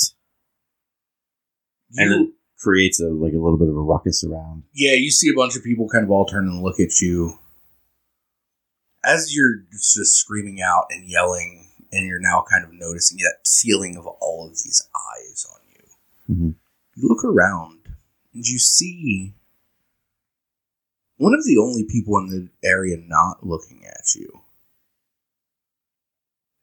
and 1.97 2.11
You- 2.11 2.23
it 2.27 2.31
creates 2.59 2.99
a 3.01 3.07
like 3.07 3.33
a 3.33 3.37
little 3.37 3.57
bit 3.57 3.69
of 3.69 3.75
a 3.75 3.81
ruckus 3.81 4.23
around. 4.23 4.63
Yeah, 4.73 4.93
you 4.93 5.11
see 5.11 5.29
a 5.29 5.35
bunch 5.35 5.55
of 5.55 5.63
people 5.63 5.87
kind 5.89 6.03
of 6.03 6.11
all 6.11 6.25
turn 6.25 6.47
and 6.47 6.61
look 6.63 6.79
at 6.79 6.99
you. 7.01 7.33
As 9.05 9.35
you're 9.35 9.57
just 9.71 10.17
screaming 10.17 10.61
out 10.61 10.85
and 10.89 11.07
yelling, 11.09 11.67
and 11.91 12.07
you're 12.07 12.19
now 12.19 12.43
kind 12.49 12.63
of 12.65 12.73
noticing 12.73 13.17
that 13.19 13.47
feeling 13.47 13.95
of 13.97 14.05
all 14.07 14.47
of 14.47 14.53
these 14.63 14.81
eyes 14.95 15.45
on 15.53 15.61
you. 15.69 16.35
Mhm. 16.35 16.55
You 16.95 17.07
look 17.07 17.23
around 17.23 17.87
and 18.33 18.45
you 18.45 18.57
see 18.59 19.35
one 21.17 21.33
of 21.33 21.45
the 21.45 21.57
only 21.57 21.83
people 21.83 22.17
in 22.17 22.27
the 22.27 22.49
area 22.67 22.97
not 22.97 23.45
looking 23.45 23.85
at 23.85 24.15
you. 24.15 24.41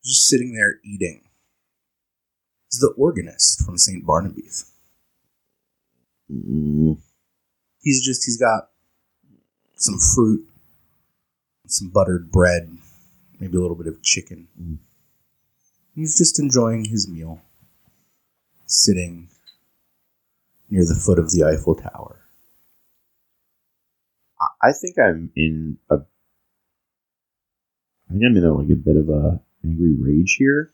Just 0.04 0.26
sitting 0.26 0.52
there 0.54 0.80
eating. 0.84 1.28
It's 2.66 2.80
the 2.80 2.92
organist 2.96 3.64
from 3.64 3.78
St. 3.78 4.04
Barnaby's. 4.04 4.66
Mm, 6.30 7.00
He's 7.80 8.04
just 8.04 8.24
he's 8.24 8.36
got 8.36 8.70
some 9.76 9.98
fruit, 9.98 10.48
some 11.72 11.88
buttered 11.88 12.30
bread, 12.30 12.76
maybe 13.40 13.56
a 13.56 13.60
little 13.60 13.76
bit 13.76 13.86
of 13.86 14.02
chicken. 14.02 14.48
Mm. 14.60 14.78
He's 15.94 16.16
just 16.16 16.38
enjoying 16.38 16.86
his 16.86 17.08
meal, 17.08 17.40
sitting 18.66 19.28
near 20.70 20.84
the 20.84 20.94
foot 20.94 21.18
of 21.18 21.30
the 21.30 21.44
Eiffel 21.44 21.74
Tower. 21.74 22.20
I- 24.62 24.72
think 24.72 24.96
I'm 24.98 25.30
in 25.36 25.78
a. 25.90 25.96
I 28.08 28.12
think 28.12 28.22
I'm 28.26 28.36
in 28.36 28.44
a, 28.44 28.52
like 28.52 28.70
a 28.70 28.74
bit 28.74 28.96
of 28.96 29.08
a 29.08 29.40
angry 29.64 29.94
rage 29.98 30.36
here, 30.38 30.72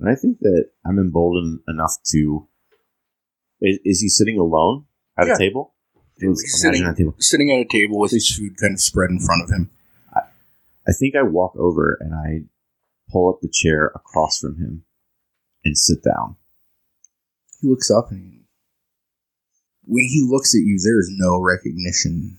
and 0.00 0.08
I 0.08 0.14
think 0.14 0.38
that 0.40 0.70
I'm 0.84 0.98
emboldened 0.98 1.60
enough 1.68 1.96
to. 2.12 2.46
Is, 3.60 3.78
is 3.84 4.00
he 4.00 4.08
sitting 4.08 4.38
alone 4.38 4.86
at 5.18 5.26
Yeah. 5.26 5.34
a 5.34 5.38
table? 5.38 5.74
He's 6.20 6.60
sitting- 6.60 6.84
at 6.84 6.94
a 6.94 6.96
table. 6.96 7.14
Sitting 7.18 7.50
at 7.50 7.60
a 7.60 7.68
table 7.70 7.98
with 7.98 8.10
his 8.12 8.28
food 8.34 8.56
kind 8.56 8.74
of 8.74 8.80
spread 8.80 9.10
in 9.10 9.20
front 9.20 9.42
of 9.44 9.50
him. 9.50 9.70
I 10.88 10.92
think 10.92 11.14
I 11.14 11.22
walk 11.22 11.54
over 11.56 11.98
and 12.00 12.14
I 12.14 12.48
pull 13.10 13.28
up 13.28 13.40
the 13.40 13.52
chair 13.52 13.92
across 13.94 14.38
from 14.38 14.56
him 14.56 14.84
and 15.64 15.76
sit 15.76 16.02
down. 16.02 16.36
He 17.60 17.68
looks 17.68 17.90
up 17.90 18.10
and 18.10 18.32
he, 18.32 18.40
when 19.84 20.04
he 20.04 20.26
looks 20.26 20.54
at 20.54 20.60
you, 20.60 20.78
there 20.82 20.98
is 20.98 21.10
no 21.12 21.40
recognition 21.40 22.38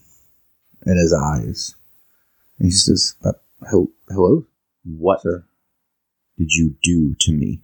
in 0.86 0.98
his 0.98 1.14
eyes. 1.14 1.76
And 2.58 2.68
he 2.68 2.72
says, 2.72 3.16
uh, 3.24 3.34
"Hello, 3.70 4.46
What 4.84 5.22
sir." 5.22 5.46
did 6.38 6.52
you 6.52 6.76
do 6.82 7.16
to 7.20 7.32
me? 7.34 7.62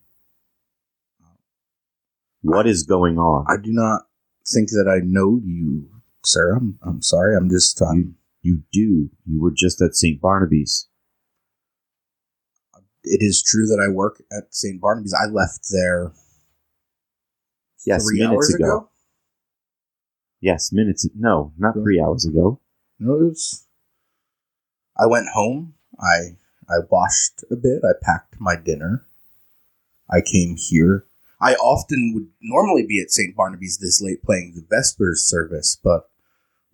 What 2.41 2.67
is 2.67 2.83
going 2.83 3.17
on? 3.17 3.45
I 3.49 3.57
do 3.57 3.71
not 3.71 4.03
think 4.47 4.69
that 4.71 4.87
I 4.87 4.99
know 5.03 5.39
you, 5.43 5.89
sir. 6.23 6.55
I'm, 6.55 6.77
I'm 6.83 7.01
sorry. 7.01 7.35
I'm 7.35 7.49
just 7.49 7.81
um, 7.81 8.15
You 8.45 8.61
do. 8.71 9.09
You 9.25 9.41
were 9.41 9.49
just 9.49 9.81
at 9.81 9.95
St. 9.95 10.21
Barnaby's. 10.21 10.87
it 13.03 13.23
is 13.23 13.41
true 13.41 13.65
that 13.65 13.83
I 13.83 13.91
work 13.91 14.21
at 14.31 14.53
St. 14.53 14.79
Barnaby's. 14.79 15.15
I 15.15 15.25
left 15.25 15.65
there 15.71 16.11
Yes, 17.87 18.05
three 18.05 18.19
minutes 18.19 18.33
hours 18.35 18.53
ago. 18.53 18.65
ago. 18.65 18.89
Yes, 20.41 20.71
minutes. 20.71 21.07
No, 21.15 21.53
not 21.57 21.73
three 21.73 21.99
hours 21.99 22.23
ago. 22.23 22.59
No, 22.99 23.15
it 23.15 23.23
was. 23.23 23.65
I 24.95 25.07
went 25.07 25.29
home. 25.33 25.73
I 25.99 26.37
I 26.69 26.85
washed 26.91 27.43
a 27.49 27.55
bit. 27.55 27.81
I 27.83 27.93
packed 27.99 28.39
my 28.39 28.55
dinner. 28.55 29.07
I 30.07 30.21
came 30.21 30.55
here. 30.55 31.05
I 31.41 31.55
often 31.55 32.11
would 32.13 32.27
normally 32.41 32.85
be 32.87 33.01
at 33.01 33.09
St. 33.11 33.35
Barnaby's 33.35 33.79
this 33.79 34.01
late 34.03 34.21
playing 34.23 34.53
the 34.53 34.65
Vespers 34.69 35.27
service, 35.27 35.79
but 35.83 36.09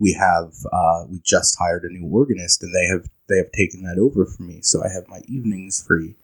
we 0.02 0.14
have 0.14 0.52
uh, 0.74 1.06
we 1.08 1.22
just 1.24 1.56
hired 1.60 1.84
a 1.84 1.94
new 1.94 2.08
organist, 2.08 2.64
and 2.64 2.74
they 2.74 2.88
have 2.88 3.08
they 3.30 3.38
have 3.38 3.52
taken 3.52 3.84
that 3.84 4.00
over 4.02 4.26
for 4.26 4.42
me. 4.42 4.60
So 4.64 4.84
I 4.84 4.90
have 4.92 5.08
my 5.08 5.22
evenings 5.28 5.84
free 5.88 6.16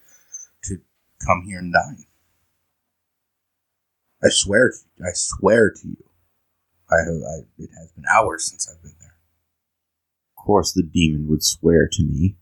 to 0.63 0.77
come 1.25 1.43
here 1.45 1.59
and 1.59 1.71
dine. 1.71 2.05
I 4.23 4.29
swear, 4.29 4.71
to, 4.71 5.03
I 5.05 5.11
swear 5.13 5.69
to 5.69 5.87
you, 5.87 6.03
I 6.89 6.95
have. 7.05 7.21
I, 7.21 7.37
it 7.59 7.69
has 7.79 7.91
been 7.91 8.05
hours 8.11 8.49
since 8.49 8.67
I've 8.67 8.81
been 8.81 8.95
there. 8.99 9.13
Of 10.39 10.43
course, 10.43 10.73
the 10.73 10.81
demon 10.81 11.27
would 11.29 11.43
swear 11.43 11.87
to 11.91 12.03
me. 12.03 12.35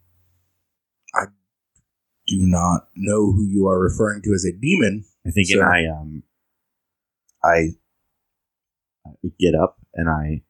I 1.13 1.25
do 2.27 2.37
not 2.39 2.87
know 2.95 3.33
who 3.33 3.43
you 3.43 3.67
are 3.67 3.77
referring 3.77 4.21
to 4.21 4.31
as 4.33 4.45
a 4.45 4.53
demon. 4.57 5.03
I 5.27 5.31
think, 5.31 5.49
and 5.49 5.59
So- 5.59 5.65
I 5.65 5.85
um, 5.87 6.23
I 7.43 7.73
get 9.37 9.53
up 9.53 9.77
and 9.93 10.09
I 10.09 10.44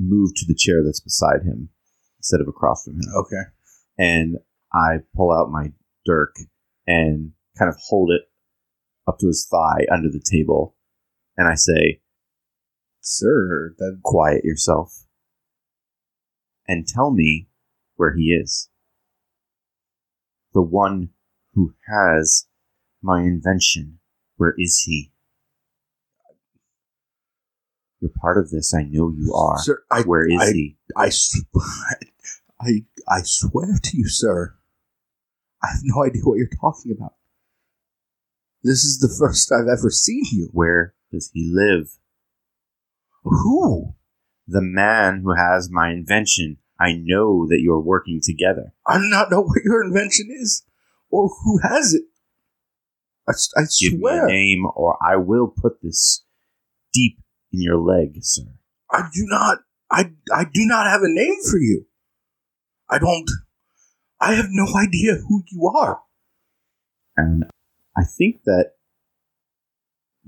move 0.00 0.30
to 0.36 0.46
the 0.46 0.54
chair 0.54 0.82
that's 0.84 1.00
beside 1.00 1.42
him 1.42 1.68
instead 2.18 2.40
of 2.40 2.48
across 2.48 2.84
from 2.84 2.94
him, 2.94 3.08
Okay. 3.16 3.42
and 3.98 4.36
I 4.72 4.98
pull 5.14 5.32
out 5.32 5.50
my 5.50 5.72
dirk 6.04 6.36
and 6.86 7.32
kind 7.58 7.68
of 7.68 7.76
hold 7.88 8.10
it 8.10 8.22
up 9.06 9.18
to 9.18 9.26
his 9.26 9.46
thigh 9.50 9.86
under 9.92 10.08
the 10.08 10.22
table, 10.24 10.76
and 11.36 11.46
I 11.48 11.54
say, 11.54 12.00
Sir, 13.00 13.74
that 13.78 14.00
quiet 14.02 14.44
yourself 14.44 15.04
and 16.68 16.86
tell 16.86 17.10
me 17.10 17.48
where 17.96 18.14
he 18.14 18.32
is. 18.32 18.68
The 20.52 20.62
one 20.62 21.10
who 21.54 21.74
has 21.88 22.46
my 23.02 23.22
invention, 23.22 23.98
where 24.36 24.54
is 24.58 24.82
he? 24.86 25.12
You're 28.00 28.10
part 28.20 28.38
of 28.38 28.50
this, 28.50 28.72
I 28.74 28.82
know 28.84 29.10
you 29.16 29.32
are. 29.34 29.58
sir, 29.58 29.82
I 29.90 30.02
Where 30.02 30.26
is 30.26 30.40
I, 30.40 30.52
he? 30.52 30.76
I, 30.96 31.06
s- 31.08 31.38
I, 32.60 32.84
I 33.08 33.20
swear 33.24 33.78
to 33.82 33.96
you, 33.96 34.08
sir, 34.08 34.54
I 35.62 35.68
have 35.68 35.80
no 35.82 36.04
idea 36.04 36.22
what 36.22 36.38
you're 36.38 36.48
talking 36.60 36.92
about. 36.96 37.14
This 38.62 38.84
is 38.84 38.98
the 38.98 39.14
first 39.18 39.52
I've 39.52 39.68
ever 39.68 39.90
seen 39.90 40.22
you. 40.32 40.48
Where 40.52 40.94
does 41.12 41.30
he 41.32 41.50
live? 41.52 41.88
Who? 43.22 43.94
The 44.48 44.62
man 44.62 45.20
who 45.22 45.34
has 45.34 45.70
my 45.70 45.90
invention. 45.90 46.58
I 46.78 46.94
know 46.94 47.46
that 47.48 47.60
you're 47.60 47.80
working 47.80 48.20
together. 48.22 48.72
I 48.86 48.96
do 48.98 49.04
not 49.08 49.30
know 49.30 49.42
what 49.42 49.62
your 49.62 49.84
invention 49.84 50.28
is, 50.30 50.64
or 51.10 51.28
who 51.44 51.58
has 51.62 51.92
it. 51.94 52.02
I, 53.28 53.32
I 53.60 53.64
Give 53.78 53.98
me 53.98 54.10
a 54.10 54.26
name, 54.26 54.64
or 54.74 54.96
I 55.06 55.16
will 55.16 55.48
put 55.48 55.82
this 55.82 56.24
deep 56.94 57.18
in 57.52 57.60
your 57.62 57.78
leg, 57.78 58.18
sir. 58.22 58.44
I 58.90 59.02
do 59.12 59.26
not. 59.28 59.58
I, 59.90 60.12
I 60.32 60.44
do 60.44 60.66
not 60.66 60.86
have 60.86 61.02
a 61.02 61.08
name 61.08 61.36
for 61.50 61.58
you. 61.58 61.86
I 62.88 62.98
don't. 62.98 63.28
I 64.20 64.34
have 64.34 64.46
no 64.50 64.66
idea 64.76 65.14
who 65.28 65.42
you 65.50 65.66
are. 65.76 66.02
and 67.16 67.44
I 67.96 68.02
think 68.04 68.42
that 68.44 68.72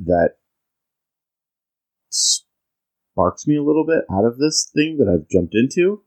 that 0.05 0.31
sparks 2.11 3.47
me 3.47 3.57
a 3.57 3.63
little 3.63 3.87
bit 3.87 4.05
out 4.11 4.25
of 4.25 4.39
this 4.39 4.71
thing 4.75 4.99
that 4.99 5.09
I've 5.09 5.29
jumped 5.29 5.55
into, 5.55 6.03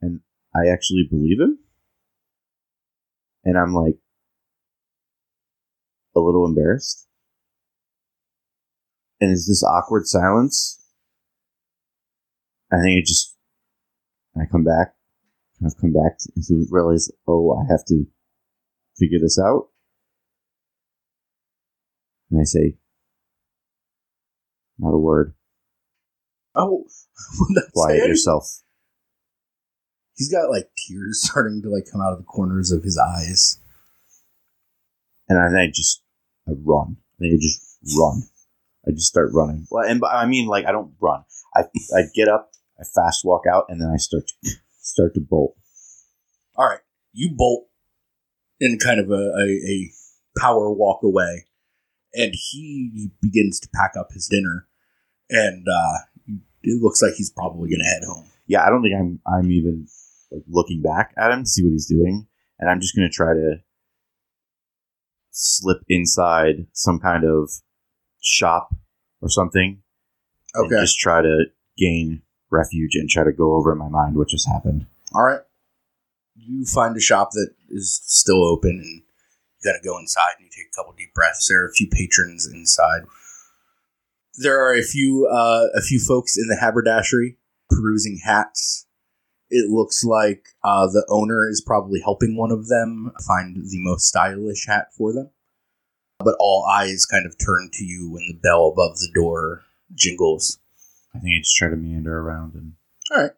and 0.00 0.20
I 0.54 0.68
actually 0.72 1.06
believe 1.10 1.40
him, 1.40 1.58
and 3.44 3.58
I'm 3.58 3.74
like 3.74 3.96
a 6.16 6.20
little 6.20 6.46
embarrassed. 6.46 7.08
And 9.20 9.32
is 9.32 9.46
this 9.46 9.62
awkward 9.62 10.06
silence? 10.06 10.80
I 12.72 12.76
think 12.76 13.00
it 13.00 13.06
just 13.06 13.36
I 14.36 14.46
come 14.50 14.64
back, 14.64 14.94
kind 15.60 15.70
of 15.70 15.80
come 15.80 15.92
back 15.92 16.18
to, 16.18 16.32
to 16.48 16.66
realize, 16.70 17.10
oh, 17.28 17.56
I 17.56 17.70
have 17.70 17.84
to 17.86 18.06
figure 18.98 19.18
this 19.20 19.38
out. 19.38 19.68
And 22.30 22.40
I 22.40 22.44
say, 22.44 22.76
not 24.78 24.94
a 24.94 24.98
word. 24.98 25.34
Oh, 26.54 26.84
not 27.50 27.72
Quiet 27.72 28.08
yourself. 28.08 28.62
He's 30.16 30.30
got 30.30 30.50
like 30.50 30.70
tears 30.76 31.22
starting 31.30 31.62
to 31.62 31.70
like 31.70 31.84
come 31.90 32.00
out 32.00 32.12
of 32.12 32.18
the 32.18 32.24
corners 32.24 32.72
of 32.72 32.82
his 32.82 32.98
eyes. 32.98 33.60
And 35.28 35.38
I, 35.38 35.62
I 35.62 35.66
just, 35.68 36.02
I 36.48 36.52
run. 36.64 36.96
I 36.98 37.16
think 37.20 37.34
I 37.34 37.38
just 37.40 37.78
run. 37.96 38.22
I 38.86 38.92
just 38.92 39.06
start 39.08 39.30
running. 39.32 39.66
Well, 39.70 39.88
and 39.88 40.02
I 40.04 40.26
mean, 40.26 40.46
like, 40.46 40.66
I 40.66 40.72
don't 40.72 40.94
run. 41.00 41.24
I, 41.54 41.64
I 41.96 42.02
get 42.14 42.28
up, 42.28 42.50
I 42.78 42.84
fast 42.84 43.24
walk 43.24 43.42
out, 43.50 43.66
and 43.68 43.80
then 43.80 43.88
I 43.88 43.96
start 43.96 44.24
to, 44.28 44.50
start 44.80 45.14
to 45.14 45.20
bolt. 45.20 45.56
All 46.56 46.68
right, 46.68 46.80
you 47.12 47.30
bolt 47.34 47.66
in 48.60 48.78
kind 48.78 49.00
of 49.00 49.10
a, 49.10 49.32
a, 49.38 49.46
a 49.46 49.90
power 50.38 50.72
walk 50.72 51.02
away, 51.02 51.46
and 52.12 52.32
he 52.34 53.10
begins 53.20 53.60
to 53.60 53.68
pack 53.74 53.92
up 53.98 54.08
his 54.12 54.28
dinner, 54.28 54.66
and 55.30 55.66
uh, 55.68 55.98
it 56.62 56.82
looks 56.82 57.02
like 57.02 57.14
he's 57.14 57.30
probably 57.30 57.70
going 57.70 57.80
to 57.80 57.84
head 57.84 58.04
home. 58.04 58.26
Yeah, 58.46 58.64
I 58.64 58.70
don't 58.70 58.82
think 58.82 58.94
I'm, 58.98 59.20
I'm 59.26 59.50
even 59.50 59.86
like 60.30 60.42
looking 60.48 60.82
back 60.82 61.14
at 61.16 61.30
him 61.30 61.44
to 61.44 61.48
see 61.48 61.62
what 61.62 61.72
he's 61.72 61.86
doing. 61.86 62.26
And 62.58 62.70
I'm 62.70 62.80
just 62.80 62.94
going 62.94 63.08
to 63.08 63.12
try 63.12 63.34
to 63.34 63.56
slip 65.30 65.78
inside 65.88 66.66
some 66.72 67.00
kind 67.00 67.24
of 67.24 67.50
shop 68.24 68.74
or 69.20 69.28
something 69.28 69.82
Okay, 70.56 70.80
just 70.80 70.98
try 70.98 71.20
to 71.22 71.44
gain 71.76 72.22
refuge 72.50 72.94
and 72.94 73.08
try 73.08 73.24
to 73.24 73.32
go 73.32 73.54
over 73.56 73.72
in 73.72 73.78
my 73.78 73.88
mind 73.88 74.16
what 74.16 74.28
just 74.28 74.48
happened. 74.48 74.86
all 75.14 75.22
right. 75.24 75.40
You 76.36 76.64
find 76.66 76.96
a 76.96 77.00
shop 77.00 77.30
that 77.32 77.50
is 77.70 78.00
still 78.04 78.44
open, 78.44 78.70
and 78.70 79.02
you 79.02 79.02
got 79.64 79.78
to 79.78 79.84
go 79.84 79.98
inside 79.98 80.34
and 80.36 80.44
you 80.44 80.50
take 80.50 80.66
a 80.72 80.76
couple 80.76 80.92
deep 80.92 81.14
breaths. 81.14 81.46
There 81.48 81.62
are 81.62 81.68
a 81.68 81.72
few 81.72 81.88
patrons 81.88 82.46
inside. 82.52 83.02
There 84.36 84.60
are 84.64 84.74
a 84.74 84.82
few 84.82 85.26
uh, 85.26 85.68
a 85.76 85.80
few 85.80 86.00
folks 86.00 86.36
in 86.36 86.46
the 86.48 86.56
haberdashery 86.60 87.36
perusing 87.70 88.20
hats. 88.24 88.86
It 89.50 89.70
looks 89.70 90.02
like 90.04 90.48
uh, 90.64 90.86
the 90.86 91.06
owner 91.08 91.48
is 91.48 91.62
probably 91.64 92.00
helping 92.00 92.36
one 92.36 92.50
of 92.50 92.66
them 92.68 93.12
find 93.26 93.56
the 93.56 93.78
most 93.78 94.06
stylish 94.08 94.66
hat 94.66 94.88
for 94.96 95.12
them. 95.12 95.30
But 96.24 96.36
all 96.40 96.66
eyes 96.70 97.04
kind 97.06 97.26
of 97.26 97.36
turn 97.38 97.70
to 97.74 97.84
you 97.84 98.10
when 98.10 98.26
the 98.28 98.38
bell 98.42 98.68
above 98.72 98.98
the 98.98 99.10
door 99.14 99.62
jingles. 99.94 100.58
I 101.14 101.18
think 101.18 101.32
I 101.36 101.40
just 101.40 101.56
try 101.56 101.68
to 101.68 101.76
meander 101.76 102.18
around 102.18 102.54
and 102.54 102.72
All 103.12 103.22
right, 103.22 103.30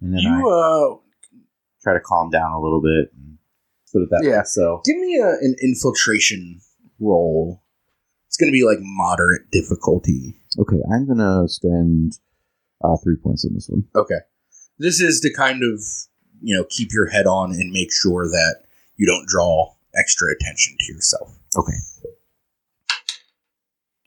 and 0.00 0.14
then 0.14 0.20
you 0.20 0.48
I 0.48 0.52
uh, 0.52 0.96
try 1.82 1.94
to 1.94 2.00
calm 2.00 2.30
down 2.30 2.52
a 2.52 2.60
little 2.60 2.80
bit 2.80 3.12
and 3.14 3.38
put 3.92 4.02
it 4.02 4.08
that 4.10 4.22
Yeah. 4.24 4.38
way. 4.38 4.44
So 4.44 4.80
Give 4.84 4.96
me 4.96 5.18
a, 5.22 5.28
an 5.28 5.56
infiltration 5.62 6.60
roll. 6.98 7.62
It's 8.28 8.36
going 8.36 8.48
to 8.50 8.52
be 8.52 8.64
like 8.64 8.78
moderate 8.80 9.50
difficulty. 9.50 10.36
Okay, 10.58 10.78
I'm 10.92 11.06
gonna 11.06 11.48
spend 11.48 12.18
uh, 12.82 12.96
three 13.02 13.16
points 13.16 13.44
on 13.44 13.54
this 13.54 13.68
one. 13.68 13.84
Okay. 13.94 14.18
This 14.78 15.00
is 15.00 15.20
to 15.20 15.32
kind 15.32 15.62
of, 15.62 15.80
you 16.40 16.56
know, 16.56 16.64
keep 16.70 16.92
your 16.92 17.08
head 17.08 17.26
on 17.26 17.50
and 17.50 17.70
make 17.72 17.92
sure 17.92 18.24
that 18.26 18.62
you 18.96 19.06
don't 19.06 19.26
draw 19.28 19.74
extra 19.94 20.32
attention 20.32 20.76
to 20.78 20.92
yourself. 20.92 21.36
Okay. 21.56 21.74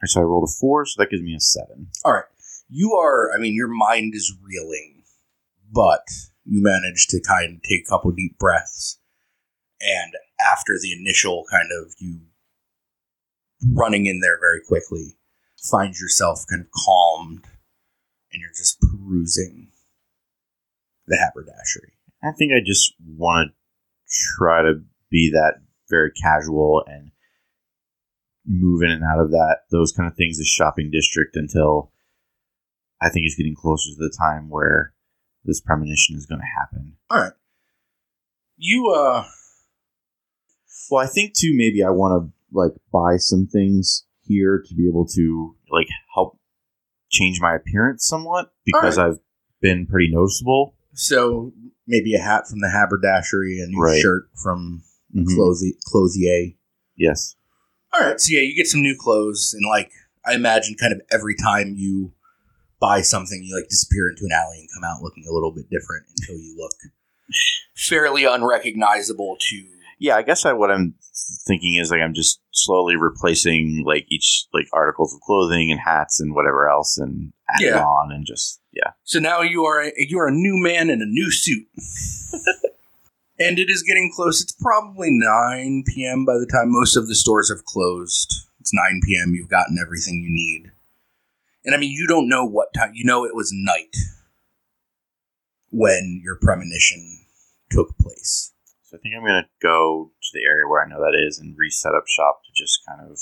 So 0.05 0.21
I 0.21 0.23
rolled 0.23 0.49
a 0.49 0.51
four, 0.59 0.85
so 0.85 1.01
that 1.01 1.09
gives 1.09 1.23
me 1.23 1.35
a 1.35 1.39
seven. 1.39 1.87
All 2.03 2.13
right. 2.13 2.23
You 2.69 2.93
are, 2.93 3.31
I 3.33 3.39
mean, 3.39 3.53
your 3.53 3.67
mind 3.67 4.13
is 4.15 4.35
reeling, 4.41 5.03
but 5.71 6.07
you 6.45 6.61
manage 6.61 7.07
to 7.09 7.21
kind 7.21 7.57
of 7.57 7.61
take 7.63 7.85
a 7.85 7.89
couple 7.89 8.11
deep 8.11 8.37
breaths. 8.37 8.99
And 9.81 10.13
after 10.51 10.73
the 10.81 10.93
initial 10.93 11.45
kind 11.51 11.69
of 11.81 11.93
you 11.99 12.21
running 13.73 14.05
in 14.05 14.19
there 14.19 14.39
very 14.39 14.61
quickly, 14.67 15.17
find 15.69 15.95
yourself 15.95 16.45
kind 16.49 16.61
of 16.61 16.71
calmed 16.71 17.45
and 18.31 18.41
you're 18.41 18.49
just 18.49 18.79
perusing 18.81 19.69
the 21.07 21.17
haberdashery. 21.17 21.93
I 22.23 22.31
think 22.31 22.51
I 22.53 22.63
just 22.65 22.93
want 23.05 23.51
to 23.51 24.13
try 24.37 24.61
to 24.63 24.81
be 25.11 25.31
that 25.33 25.61
very 25.89 26.11
casual 26.11 26.83
and 26.87 27.11
move 28.45 28.81
in 28.81 28.91
and 28.91 29.03
out 29.03 29.19
of 29.19 29.31
that 29.31 29.59
those 29.71 29.91
kind 29.91 30.09
of 30.09 30.15
things, 30.17 30.37
the 30.37 30.43
shopping 30.45 30.89
district 30.91 31.35
until 31.35 31.91
I 33.01 33.09
think 33.09 33.25
it's 33.25 33.35
getting 33.35 33.55
closer 33.55 33.89
to 33.89 33.95
the 33.97 34.13
time 34.17 34.49
where 34.49 34.93
this 35.45 35.59
premonition 35.61 36.15
is 36.15 36.25
going 36.25 36.39
to 36.41 36.47
happen. 36.59 36.93
All 37.09 37.19
right. 37.19 37.33
You, 38.57 38.89
uh, 38.95 39.25
Well, 40.89 41.03
I 41.03 41.07
think 41.07 41.33
too. 41.35 41.53
Maybe 41.55 41.83
I 41.83 41.89
want 41.89 42.23
to 42.23 42.33
like 42.57 42.73
buy 42.91 43.17
some 43.17 43.47
things 43.47 44.05
here 44.21 44.63
to 44.65 44.75
be 44.75 44.87
able 44.87 45.05
to 45.15 45.55
like 45.69 45.87
help 46.13 46.39
change 47.09 47.39
my 47.41 47.55
appearance 47.55 48.05
somewhat 48.07 48.53
because 48.65 48.97
I've 48.97 49.19
been 49.61 49.85
pretty 49.85 50.09
noticeable. 50.11 50.75
so 50.95 51.51
maybe 51.87 52.13
a 52.13 52.19
hat 52.21 52.47
from 52.47 52.59
the 52.59 52.69
haberdashery, 52.69 53.59
and 53.59 53.73
Right. 53.77 53.99
shirt 53.99 54.29
from 54.41 54.83
Mhm. 55.13 55.25
Clothi- 55.25 55.77
Clothier. 55.85 56.53
Yes. 56.95 57.35
All 57.93 58.07
right, 58.07 58.19
so 58.19 58.33
yeah, 58.33 58.41
you 58.41 58.55
get 58.55 58.67
some 58.67 58.81
new 58.81 58.95
clothes, 58.99 59.53
and 59.57 59.67
like 59.69 59.91
I 60.25 60.33
imagine, 60.33 60.75
kind 60.79 60.93
of 60.93 61.01
every 61.11 61.35
time 61.35 61.73
you 61.77 62.11
buy 62.79 63.01
something, 63.01 63.41
you 63.43 63.55
like 63.55 63.69
disappear 63.69 64.09
into 64.09 64.23
an 64.25 64.31
alley 64.31 64.59
and 64.59 64.69
come 64.73 64.83
out 64.83 65.01
looking 65.01 65.25
a 65.29 65.33
little 65.33 65.51
bit 65.51 65.69
different 65.69 66.05
until 66.19 66.35
you 66.35 66.55
look 66.57 66.71
fairly 67.75 68.25
unrecognizable 68.25 69.37
to. 69.39 69.63
Yeah, 69.99 70.15
I 70.15 70.21
guess 70.23 70.43
I, 70.45 70.53
what 70.53 70.69
I'm 70.71 70.95
thinking 71.47 71.75
is 71.75 71.91
like 71.91 72.01
I'm 72.01 72.13
just 72.13 72.41
slowly 72.51 72.95
replacing 72.97 73.83
like 73.85 74.05
each 74.09 74.47
like 74.53 74.65
articles 74.73 75.13
of 75.13 75.21
clothing 75.21 75.71
and 75.71 75.79
hats 75.79 76.19
and 76.19 76.33
whatever 76.35 76.67
else 76.69 76.97
and 76.97 77.31
adding 77.49 77.67
Yeah. 77.67 77.83
on 77.83 78.11
and 78.11 78.25
just 78.25 78.59
yeah. 78.73 78.91
So 79.03 79.19
now 79.19 79.41
you 79.41 79.63
are 79.65 79.81
a, 79.83 79.91
you 79.95 80.19
are 80.19 80.27
a 80.27 80.31
new 80.33 80.57
man 80.57 80.89
in 80.89 81.01
a 81.01 81.05
new 81.05 81.31
suit, 81.31 81.67
and 83.43 83.59
it 83.59 83.69
is 83.69 83.83
getting 83.83 84.11
close. 84.15 84.41
It's 84.41 84.53
probably 84.53 85.09
nine 85.11 85.83
p.m. 85.87 86.25
by 86.25 86.33
the 86.33 86.49
time 86.51 86.71
most 86.71 86.95
of 86.95 87.07
the 87.07 87.15
stores 87.15 87.49
have 87.49 87.65
closed. 87.65 88.47
It's 88.59 88.73
nine 88.73 89.01
p.m. 89.05 89.33
You've 89.35 89.49
gotten 89.49 89.77
everything 89.81 90.21
you 90.21 90.29
need, 90.29 90.71
and 91.65 91.75
I 91.75 91.77
mean 91.77 91.91
you 91.91 92.07
don't 92.07 92.29
know 92.29 92.45
what 92.45 92.73
time. 92.73 92.91
You 92.93 93.05
know 93.05 93.25
it 93.25 93.35
was 93.35 93.51
night 93.53 93.95
when 95.69 96.21
your 96.23 96.37
premonition 96.41 97.25
took 97.69 97.97
place. 97.97 98.53
So 98.83 98.97
I 98.97 98.99
think 99.01 99.15
I'm 99.15 99.25
gonna 99.25 99.49
go 99.61 100.11
to 100.21 100.29
the 100.33 100.45
area 100.45 100.67
where 100.67 100.83
I 100.83 100.87
know 100.87 100.99
that 100.99 101.17
is 101.27 101.39
and 101.39 101.57
reset 101.57 101.95
up 101.95 102.07
shop 102.07 102.41
to 102.45 102.51
just 102.55 102.79
kind 102.87 103.01
of 103.09 103.19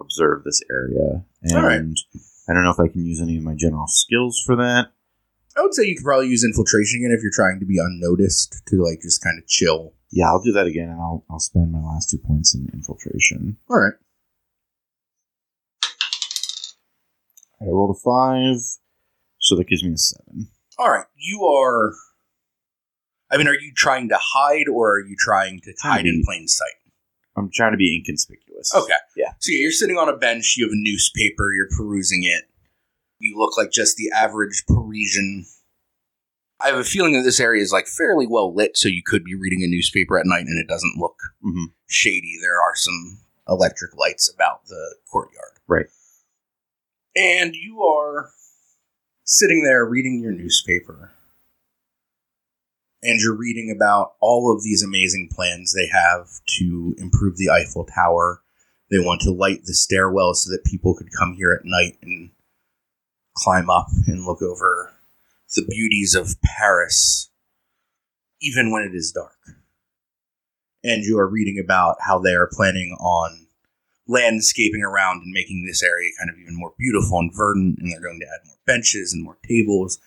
observe 0.00 0.44
this 0.44 0.62
area. 0.70 1.24
And 1.42 1.64
right. 1.64 2.20
I 2.48 2.54
don't 2.54 2.64
know 2.64 2.70
if 2.70 2.80
I 2.80 2.88
can 2.88 3.04
use 3.04 3.20
any 3.20 3.36
of 3.36 3.42
my 3.42 3.54
general 3.54 3.86
skills 3.86 4.42
for 4.44 4.56
that. 4.56 4.92
I 5.58 5.62
would 5.62 5.74
say 5.74 5.84
you 5.84 5.96
could 5.96 6.04
probably 6.04 6.28
use 6.28 6.44
infiltration 6.44 7.00
again 7.00 7.10
if 7.16 7.22
you're 7.22 7.32
trying 7.34 7.58
to 7.58 7.66
be 7.66 7.78
unnoticed 7.78 8.62
to 8.68 8.76
like 8.76 9.00
just 9.02 9.22
kind 9.22 9.38
of 9.38 9.46
chill. 9.48 9.92
Yeah, 10.10 10.28
I'll 10.28 10.40
do 10.40 10.52
that 10.52 10.66
again, 10.66 10.88
and 10.88 11.00
I'll 11.00 11.24
I'll 11.28 11.40
spend 11.40 11.72
my 11.72 11.80
last 11.80 12.10
two 12.10 12.18
points 12.18 12.54
in 12.54 12.68
infiltration. 12.72 13.56
All 13.68 13.80
right. 13.80 13.94
I 17.60 17.64
rolled 17.64 17.96
a 17.96 17.98
five, 17.98 18.60
so 19.40 19.56
that 19.56 19.66
gives 19.66 19.82
me 19.82 19.92
a 19.92 19.96
seven. 19.96 20.48
All 20.78 20.90
right. 20.90 21.06
You 21.16 21.44
are. 21.44 21.92
I 23.30 23.36
mean, 23.36 23.48
are 23.48 23.54
you 23.54 23.72
trying 23.74 24.08
to 24.10 24.18
hide 24.18 24.68
or 24.68 24.92
are 24.94 25.04
you 25.04 25.16
trying 25.18 25.60
to 25.62 25.74
hide 25.82 26.06
in 26.06 26.22
plain 26.24 26.46
sight? 26.46 26.76
I'm 27.36 27.50
trying 27.52 27.72
to 27.72 27.76
be 27.76 27.96
inconspicuous. 27.96 28.74
Okay. 28.74 28.94
Yeah. 29.16 29.32
So 29.40 29.52
yeah, 29.52 29.62
you're 29.62 29.72
sitting 29.72 29.96
on 29.96 30.08
a 30.08 30.16
bench. 30.16 30.54
You 30.56 30.66
have 30.66 30.72
a 30.72 30.76
newspaper. 30.76 31.52
You're 31.52 31.68
perusing 31.76 32.22
it. 32.22 32.47
You 33.18 33.38
look 33.38 33.56
like 33.56 33.70
just 33.70 33.96
the 33.96 34.10
average 34.14 34.64
Parisian. 34.66 35.46
I 36.60 36.68
have 36.68 36.78
a 36.78 36.84
feeling 36.84 37.12
that 37.14 37.22
this 37.22 37.40
area 37.40 37.62
is 37.62 37.72
like 37.72 37.86
fairly 37.86 38.26
well 38.26 38.54
lit, 38.54 38.76
so 38.76 38.88
you 38.88 39.02
could 39.04 39.24
be 39.24 39.34
reading 39.34 39.62
a 39.62 39.68
newspaper 39.68 40.18
at 40.18 40.26
night 40.26 40.46
and 40.46 40.58
it 40.58 40.68
doesn't 40.68 40.98
look 40.98 41.16
hmm 41.42 41.66
shady. 41.86 42.36
There 42.40 42.60
are 42.60 42.74
some 42.74 43.20
electric 43.48 43.96
lights 43.96 44.32
about 44.32 44.66
the 44.66 44.96
courtyard. 45.10 45.58
Right. 45.66 45.86
And 47.16 47.54
you 47.54 47.82
are 47.82 48.30
sitting 49.24 49.64
there 49.64 49.84
reading 49.84 50.20
your 50.20 50.32
newspaper. 50.32 51.12
And 53.02 53.20
you're 53.20 53.36
reading 53.36 53.72
about 53.74 54.14
all 54.20 54.52
of 54.54 54.64
these 54.64 54.82
amazing 54.82 55.30
plans 55.32 55.72
they 55.72 55.88
have 55.88 56.28
to 56.58 56.94
improve 56.98 57.36
the 57.36 57.50
Eiffel 57.50 57.84
Tower. 57.84 58.42
They 58.90 58.98
want 58.98 59.20
to 59.22 59.30
light 59.30 59.64
the 59.64 59.74
stairwell 59.74 60.34
so 60.34 60.50
that 60.50 60.64
people 60.64 60.96
could 60.96 61.08
come 61.16 61.34
here 61.34 61.52
at 61.52 61.64
night 61.64 61.98
and 62.02 62.30
climb 63.38 63.70
up 63.70 63.88
and 64.06 64.24
look 64.24 64.42
over 64.42 64.92
the 65.54 65.64
beauties 65.64 66.14
of 66.14 66.36
Paris, 66.42 67.30
even 68.40 68.70
when 68.70 68.82
it 68.82 68.94
is 68.94 69.12
dark 69.12 69.38
and 70.84 71.04
you 71.04 71.18
are 71.18 71.28
reading 71.28 71.60
about 71.62 71.96
how 72.00 72.18
they 72.18 72.34
are 72.34 72.48
planning 72.50 72.96
on 73.00 73.46
landscaping 74.06 74.82
around 74.82 75.22
and 75.22 75.32
making 75.32 75.66
this 75.66 75.82
area 75.82 76.10
kind 76.18 76.30
of 76.30 76.38
even 76.38 76.56
more 76.56 76.72
beautiful 76.78 77.18
and 77.18 77.34
verdant, 77.34 77.78
and 77.78 77.92
they're 77.92 78.00
going 78.00 78.20
to 78.20 78.26
add 78.26 78.46
more 78.46 78.56
benches 78.66 79.12
and 79.12 79.22
more 79.22 79.36
tables. 79.46 79.98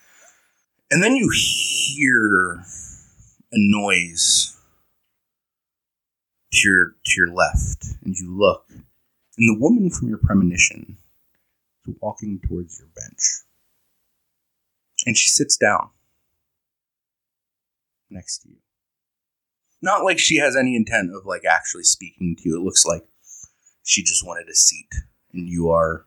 And 0.89 1.03
then 1.03 1.15
you 1.15 1.29
hear 1.33 2.63
a 3.51 3.57
noise 3.57 4.57
to 6.53 6.67
your 6.67 6.95
to 7.05 7.13
your 7.15 7.33
left, 7.33 7.85
and 8.03 8.15
you 8.15 8.35
look, 8.37 8.65
and 8.69 8.83
the 9.37 9.57
woman 9.59 9.89
from 9.89 10.09
your 10.09 10.17
premonition 10.17 10.97
is 11.87 11.95
walking 12.01 12.39
towards 12.47 12.79
your 12.79 12.89
bench. 12.95 13.41
And 15.05 15.17
she 15.17 15.29
sits 15.29 15.57
down 15.57 15.89
next 18.09 18.39
to 18.39 18.49
you 18.49 18.57
not 19.81 20.03
like 20.03 20.19
she 20.19 20.37
has 20.37 20.55
any 20.55 20.75
intent 20.75 21.13
of 21.13 21.25
like 21.25 21.43
actually 21.45 21.83
speaking 21.83 22.35
to 22.37 22.49
you. 22.49 22.57
It 22.57 22.63
looks 22.63 22.85
like 22.85 23.03
she 23.83 24.03
just 24.03 24.25
wanted 24.25 24.47
a 24.47 24.55
seat, 24.55 24.89
and 25.33 25.49
you 25.49 25.69
are 25.69 26.05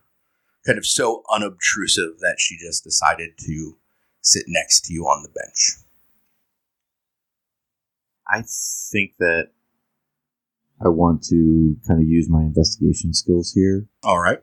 kind 0.65 0.77
of 0.77 0.85
so 0.85 1.23
unobtrusive 1.29 2.19
that 2.19 2.37
she 2.39 2.57
just 2.57 2.83
decided 2.83 3.31
to 3.39 3.77
sit 4.21 4.45
next 4.47 4.85
to 4.85 4.93
you 4.93 5.03
on 5.03 5.23
the 5.23 5.29
bench. 5.29 5.77
I 8.27 8.43
think 8.91 9.17
that 9.19 9.49
I 10.83 10.87
want 10.87 11.23
to 11.25 11.75
kind 11.87 12.01
of 12.01 12.07
use 12.07 12.27
my 12.27 12.41
investigation 12.41 13.13
skills 13.13 13.53
here 13.53 13.87
All 14.03 14.19
right. 14.19 14.39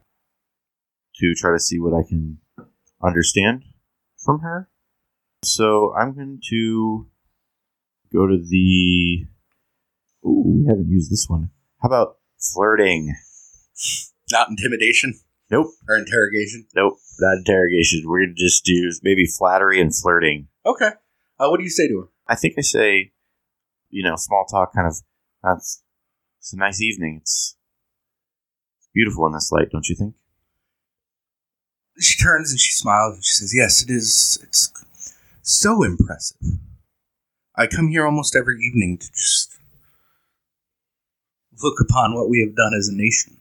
To 1.23 1.35
try 1.35 1.53
to 1.53 1.61
see 1.61 1.79
what 1.79 1.95
I 1.95 2.07
can 2.07 2.39
understand 3.03 3.65
from 4.25 4.41
her. 4.41 4.69
So 5.45 5.95
I'm 5.97 6.15
going 6.15 6.41
to 6.51 7.07
go 8.13 8.27
to 8.27 8.37
the. 8.39 9.25
Ooh, 10.25 10.45
we 10.47 10.67
haven't 10.69 10.89
used 10.89 11.11
this 11.11 11.27
one. 11.29 11.51
How 11.81 11.89
about 11.89 12.17
flirting? 12.39 13.15
Not 14.31 14.49
intimidation 14.51 15.15
Nope, 15.51 15.67
or 15.89 15.97
interrogation. 15.97 16.67
nope, 16.75 16.95
not 17.21 17.37
interrogation. 17.39 18.03
We're 18.07 18.21
going 18.25 18.35
to 18.37 18.43
just 18.43 18.65
do 18.65 18.91
maybe 19.03 19.27
flattery 19.27 19.81
and 19.81 19.95
flirting. 19.95 20.49
Okay. 20.65 20.91
Uh, 21.39 21.49
what 21.49 21.59
do 21.59 21.65
you 21.65 21.71
say 21.71 21.89
to 21.89 21.99
her? 22.01 22.09
I 22.27 22.37
think 22.37 22.55
I 22.57 22.63
say, 22.63 23.13
you 23.91 24.03
know, 24.03 24.15
small 24.17 24.47
talk 24.51 24.73
kind 24.75 24.87
of. 24.87 24.97
That's 25.43 25.83
it's 26.39 26.53
a 26.53 26.57
nice 26.57 26.81
evening. 26.81 27.19
It's 27.21 27.57
beautiful 28.95 29.27
in 29.27 29.33
this 29.33 29.51
light, 29.53 29.69
don't 29.71 29.89
you 29.89 29.97
think? 29.97 30.15
She 31.99 32.23
turns 32.23 32.51
and 32.51 32.59
she 32.59 32.73
smiles 32.73 33.17
and 33.17 33.25
she 33.25 33.33
says, 33.33 33.55
"Yes, 33.55 33.83
it 33.83 33.91
is. 33.91 34.39
It's 34.43 34.73
so 35.43 35.83
impressive. 35.83 36.41
I 37.55 37.67
come 37.67 37.89
here 37.89 38.07
almost 38.07 38.35
every 38.35 38.59
evening 38.61 38.99
to 38.99 39.07
just 39.13 39.59
look 41.63 41.81
upon 41.81 42.15
what 42.15 42.31
we 42.31 42.41
have 42.41 42.57
done 42.57 42.73
as 42.75 42.89
a 42.89 42.97
nation." 42.97 43.39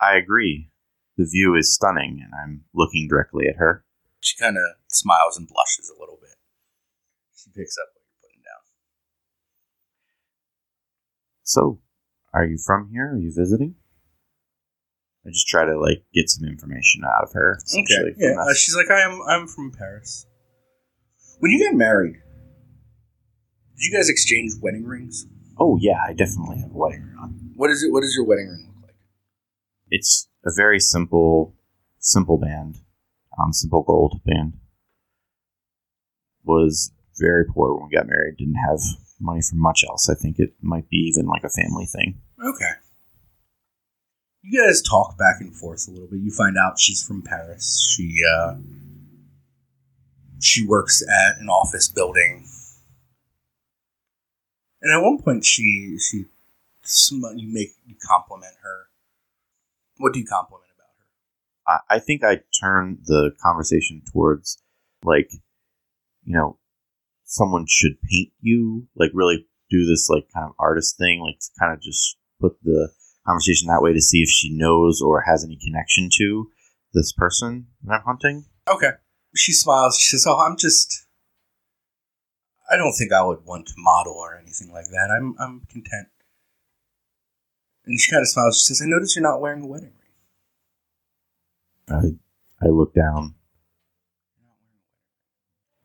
I 0.00 0.16
agree. 0.16 0.70
The 1.16 1.26
view 1.26 1.54
is 1.54 1.72
stunning, 1.72 2.20
and 2.22 2.34
I'm 2.34 2.64
looking 2.74 3.06
directly 3.08 3.46
at 3.46 3.56
her. 3.56 3.84
She 4.20 4.36
kind 4.36 4.56
of 4.56 4.64
smiles 4.88 5.36
and 5.36 5.46
blushes 5.46 5.88
a 5.88 6.00
little 6.00 6.18
bit. 6.20 6.36
She 7.36 7.50
picks 7.50 7.78
up 7.78 7.88
what 7.94 8.02
you're 8.02 8.20
putting 8.20 8.42
down. 8.42 8.62
So, 11.44 11.80
are 12.32 12.44
you 12.44 12.58
from 12.58 12.88
here? 12.90 13.12
Are 13.12 13.18
you 13.18 13.32
visiting? 13.32 13.76
I 15.26 15.30
just 15.30 15.48
try 15.48 15.64
to 15.64 15.78
like 15.78 16.04
get 16.12 16.28
some 16.28 16.46
information 16.48 17.02
out 17.04 17.24
of 17.24 17.32
her. 17.32 17.58
essentially, 17.64 18.12
from 18.12 18.22
Yeah. 18.22 18.40
Uh, 18.40 18.54
she's 18.54 18.76
like, 18.76 18.90
I 18.90 19.00
am. 19.00 19.20
I'm 19.28 19.46
from 19.46 19.72
Paris. 19.72 20.26
When 21.40 21.50
you 21.50 21.64
got 21.68 21.76
married, 21.76 22.14
did 22.14 23.82
you 23.90 23.96
guys 23.96 24.08
exchange 24.08 24.52
wedding 24.60 24.84
rings? 24.84 25.26
oh 25.58 25.78
yeah, 25.80 25.98
I 26.06 26.12
definitely 26.12 26.58
have 26.60 26.70
a 26.70 26.76
wedding 26.78 27.02
ring 27.02 27.16
on. 27.20 27.52
What 27.56 27.70
is 27.70 27.82
it? 27.82 27.92
What 27.92 28.00
does 28.02 28.14
your 28.14 28.26
wedding 28.26 28.48
ring 28.48 28.66
look 28.66 28.82
like? 28.82 28.96
It's 29.90 30.28
a 30.44 30.50
very 30.54 30.80
simple, 30.80 31.54
simple 31.98 32.38
band, 32.38 32.78
um, 33.38 33.52
simple 33.52 33.82
gold 33.82 34.20
band. 34.24 34.54
Was 36.44 36.92
very 37.18 37.44
poor 37.46 37.74
when 37.74 37.88
we 37.88 37.96
got 37.96 38.06
married. 38.06 38.36
Didn't 38.36 38.56
have 38.68 38.80
money 39.20 39.40
for 39.40 39.56
much 39.56 39.84
else. 39.88 40.08
I 40.10 40.14
think 40.14 40.38
it 40.38 40.54
might 40.60 40.88
be 40.90 40.96
even 40.96 41.26
like 41.26 41.44
a 41.44 41.48
family 41.48 41.86
thing. 41.86 42.20
Okay. 42.44 42.70
You 44.46 44.62
guys 44.62 44.82
talk 44.82 45.16
back 45.16 45.40
and 45.40 45.56
forth 45.56 45.88
a 45.88 45.90
little 45.90 46.06
bit. 46.06 46.20
You 46.20 46.30
find 46.30 46.58
out 46.58 46.78
she's 46.78 47.02
from 47.02 47.22
Paris. 47.22 47.82
She 47.96 48.20
uh, 48.38 48.56
she 50.38 50.66
works 50.66 51.02
at 51.02 51.38
an 51.38 51.48
office 51.48 51.88
building, 51.88 52.46
and 54.82 54.92
at 54.92 55.02
one 55.02 55.22
point 55.22 55.46
she 55.46 55.96
she 55.98 56.26
you 56.92 57.48
make 57.52 57.70
you 57.86 57.94
compliment 58.06 58.52
her. 58.62 58.88
What 59.96 60.12
do 60.12 60.20
you 60.20 60.26
compliment 60.26 60.70
about 60.76 60.90
her? 60.98 61.80
I, 61.88 61.96
I 61.96 61.98
think 61.98 62.22
I 62.22 62.40
turn 62.60 62.98
the 63.06 63.32
conversation 63.42 64.02
towards 64.12 64.58
like, 65.02 65.30
you 66.24 66.34
know, 66.34 66.58
someone 67.24 67.64
should 67.66 67.96
paint 68.02 68.32
you, 68.42 68.88
like 68.94 69.10
really 69.14 69.46
do 69.70 69.86
this 69.86 70.10
like 70.10 70.26
kind 70.34 70.46
of 70.46 70.54
artist 70.58 70.98
thing, 70.98 71.22
like 71.22 71.38
to 71.40 71.48
kind 71.58 71.72
of 71.72 71.80
just 71.80 72.18
put 72.38 72.62
the 72.62 72.90
conversation 73.26 73.68
that 73.68 73.82
way 73.82 73.92
to 73.92 74.00
see 74.00 74.18
if 74.18 74.28
she 74.28 74.54
knows 74.54 75.00
or 75.00 75.22
has 75.22 75.44
any 75.44 75.56
connection 75.56 76.08
to 76.18 76.50
this 76.92 77.12
person 77.12 77.66
that 77.84 77.94
I'm 77.94 78.02
hunting. 78.04 78.44
Okay. 78.68 78.90
She 79.34 79.52
smiles. 79.52 79.98
She 79.98 80.16
says, 80.16 80.26
"Oh, 80.26 80.38
I'm 80.38 80.56
just. 80.56 81.06
I 82.70 82.76
don't 82.76 82.92
think 82.92 83.12
I 83.12 83.22
would 83.22 83.44
want 83.44 83.66
to 83.66 83.74
model 83.76 84.14
or 84.14 84.36
anything 84.36 84.72
like 84.72 84.86
that. 84.86 85.10
I'm 85.10 85.34
I'm 85.40 85.62
content." 85.68 86.08
And 87.84 88.00
she 88.00 88.10
kind 88.10 88.22
of 88.22 88.28
smiles. 88.28 88.58
She 88.58 88.68
says, 88.68 88.80
"I 88.82 88.88
notice 88.88 89.16
you're 89.16 89.22
not 89.22 89.40
wearing 89.40 89.62
a 89.62 89.66
wedding 89.66 89.92
ring." 91.88 92.18
I 92.60 92.64
I 92.64 92.68
look 92.68 92.94
down. 92.94 93.34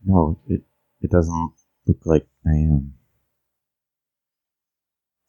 No, 0.06 0.40
it 0.48 0.62
it 1.02 1.10
doesn't 1.10 1.52
look 1.88 2.06
like 2.06 2.28
I 2.46 2.52
am. 2.52 2.99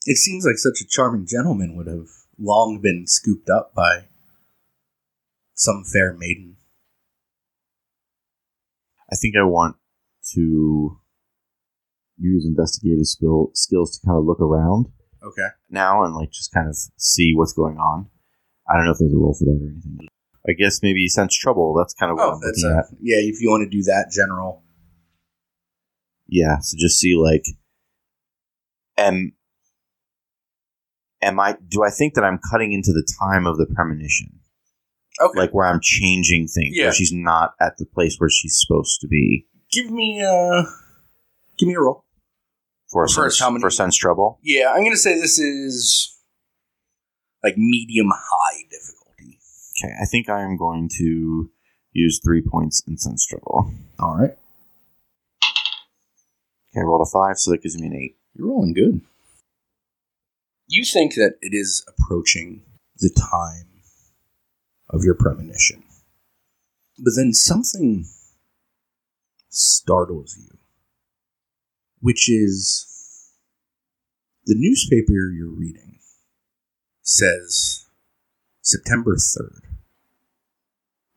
It 0.07 0.17
seems 0.17 0.45
like 0.47 0.57
such 0.57 0.81
a 0.81 0.87
charming 0.89 1.27
gentleman 1.27 1.77
would 1.77 1.87
have 1.87 2.09
long 2.39 2.81
been 2.83 3.07
scooped 3.07 3.51
up 3.51 3.75
by 3.75 4.05
some 5.55 5.85
fair 5.85 6.15
maiden. 6.15 6.57
I 9.13 9.17
think 9.17 9.35
I 9.37 9.43
want 9.45 9.77
to 10.35 10.99
use 12.17 12.45
investigative 12.47 13.07
skill, 13.07 13.51
skills 13.55 13.99
to 13.99 14.07
kind 14.07 14.19
of 14.19 14.25
look 14.25 14.41
around 14.41 14.87
Okay. 15.23 15.49
now 15.69 16.05
and 16.05 16.15
like 16.15 16.31
just 16.31 16.53
kind 16.53 16.69
of 16.69 16.77
see 16.97 17.33
what's 17.35 17.53
going 17.53 17.77
on. 17.77 18.09
I 18.69 18.77
don't 18.77 18.85
know 18.87 18.93
if 18.93 18.99
there's 18.99 19.13
a 19.13 19.17
roll 19.19 19.35
for 19.35 19.45
that 19.47 19.61
or 19.63 19.69
anything. 19.71 19.99
I 20.49 20.53
guess 20.53 20.81
maybe 20.83 21.07
sense 21.09 21.37
trouble. 21.37 21.75
That's 21.77 21.93
kind 21.93 22.11
of 22.13 22.17
what 22.19 22.29
Oh, 22.29 22.33
I'm 22.35 22.41
looking 22.41 22.65
a, 22.73 22.79
at. 22.79 22.85
yeah. 23.03 23.17
If 23.19 23.41
you 23.43 23.51
want 23.51 23.71
to 23.71 23.77
do 23.77 23.83
that, 23.85 24.11
general. 24.15 24.63
Yeah, 26.27 26.59
so 26.61 26.77
just 26.79 26.99
see 27.01 27.17
like, 27.17 27.45
am 28.97 29.33
am 31.23 31.39
I? 31.41 31.57
Do 31.69 31.83
I 31.85 31.91
think 31.91 32.15
that 32.15 32.25
I'm 32.25 32.39
cutting 32.51 32.73
into 32.73 32.93
the 32.93 33.07
time 33.21 33.47
of 33.47 33.57
the 33.59 33.67
premonition, 33.67 34.41
Okay. 35.21 35.39
like 35.39 35.51
where 35.53 35.67
I'm 35.67 35.81
changing 35.83 36.49
things? 36.49 36.77
Yeah. 36.77 36.85
Where 36.87 36.93
she's 36.93 37.13
not 37.13 37.55
at 37.61 37.77
the 37.79 37.87
place 37.87 38.17
where 38.19 38.31
she's 38.31 38.59
supposed 38.61 39.01
to 39.01 39.09
be 39.09 39.47
give 39.73 39.91
me 39.91 40.23
uh, 40.23 40.63
give 41.59 41.69
me 41.69 41.75
a 41.75 41.81
roll. 41.81 42.05
for 42.91 43.07
sense, 43.07 43.39
how 43.39 43.51
many- 43.51 43.61
for 43.63 43.71
sense 43.71 43.97
trouble. 43.97 44.39
Yeah, 44.43 44.73
I'm 44.73 44.83
gonna 44.83 44.97
say 44.97 45.15
this 45.21 45.39
is 45.39 46.17
like 47.45 47.57
medium 47.57 48.09
high 48.13 48.63
difficulty. 48.71 49.39
Okay, 49.83 49.95
I 50.01 50.05
think 50.07 50.29
I 50.29 50.43
am 50.43 50.57
going 50.57 50.89
to 50.99 51.51
use 51.93 52.21
three 52.23 52.43
points 52.43 52.83
in 52.87 52.99
sense 52.99 53.25
trouble. 53.27 53.71
All 53.99 54.17
right. 54.17 54.37
Okay, 56.73 56.81
I 56.81 56.83
rolled 56.83 57.07
a 57.07 57.11
five, 57.11 57.37
so 57.39 57.51
that 57.51 57.63
gives 57.63 57.79
me 57.79 57.87
an 57.89 57.95
eight. 57.95 58.17
You're 58.35 58.49
rolling 58.49 58.75
good. 58.75 59.01
You 60.73 60.85
think 60.85 61.15
that 61.17 61.35
it 61.41 61.53
is 61.53 61.85
approaching 61.89 62.63
the 62.99 63.11
time 63.11 63.83
of 64.89 65.03
your 65.03 65.17
premonition. 65.17 65.83
But 66.97 67.15
then 67.17 67.33
something 67.33 68.07
startles 69.49 70.39
you, 70.39 70.59
which 71.99 72.31
is 72.31 72.87
the 74.47 74.55
newspaper 74.57 75.33
you're 75.37 75.51
reading 75.51 75.99
says 77.03 77.87
September 78.63 79.17
3rd, 79.17 79.63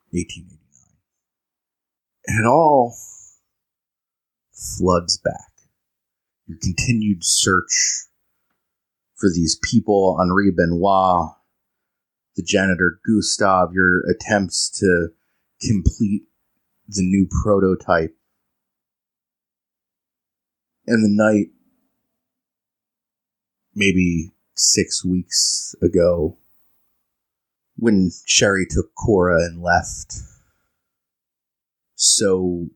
1889. 0.09 0.57
And 2.25 2.43
it 2.43 2.49
all 2.49 2.95
floods 4.51 5.19
back 5.23 5.51
your 6.47 6.57
continued 6.59 7.23
search 7.23 8.07
for 9.23 9.29
these 9.29 9.57
people, 9.63 10.17
Henri 10.19 10.51
Benoit, 10.51 11.33
the 12.35 12.43
janitor 12.43 12.99
Gustav, 13.07 13.69
your 13.71 14.01
attempts 14.01 14.69
to 14.81 15.11
complete 15.65 16.23
the 16.89 17.03
new 17.03 17.29
prototype. 17.41 18.17
And 20.85 21.05
the 21.05 21.23
night, 21.23 21.51
maybe 23.73 24.31
six 24.57 25.05
weeks 25.05 25.73
ago, 25.81 26.37
when 27.77 28.11
Sherry 28.25 28.65
took 28.69 28.93
Cora 28.93 29.37
and 29.37 29.61
left, 29.61 30.15
so 31.95 32.67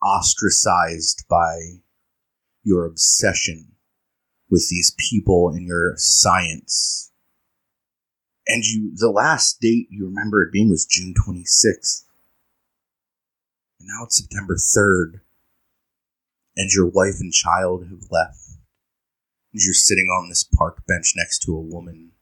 ostracized 0.00 1.24
by 1.28 1.80
your 2.62 2.86
obsession 2.86 3.72
with 4.50 4.68
these 4.68 4.94
people 5.10 5.48
and 5.48 5.66
your 5.66 5.94
science. 5.96 7.12
And 8.46 8.64
you, 8.64 8.92
the 8.94 9.10
last 9.10 9.60
date 9.60 9.88
you 9.90 10.04
remember 10.04 10.42
it 10.42 10.52
being 10.52 10.70
was 10.70 10.86
June 10.86 11.14
26th. 11.14 12.04
And 13.80 13.88
now 13.88 14.04
it's 14.04 14.16
September 14.16 14.54
3rd. 14.54 15.20
And 16.56 16.70
your 16.72 16.86
wife 16.86 17.16
and 17.20 17.32
child 17.32 17.84
have 17.84 18.10
left. 18.10 18.46
And 19.52 19.60
you're 19.62 19.74
sitting 19.74 20.06
on 20.06 20.28
this 20.28 20.44
park 20.44 20.86
bench 20.86 21.12
next 21.16 21.40
to 21.40 21.56
a 21.56 21.60
woman 21.60 22.12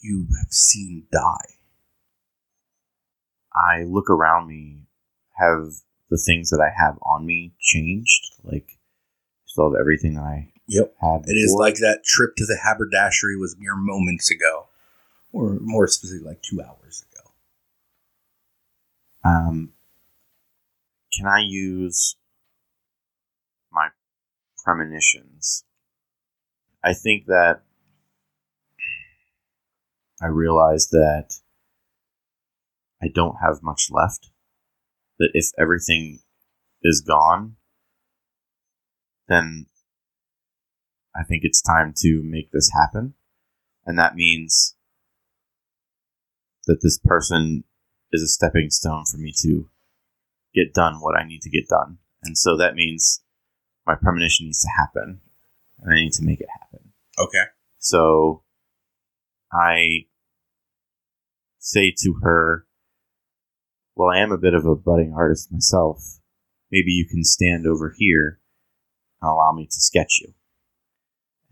you 0.00 0.26
have 0.38 0.52
seen 0.52 1.06
die. 1.10 1.56
I 3.54 3.84
look 3.84 4.10
around 4.10 4.48
me. 4.48 4.84
Have 5.36 5.74
the 6.10 6.20
things 6.24 6.50
that 6.50 6.60
I 6.60 6.70
have 6.76 6.98
on 7.02 7.24
me 7.26 7.54
changed? 7.60 8.34
Like, 8.42 8.77
still 9.48 9.72
have 9.72 9.80
everything 9.80 10.14
that 10.14 10.22
I 10.22 10.52
Yep. 10.68 10.94
had. 11.00 11.24
It 11.26 11.32
is 11.32 11.54
like 11.58 11.76
that 11.76 12.04
trip 12.04 12.36
to 12.36 12.46
the 12.46 12.58
haberdashery 12.62 13.36
was 13.36 13.56
mere 13.58 13.74
moments 13.74 14.30
ago. 14.30 14.68
Or 15.32 15.58
more 15.60 15.86
specifically, 15.86 16.26
like 16.28 16.42
two 16.42 16.62
hours 16.62 17.04
ago. 17.12 17.30
Um, 19.24 19.74
can 21.12 21.26
I 21.26 21.40
use 21.40 22.16
my 23.70 23.88
premonitions? 24.64 25.64
I 26.82 26.94
think 26.94 27.26
that 27.26 27.62
I 30.22 30.26
realize 30.28 30.88
that 30.88 31.40
I 33.02 33.08
don't 33.08 33.36
have 33.42 33.62
much 33.62 33.88
left. 33.90 34.30
That 35.18 35.30
if 35.34 35.50
everything 35.58 36.20
is 36.82 37.02
gone, 37.06 37.57
then 39.28 39.66
I 41.14 41.24
think 41.24 41.42
it's 41.44 41.62
time 41.62 41.92
to 41.98 42.22
make 42.24 42.52
this 42.52 42.70
happen. 42.72 43.14
And 43.86 43.98
that 43.98 44.14
means 44.14 44.76
that 46.66 46.80
this 46.82 46.98
person 46.98 47.64
is 48.12 48.22
a 48.22 48.28
stepping 48.28 48.70
stone 48.70 49.04
for 49.10 49.18
me 49.18 49.32
to 49.42 49.68
get 50.54 50.74
done 50.74 51.00
what 51.00 51.16
I 51.16 51.26
need 51.26 51.42
to 51.42 51.50
get 51.50 51.68
done. 51.68 51.98
And 52.22 52.36
so 52.36 52.56
that 52.56 52.74
means 52.74 53.22
my 53.86 53.94
premonition 53.94 54.46
needs 54.46 54.62
to 54.62 54.68
happen 54.76 55.20
and 55.80 55.92
I 55.92 55.96
need 55.96 56.12
to 56.12 56.24
make 56.24 56.40
it 56.40 56.48
happen. 56.60 56.92
Okay. 57.18 57.44
So 57.78 58.42
I 59.52 60.06
say 61.58 61.94
to 62.02 62.14
her, 62.22 62.66
Well, 63.94 64.10
I 64.10 64.20
am 64.20 64.32
a 64.32 64.38
bit 64.38 64.54
of 64.54 64.66
a 64.66 64.76
budding 64.76 65.14
artist 65.16 65.52
myself. 65.52 66.20
Maybe 66.70 66.90
you 66.90 67.06
can 67.08 67.24
stand 67.24 67.66
over 67.66 67.94
here 67.96 68.40
and 69.22 69.30
allow 69.30 69.52
me 69.52 69.66
to 69.66 69.80
sketch 69.80 70.20
you. 70.22 70.32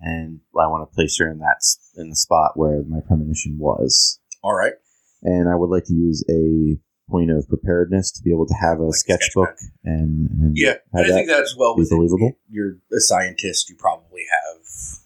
and 0.00 0.40
I 0.58 0.66
want 0.66 0.88
to 0.88 0.94
place 0.94 1.16
her 1.18 1.30
in 1.30 1.38
that 1.38 1.60
in 1.96 2.10
the 2.10 2.16
spot 2.16 2.52
where 2.56 2.82
my 2.84 3.00
premonition 3.00 3.58
was. 3.58 4.18
All 4.42 4.54
right. 4.54 4.74
And 5.22 5.48
I 5.48 5.54
would 5.54 5.70
like 5.70 5.84
to 5.86 5.94
use 5.94 6.22
a 6.28 6.78
point 7.10 7.30
of 7.30 7.48
preparedness 7.48 8.10
to 8.12 8.22
be 8.22 8.30
able 8.30 8.46
to 8.46 8.54
have 8.60 8.78
a 8.80 8.84
Like 8.84 8.94
a 8.94 8.98
sketchbook 8.98 9.56
and, 9.84 10.28
and 10.40 10.52
Yeah, 10.56 10.74
I 10.94 11.02
that. 11.02 11.08
think 11.08 11.28
that's 11.28 11.56
well 11.56 11.74
be 11.76 11.86
believable? 11.88 12.32
You're 12.50 12.76
a 12.92 13.00
scientist. 13.00 13.70
You 13.70 13.76
probably 13.76 14.24
have 14.44 14.62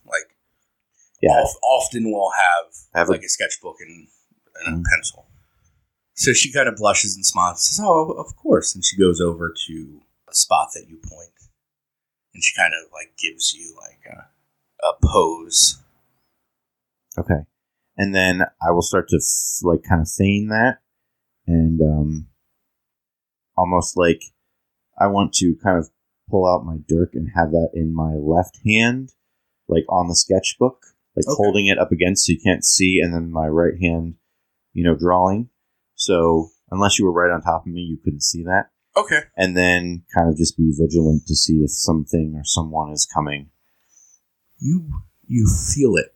like 0.07 0.37
yeah, 1.23 1.41
of- 1.43 1.57
often 1.63 2.11
will 2.11 2.31
have, 2.37 2.73
Have 2.95 3.09
like 3.11 3.23
a, 3.23 3.29
sketchbook 3.29 3.77
and, 3.81 4.09
and 4.67 4.79
Mhm. 4.79 4.81
a 4.81 4.85
pencil. 4.97 5.27
So 6.15 6.33
she 6.33 6.53
kind 6.53 6.69
of 6.69 6.77
blushes 6.77 7.15
and 7.15 7.25
smiles. 7.25 7.67
Says, 7.69 7.81
"Oh, 7.83 8.11
of 8.13 8.35
course." 8.37 8.75
And 8.75 8.85
she 8.85 8.97
goes 8.99 9.21
over 9.21 9.55
to 9.69 10.01
a 10.29 10.35
spot 10.35 10.71
that 10.75 10.89
you 10.89 10.97
point, 10.97 11.31
and 12.35 12.43
she 12.43 12.55
kind 12.57 12.73
of 12.75 12.91
like 12.93 13.13
gives 13.19 13.55
you 13.55 13.75
like 13.81 14.01
a, 14.07 14.29
a 14.87 14.93
pose. 15.03 15.79
Okay. 17.19 17.45
And 17.97 18.15
then 18.15 18.43
I 18.67 18.71
will 18.71 18.83
start 18.83 19.09
to 19.09 19.17
f- 19.17 19.63
like 19.63 19.83
kind 19.89 20.01
of 20.01 20.09
feign 20.11 20.49
that 20.49 20.79
and 21.47 21.81
um 21.81 22.27
almost 23.57 23.97
like 23.97 24.23
I 24.99 25.07
want 25.09 25.33
to 25.35 25.57
kind 25.63 25.79
of 25.79 25.91
pull 26.31 26.47
out 26.47 26.65
my 26.65 26.77
dirk 26.87 27.11
and 27.15 27.29
have 27.35 27.51
that 27.51 27.71
in 27.75 27.95
my 27.95 28.15
left 28.15 28.59
hand 28.65 29.11
like 29.69 29.85
on 29.89 30.09
the 30.09 30.15
sketchbook 30.15 30.85
like 31.17 31.27
Okay. 31.27 31.35
holding 31.37 31.67
it 31.67 31.79
up 31.79 31.91
against 31.93 32.27
so 32.27 32.33
you 32.33 32.39
can't 32.43 32.65
see 32.65 33.01
and 33.03 33.13
then 33.13 33.31
my 33.33 33.49
right 33.49 33.75
hand 33.81 34.15
you 34.73 34.85
know 34.85 34.95
drawing 34.95 35.49
so 35.97 36.51
unless 36.71 36.99
you 36.99 37.05
were 37.05 37.13
right 37.13 37.33
on 37.35 37.43
top 37.43 37.67
of 37.67 37.73
me 37.73 37.81
you 37.81 37.99
couldn't 38.03 38.23
see 38.23 38.45
that 38.45 38.71
Okay. 38.97 39.21
and 39.37 39.57
then 39.57 40.03
kind 40.15 40.29
of 40.29 40.37
just 40.37 40.57
be 40.57 40.73
vigilant 40.77 41.27
to 41.27 41.35
see 41.35 41.59
if 41.63 41.71
something 41.71 42.35
or 42.37 42.45
someone 42.45 42.91
is 42.93 43.07
coming 43.07 43.51
You 44.59 44.91
you 45.27 45.47
feel 45.47 45.97
it 45.97 46.15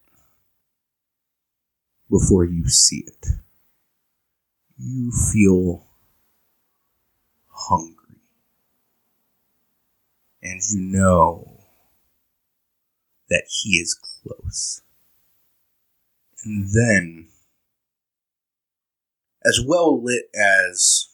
before 2.11 2.45
you 2.45 2.69
see 2.69 3.05
it. 3.07 3.27
You 4.77 5.11
feel 5.33 5.87
hungry. 7.49 8.17
And 10.43 10.61
you 10.71 10.81
know 10.81 11.61
that 13.31 13.45
he 13.49 13.79
is 13.79 13.95
close. 13.95 14.83
And 16.45 16.69
then, 16.75 17.29
as 19.45 19.61
well 19.67 20.03
lit 20.03 20.25
as 20.35 21.09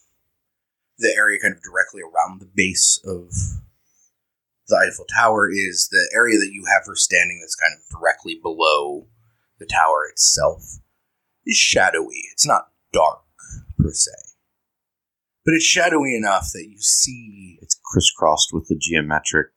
the 1.01 1.13
area 1.17 1.39
kind 1.41 1.53
of 1.55 1.61
directly 1.61 2.01
around 2.01 2.39
the 2.39 2.49
base 2.55 2.99
of 3.05 3.29
the 4.67 4.77
Eiffel 4.77 5.05
Tower 5.13 5.49
is 5.51 5.89
the 5.91 6.09
area 6.15 6.37
that 6.39 6.51
you 6.53 6.63
have 6.71 6.83
her 6.85 6.95
standing 6.95 7.39
that's 7.41 7.55
kind 7.55 7.73
of 7.75 7.99
directly 7.99 8.39
below 8.41 9.07
the 9.59 9.65
tower 9.65 10.07
itself 10.09 10.61
is 11.45 11.57
shadowy. 11.57 12.21
It's 12.31 12.47
not 12.47 12.69
dark 12.93 13.23
per 13.77 13.91
se. 13.91 14.11
But 15.43 15.55
it's 15.55 15.65
shadowy 15.65 16.15
enough 16.15 16.51
that 16.53 16.67
you 16.69 16.77
see 16.79 17.57
it's 17.61 17.79
crisscrossed 17.83 18.51
with 18.53 18.67
the 18.67 18.77
geometric 18.79 19.47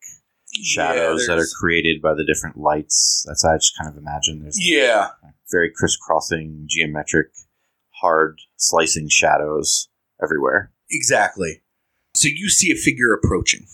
shadows 0.51 1.25
Yeah, 1.27 1.35
that 1.35 1.41
are 1.41 1.47
created 1.59 2.01
by 2.01 2.13
the 2.15 2.25
different 2.25 2.57
lights. 2.57 3.23
That's 3.27 3.43
how 3.45 3.53
I 3.53 3.57
just 3.57 3.77
kind 3.77 3.89
of 3.89 3.97
imagine. 3.97 4.41
There's 4.41 4.57
Yeah. 4.59 5.11
very 5.51 5.71
crisscrossing, 5.71 6.65
geometric, 6.67 7.27
hard 8.01 8.41
slicing 8.57 9.09
shadows 9.09 9.89
everywhere. 10.21 10.71
Exactly. 10.95 11.61
So 12.13 12.29
you 12.29 12.49
see 12.49 12.71
a 12.71 12.75
figure 12.75 13.13
approaching. 13.13 13.67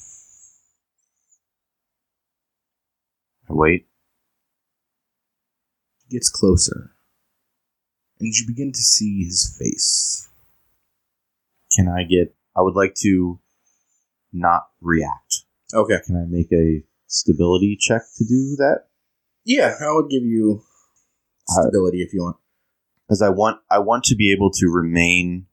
I 3.49 3.53
wait. 3.53 3.87
He 6.07 6.15
gets 6.17 6.29
closer. 6.29 6.91
And 8.19 8.33
you 8.33 8.47
begin 8.47 8.71
to 8.71 8.81
see 8.81 9.23
his 9.23 9.55
face. 9.59 10.29
Can 11.75 11.87
I 11.87 12.03
get? 12.03 12.35
I 12.55 12.61
would 12.61 12.75
like 12.75 12.95
to 13.01 13.39
not 14.33 14.69
react. 14.81 15.43
Okay. 15.73 15.97
Can 16.05 16.15
I 16.17 16.25
make 16.27 16.51
a 16.51 16.83
stability 17.07 17.77
check 17.79 18.01
to 18.17 18.23
do 18.23 18.55
that? 18.57 18.85
Yeah, 19.45 19.75
I 19.79 19.91
would 19.91 20.09
give 20.09 20.23
you 20.23 20.63
Uh, 21.49 21.61
stability 21.61 22.01
if 22.01 22.13
you 22.13 22.21
want. 22.23 22.37
Because 23.07 23.21
I 23.21 23.29
want, 23.29 23.59
I 23.69 23.79
want 23.79 24.05
to 24.05 24.15
be 24.15 24.31
able 24.31 24.51
to 24.51 24.67
remain. 24.67 25.47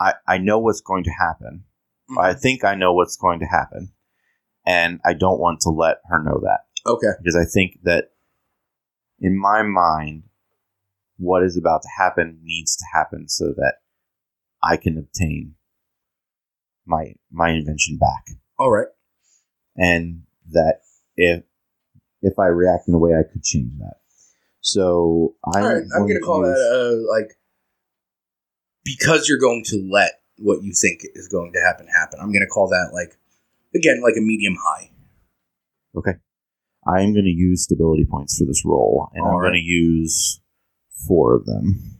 I 0.00 0.14
I 0.26 0.38
know 0.38 0.58
what's 0.58 0.80
going 0.80 1.04
to 1.04 1.10
happen. 1.10 1.64
I 2.18 2.34
think 2.34 2.64
I 2.64 2.74
know 2.74 2.92
what's 2.92 3.16
going 3.16 3.38
to 3.38 3.46
happen, 3.46 3.92
and 4.66 5.00
I 5.04 5.12
don't 5.14 5.38
want 5.38 5.60
to 5.60 5.70
let 5.70 5.98
her 6.08 6.20
know 6.22 6.40
that. 6.42 6.60
Okay. 6.86 7.12
because 7.22 7.36
I 7.36 7.44
think 7.44 7.78
that 7.84 8.06
in 9.20 9.38
my 9.38 9.62
mind, 9.62 10.24
what 11.18 11.42
is 11.44 11.56
about 11.56 11.82
to 11.82 11.88
happen 11.96 12.40
needs 12.42 12.74
to 12.76 12.84
happen 12.92 13.28
so 13.28 13.52
that 13.56 13.74
I 14.62 14.76
can 14.76 14.96
obtain 14.98 15.54
my 16.86 17.14
my 17.30 17.50
invention 17.50 17.98
back, 17.98 18.24
All 18.58 18.70
right. 18.72 18.88
and 19.76 20.22
that 20.50 20.80
if 21.16 21.44
if 22.22 22.38
I 22.38 22.46
react 22.46 22.88
in 22.88 22.94
a 22.94 22.98
way, 22.98 23.12
I 23.12 23.22
could 23.30 23.42
change 23.44 23.72
that. 23.78 23.98
So 24.62 25.36
I'm, 25.54 25.64
right. 25.64 25.82
I'm 25.94 26.02
going 26.02 26.14
to 26.14 26.20
call 26.20 26.44
use- 26.46 26.58
that 26.58 26.62
uh, 26.74 27.18
like 27.18 27.30
because 28.84 29.28
you're 29.28 29.38
going 29.38 29.64
to 29.66 29.88
let 29.90 30.20
what 30.38 30.62
you 30.62 30.72
think 30.72 31.00
is 31.14 31.28
going 31.28 31.52
to 31.52 31.60
happen 31.60 31.86
happen. 31.86 32.18
I'm 32.20 32.32
going 32.32 32.40
to 32.40 32.46
call 32.46 32.68
that 32.68 32.90
like 32.92 33.18
again 33.74 34.00
like 34.02 34.14
a 34.16 34.20
medium 34.20 34.56
high. 34.62 34.90
Okay. 35.96 36.12
I 36.86 37.02
am 37.02 37.12
going 37.12 37.26
to 37.26 37.30
use 37.30 37.64
stability 37.64 38.06
points 38.10 38.38
for 38.38 38.46
this 38.46 38.64
roll, 38.64 39.10
and 39.12 39.26
I'm 39.26 39.34
All 39.34 39.40
going 39.40 39.52
to 39.52 39.58
use 39.58 40.40
four 41.06 41.34
of 41.34 41.44
them. 41.44 41.98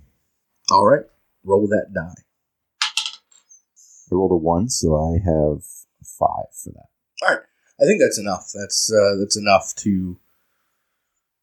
All 0.71 0.87
right. 0.87 1.05
Roll 1.45 1.69
that 1.69 1.93
die. 1.95 2.23
I 4.11 4.15
rolled 4.15 4.33
a 4.33 4.37
one, 4.37 4.69
so 4.69 4.97
I 4.97 5.19
have 5.25 5.63
five 6.03 6.53
for 6.53 6.71
that. 6.73 6.89
All 7.23 7.35
right, 7.35 7.45
I 7.81 7.85
think 7.87 8.01
that's 8.01 8.19
enough. 8.19 8.51
That's 8.55 8.93
uh, 8.93 9.17
that's 9.19 9.37
enough 9.37 9.75
to 9.77 10.19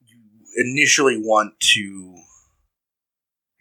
you 0.05 0.17
initially 0.55 1.17
want 1.17 1.59
to 1.59 2.15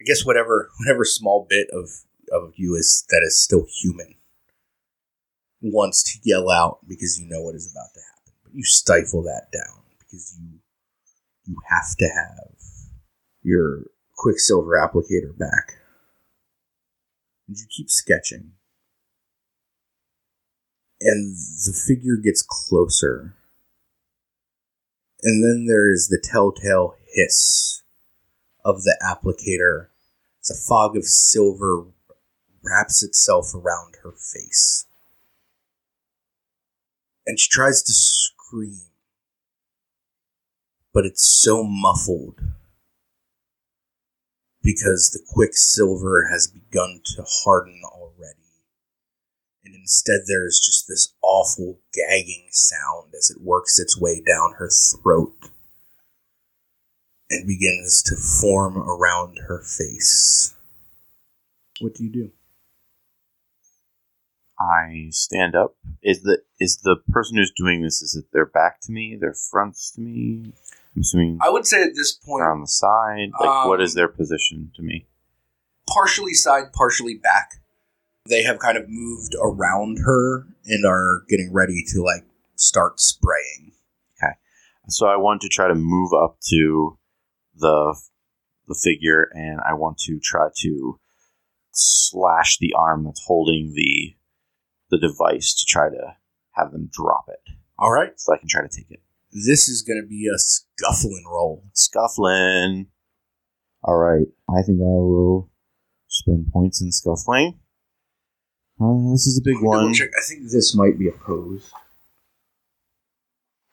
guess 0.07 0.25
whatever 0.25 0.71
whatever 0.79 1.03
small 1.03 1.45
bit 1.49 1.67
of 1.71 1.89
of 2.31 2.53
you 2.55 2.75
is 2.75 3.05
that 3.09 3.23
is 3.25 3.39
still 3.39 3.65
human 3.81 4.15
wants 5.61 6.03
to 6.03 6.19
yell 6.23 6.49
out 6.49 6.79
because 6.87 7.19
you 7.19 7.27
know 7.27 7.41
what 7.41 7.55
is 7.55 7.71
about 7.71 7.93
to 7.93 7.99
happen. 7.99 8.33
But 8.43 8.53
you 8.53 8.63
stifle 8.63 9.23
that 9.23 9.47
down 9.51 9.83
because 9.99 10.37
you 10.39 10.59
you 11.45 11.55
have 11.69 11.95
to 11.97 12.05
have 12.05 12.55
your 13.41 13.83
quicksilver 14.17 14.73
applicator 14.77 15.37
back. 15.37 15.73
And 17.47 17.57
you 17.57 17.65
keep 17.69 17.89
sketching. 17.89 18.51
And 20.99 21.35
the 21.65 21.73
figure 21.87 22.17
gets 22.17 22.41
closer. 22.41 23.35
And 25.23 25.43
then 25.43 25.65
there 25.67 25.89
is 25.91 26.09
the 26.09 26.21
telltale 26.21 26.95
hiss 27.15 27.83
of 28.65 28.83
the 28.83 28.97
applicator 29.01 29.87
as 30.49 30.57
a 30.57 30.67
fog 30.67 30.95
of 30.95 31.05
silver 31.05 31.85
wraps 32.63 33.03
itself 33.03 33.53
around 33.53 33.95
her 34.03 34.11
face. 34.11 34.85
And 37.25 37.39
she 37.39 37.49
tries 37.49 37.83
to 37.83 37.93
scream, 37.93 38.89
but 40.93 41.05
it's 41.05 41.27
so 41.27 41.63
muffled 41.63 42.39
because 44.63 45.09
the 45.11 45.23
quicksilver 45.33 46.29
has 46.31 46.47
begun 46.47 47.01
to 47.15 47.23
harden 47.27 47.81
already. 47.85 48.33
And 49.65 49.75
instead, 49.75 50.21
there's 50.27 50.61
just 50.65 50.87
this 50.87 51.13
awful 51.21 51.79
gagging 51.93 52.47
sound 52.51 53.13
as 53.17 53.29
it 53.29 53.41
works 53.41 53.79
its 53.79 53.99
way 53.99 54.21
down 54.25 54.53
her 54.57 54.69
throat 54.69 55.49
and 57.29 57.47
begins 57.47 58.01
to 58.03 58.15
form 58.15 58.77
around 58.77 59.39
her 59.47 59.61
face. 59.61 60.55
What 61.79 61.93
do 61.95 62.03
you 62.03 62.11
do? 62.11 62.31
I 64.59 65.07
stand 65.11 65.55
up. 65.55 65.75
Is 66.01 66.23
the 66.23 66.39
is 66.59 66.77
the 66.77 66.97
person 67.11 67.37
who's 67.37 67.51
doing 67.55 67.83
this? 67.83 68.01
Is 68.01 68.15
it 68.15 68.25
their 68.33 68.45
back 68.45 68.81
to 68.81 68.91
me? 68.91 69.15
Their 69.19 69.35
fronts 69.35 69.91
to 69.91 70.01
me? 70.01 70.53
I'm 70.95 71.01
assuming 71.01 71.37
I 71.43 71.49
would 71.49 71.67
say 71.67 71.83
at 71.83 71.93
this 71.95 72.13
point, 72.13 72.41
they're 72.41 72.51
on 72.51 72.61
the 72.61 72.67
side. 72.67 73.29
Like, 73.39 73.47
Um, 73.49 73.81
is 73.81 73.93
their 73.93 74.07
position 74.07 74.71
to 74.75 74.81
me? 74.81 75.05
partially 75.87 76.33
side, 76.33 76.73
partially 76.73 77.15
back. 77.15 77.61
They 78.27 78.43
have 78.43 78.59
kind 78.59 78.77
of 78.77 78.85
moved 78.89 79.35
around 79.41 79.99
her 80.05 80.45
and 80.65 80.85
are 80.85 81.21
getting 81.29 81.53
ready 81.53 81.81
to 81.93 82.01
like 82.03 82.25
start 82.55 82.99
spraying. 82.99 83.71
Okay, 84.21 84.33
so 84.89 85.07
I 85.07 85.15
want 85.15 85.41
to 85.43 85.49
try 85.49 85.67
to 85.67 85.75
move 85.75 86.11
up 86.13 86.37
to 86.49 86.97
the 87.59 87.95
the 88.67 88.79
figure, 88.83 89.29
and 89.33 89.59
I 89.61 89.73
want 89.73 89.97
to 89.99 90.19
try 90.21 90.47
to 90.63 90.99
slash 91.71 92.57
the 92.59 92.73
arm 92.77 93.03
that's 93.05 93.23
holding 93.25 93.73
the 93.75 94.15
the 94.89 94.97
device 94.99 95.53
to 95.59 95.65
try 95.65 95.89
to 95.89 96.15
have 96.53 96.71
them 96.71 96.89
drop 96.91 97.25
it, 97.29 97.53
All 97.77 97.91
right. 97.91 98.11
so 98.17 98.33
I 98.33 98.37
can 98.37 98.47
try 98.49 98.61
to 98.61 98.69
take 98.69 98.89
it. 98.89 99.01
This 99.31 99.67
is 99.69 99.81
going 99.81 100.01
to 100.01 100.07
be 100.07 100.27
a 100.33 100.37
scuffling 100.39 101.25
roll. 101.29 101.65
Scuffling. 101.73 102.87
All 103.83 103.97
right. 103.97 104.25
I 104.49 104.61
think 104.63 104.79
I 104.79 104.85
will 104.85 105.49
spend 106.07 106.47
points 106.51 106.81
in 106.81 106.91
scuffling. 106.91 107.59
Uh, 108.81 109.11
this 109.11 109.27
is 109.27 109.37
a 109.37 109.43
big 109.43 109.61
one. 109.61 109.93
check. 109.93 110.09
I 110.17 110.21
think 110.23 110.49
this 110.51 110.73
might 110.75 110.97
be 110.97 111.07
opposed. 111.09 111.71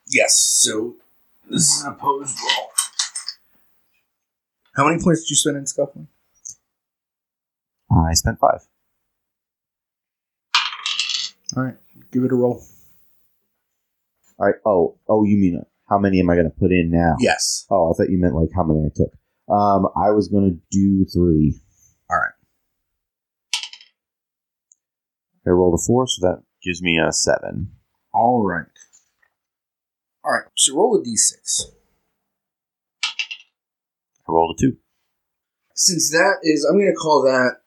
Yes, 0.07 0.37
so 0.37 0.95
this 1.49 1.77
is 1.77 1.83
an 1.83 1.93
opposed 1.93 2.37
roll. 2.39 2.69
How 4.75 4.87
many 4.87 5.01
points 5.01 5.21
did 5.21 5.29
you 5.29 5.35
spend 5.35 5.57
in 5.57 5.65
scuffling? 5.65 6.07
I 7.91 8.13
spent 8.13 8.39
five. 8.39 8.61
All 11.55 11.63
right, 11.63 11.75
give 12.11 12.23
it 12.23 12.31
a 12.31 12.35
roll. 12.35 12.63
All 14.37 14.45
right. 14.45 14.55
Oh, 14.65 14.97
oh, 15.07 15.23
you 15.23 15.37
mean 15.37 15.61
how 15.89 15.97
many 15.97 16.19
am 16.19 16.29
I 16.29 16.35
going 16.35 16.49
to 16.49 16.59
put 16.59 16.71
in 16.71 16.89
now? 16.91 17.15
Yes. 17.19 17.65
Oh, 17.69 17.91
I 17.91 17.93
thought 17.95 18.09
you 18.09 18.19
meant 18.19 18.35
like 18.35 18.49
how 18.53 18.63
many 18.63 18.85
I 18.85 18.89
took. 18.93 19.13
Um, 19.47 19.87
I 19.95 20.11
was 20.11 20.27
going 20.27 20.49
to 20.51 20.59
do 20.71 21.05
three. 21.05 21.55
All 22.09 22.17
right. 22.17 22.33
I 25.47 25.51
rolled 25.51 25.79
a 25.79 25.83
four, 25.85 26.07
so 26.07 26.27
that 26.27 26.43
gives 26.63 26.81
me 26.81 26.97
a 26.99 27.13
seven. 27.13 27.71
All 28.13 28.43
right. 28.43 28.65
All 30.23 30.31
right. 30.31 30.45
So 30.55 30.75
roll 30.75 30.95
a 30.97 31.03
d6. 31.03 31.71
I 34.27 34.31
rolled 34.31 34.57
a 34.57 34.61
two. 34.61 34.77
Since 35.73 36.11
that 36.11 36.37
is, 36.43 36.65
I'm 36.65 36.77
going 36.77 36.91
to 36.91 36.95
call 36.95 37.23
that 37.23 37.57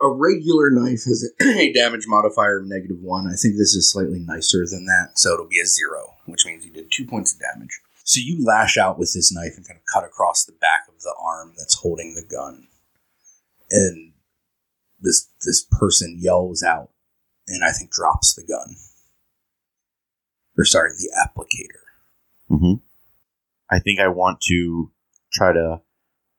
a 0.00 0.08
regular 0.08 0.70
knife 0.70 1.04
has 1.04 1.28
a, 1.42 1.72
damage 1.72 2.04
modifier 2.06 2.60
of 2.60 2.66
negative 2.66 2.98
one. 3.00 3.26
I 3.26 3.34
think 3.34 3.56
this 3.56 3.74
is 3.74 3.90
slightly 3.90 4.20
nicer 4.20 4.64
than 4.70 4.86
that, 4.86 5.18
so 5.18 5.34
it'll 5.34 5.48
be 5.48 5.60
a 5.60 5.66
zero, 5.66 6.14
which 6.26 6.46
means 6.46 6.64
you 6.64 6.72
did 6.72 6.90
two 6.90 7.04
points 7.04 7.32
of 7.32 7.40
damage. 7.40 7.80
So 8.04 8.20
you 8.24 8.44
lash 8.44 8.78
out 8.78 8.98
with 8.98 9.12
this 9.12 9.32
knife 9.32 9.54
and 9.56 9.66
kind 9.66 9.78
of 9.78 9.84
cut 9.92 10.04
across 10.04 10.44
the 10.44 10.52
back 10.52 10.88
of 10.88 11.02
the 11.02 11.14
arm 11.20 11.52
that's 11.58 11.74
holding 11.74 12.14
the 12.14 12.24
gun, 12.24 12.68
and 13.70 14.12
this 15.00 15.28
this 15.44 15.66
person 15.78 16.16
yells 16.18 16.62
out, 16.62 16.90
and 17.46 17.62
I 17.64 17.72
think 17.72 17.90
drops 17.90 18.34
the 18.34 18.44
gun. 18.44 18.76
Or 20.56 20.64
sorry, 20.64 20.92
the 20.92 21.10
applicator. 21.16 21.84
Mm-hmm. 22.50 22.82
I 23.70 23.78
think 23.78 24.00
I 24.00 24.08
want 24.08 24.40
to 24.48 24.90
try 25.32 25.52
to 25.52 25.80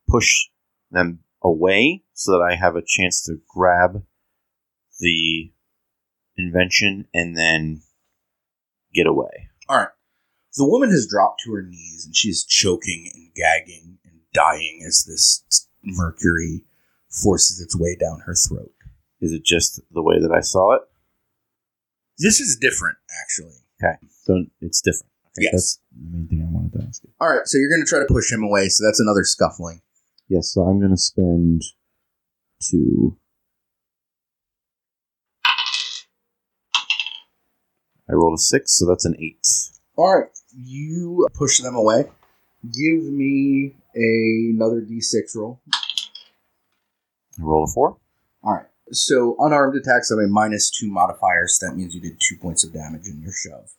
push 0.07 0.47
them 0.91 1.19
away 1.41 2.03
so 2.13 2.33
that 2.33 2.41
I 2.41 2.55
have 2.55 2.75
a 2.75 2.83
chance 2.85 3.21
to 3.23 3.37
grab 3.47 4.03
the 4.99 5.51
invention 6.37 7.07
and 7.13 7.37
then 7.37 7.81
get 8.93 9.07
away. 9.07 9.49
All 9.67 9.77
right. 9.77 9.87
The 10.57 10.67
woman 10.67 10.89
has 10.89 11.07
dropped 11.09 11.41
to 11.45 11.53
her 11.53 11.61
knees 11.61 12.05
and 12.05 12.15
she's 12.15 12.43
choking 12.43 13.09
and 13.13 13.33
gagging 13.35 13.99
and 14.03 14.19
dying 14.33 14.83
as 14.85 15.05
this 15.05 15.67
mercury 15.83 16.63
forces 17.09 17.61
its 17.61 17.77
way 17.77 17.95
down 17.95 18.21
her 18.25 18.35
throat. 18.35 18.73
Is 19.21 19.31
it 19.31 19.43
just 19.43 19.81
the 19.91 20.01
way 20.01 20.19
that 20.19 20.31
I 20.31 20.41
saw 20.41 20.73
it? 20.73 20.81
This 22.17 22.39
is 22.39 22.57
different, 22.59 22.97
actually. 23.23 23.55
Okay, 23.81 23.95
so 24.23 24.45
it's 24.61 24.81
different. 24.81 25.11
Yes. 25.41 25.51
That's 25.51 25.79
the 25.91 26.17
main 26.17 26.27
thing 26.27 26.41
I 26.47 26.51
wanted 26.51 26.73
to 26.79 26.85
ask 26.87 27.03
you. 27.03 27.09
All 27.19 27.29
right, 27.29 27.45
so 27.47 27.57
you're 27.57 27.69
going 27.69 27.83
to 27.83 27.89
try 27.89 27.99
to 27.99 28.05
push 28.05 28.31
him 28.31 28.43
away, 28.43 28.69
so 28.69 28.85
that's 28.85 28.99
another 28.99 29.23
scuffling. 29.23 29.81
Yes, 30.27 30.51
so 30.53 30.61
I'm 30.61 30.79
going 30.79 30.91
to 30.91 30.97
spend 30.97 31.63
two. 32.61 33.17
I 38.09 38.13
rolled 38.13 38.37
a 38.37 38.41
six, 38.41 38.77
so 38.77 38.87
that's 38.87 39.05
an 39.05 39.15
eight. 39.19 39.45
All 39.95 40.19
right, 40.19 40.29
you 40.55 41.27
push 41.33 41.59
them 41.59 41.75
away. 41.75 42.05
Give 42.63 43.03
me 43.03 43.75
a, 43.95 44.51
another 44.53 44.81
d6 44.81 45.35
roll. 45.35 45.59
I 45.73 47.41
rolled 47.41 47.69
a 47.69 47.71
four. 47.71 47.97
All 48.43 48.53
right, 48.53 48.65
so 48.91 49.35
unarmed 49.39 49.75
attacks 49.75 50.09
have 50.09 50.19
a 50.19 50.27
minus 50.27 50.69
two 50.69 50.89
modifier, 50.89 51.47
so 51.47 51.67
that 51.67 51.75
means 51.75 51.93
you 51.93 52.01
did 52.01 52.19
two 52.19 52.37
points 52.37 52.63
of 52.63 52.73
damage 52.73 53.07
in 53.07 53.21
your 53.21 53.31
shove. 53.33 53.71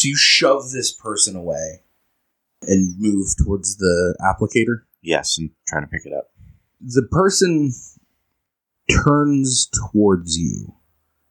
So 0.00 0.06
you 0.06 0.16
shove 0.16 0.70
this 0.70 0.90
person 0.90 1.36
away 1.36 1.82
and 2.62 2.98
move 2.98 3.34
towards 3.36 3.76
the 3.76 4.16
applicator. 4.22 4.84
Yes, 5.02 5.36
and 5.36 5.50
trying 5.68 5.82
to 5.82 5.88
pick 5.88 6.06
it 6.06 6.14
up. 6.14 6.30
The 6.80 7.06
person 7.10 7.70
turns 8.90 9.68
towards 9.92 10.38
you 10.38 10.74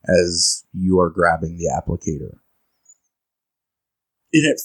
as 0.07 0.65
you 0.71 0.99
are 0.99 1.09
grabbing 1.09 1.57
the 1.57 1.65
applicator. 1.65 2.37
And 4.33 4.53
at 4.53 4.59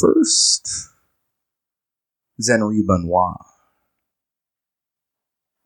first, 0.00 0.88
Zenri 2.42 2.84
Benoit. 2.84 3.36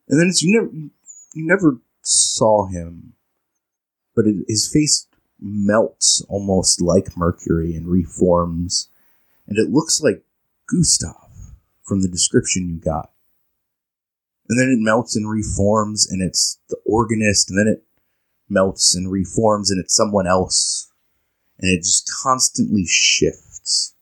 And 0.09 0.21
then 0.21 0.27
it's 0.27 0.43
you 0.43 0.61
never 0.61 0.71
you 0.71 1.47
never 1.47 1.81
saw 2.03 2.67
him, 2.67 3.13
but 4.15 4.27
it, 4.27 4.45
his 4.47 4.71
face 4.71 5.07
melts 5.43 6.25
almost 6.29 6.81
like 6.81 7.17
mercury 7.17 7.75
and 7.75 7.87
reforms, 7.87 8.89
and 9.45 9.57
it 9.57 9.69
looks 9.69 10.01
like 10.01 10.23
Gustav 10.67 11.29
from 11.83 12.01
the 12.01 12.07
description 12.07 12.69
you 12.69 12.79
got. 12.79 13.11
And 14.47 14.59
then 14.59 14.69
it 14.69 14.79
melts 14.79 15.15
and 15.15 15.29
reforms, 15.29 16.09
and 16.09 16.21
it's 16.21 16.59
the 16.69 16.77
organist, 16.85 17.49
and 17.49 17.59
then 17.59 17.67
it 17.67 17.83
melts 18.49 18.95
and 18.95 19.11
reforms, 19.11 19.69
and 19.69 19.79
it's 19.79 19.95
someone 19.95 20.27
else, 20.27 20.91
and 21.59 21.69
it 21.69 21.79
just 21.79 22.09
constantly 22.23 22.85
shifts. 22.87 23.93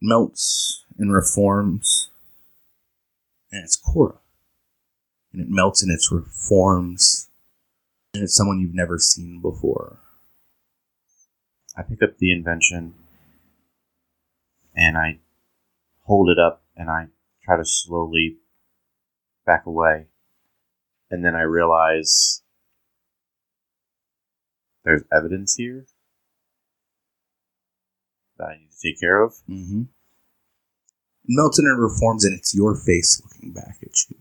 Melts 0.00 0.84
and 0.98 1.12
reforms, 1.12 2.10
and 3.50 3.64
it's 3.64 3.76
Cora. 3.76 4.18
And 5.32 5.42
it 5.42 5.48
melts 5.50 5.82
and 5.82 5.90
it 5.90 6.02
reforms, 6.10 7.28
it's 8.22 8.36
someone 8.36 8.60
you've 8.60 8.74
never 8.74 8.98
seen 8.98 9.40
before. 9.40 9.98
I 11.76 11.82
pick 11.82 12.02
up 12.02 12.18
the 12.18 12.30
invention 12.30 12.94
and 14.74 14.96
I 14.96 15.18
hold 16.02 16.28
it 16.28 16.38
up 16.38 16.62
and 16.76 16.88
I 16.90 17.08
try 17.44 17.56
to 17.56 17.64
slowly 17.64 18.36
back 19.44 19.66
away. 19.66 20.06
And 21.10 21.24
then 21.24 21.34
I 21.34 21.42
realize 21.42 22.42
there's 24.84 25.02
evidence 25.12 25.54
here 25.54 25.86
that 28.38 28.44
I 28.44 28.56
need 28.56 28.70
to 28.70 28.88
take 28.88 29.00
care 29.00 29.22
of. 29.22 29.34
Mm-hmm. 29.48 29.82
Melts 31.26 31.58
and 31.58 31.80
reforms, 31.80 32.24
and 32.24 32.36
it's 32.36 32.54
your 32.54 32.74
face 32.74 33.22
looking 33.24 33.52
back 33.52 33.78
at 33.82 34.10
you. 34.10 34.16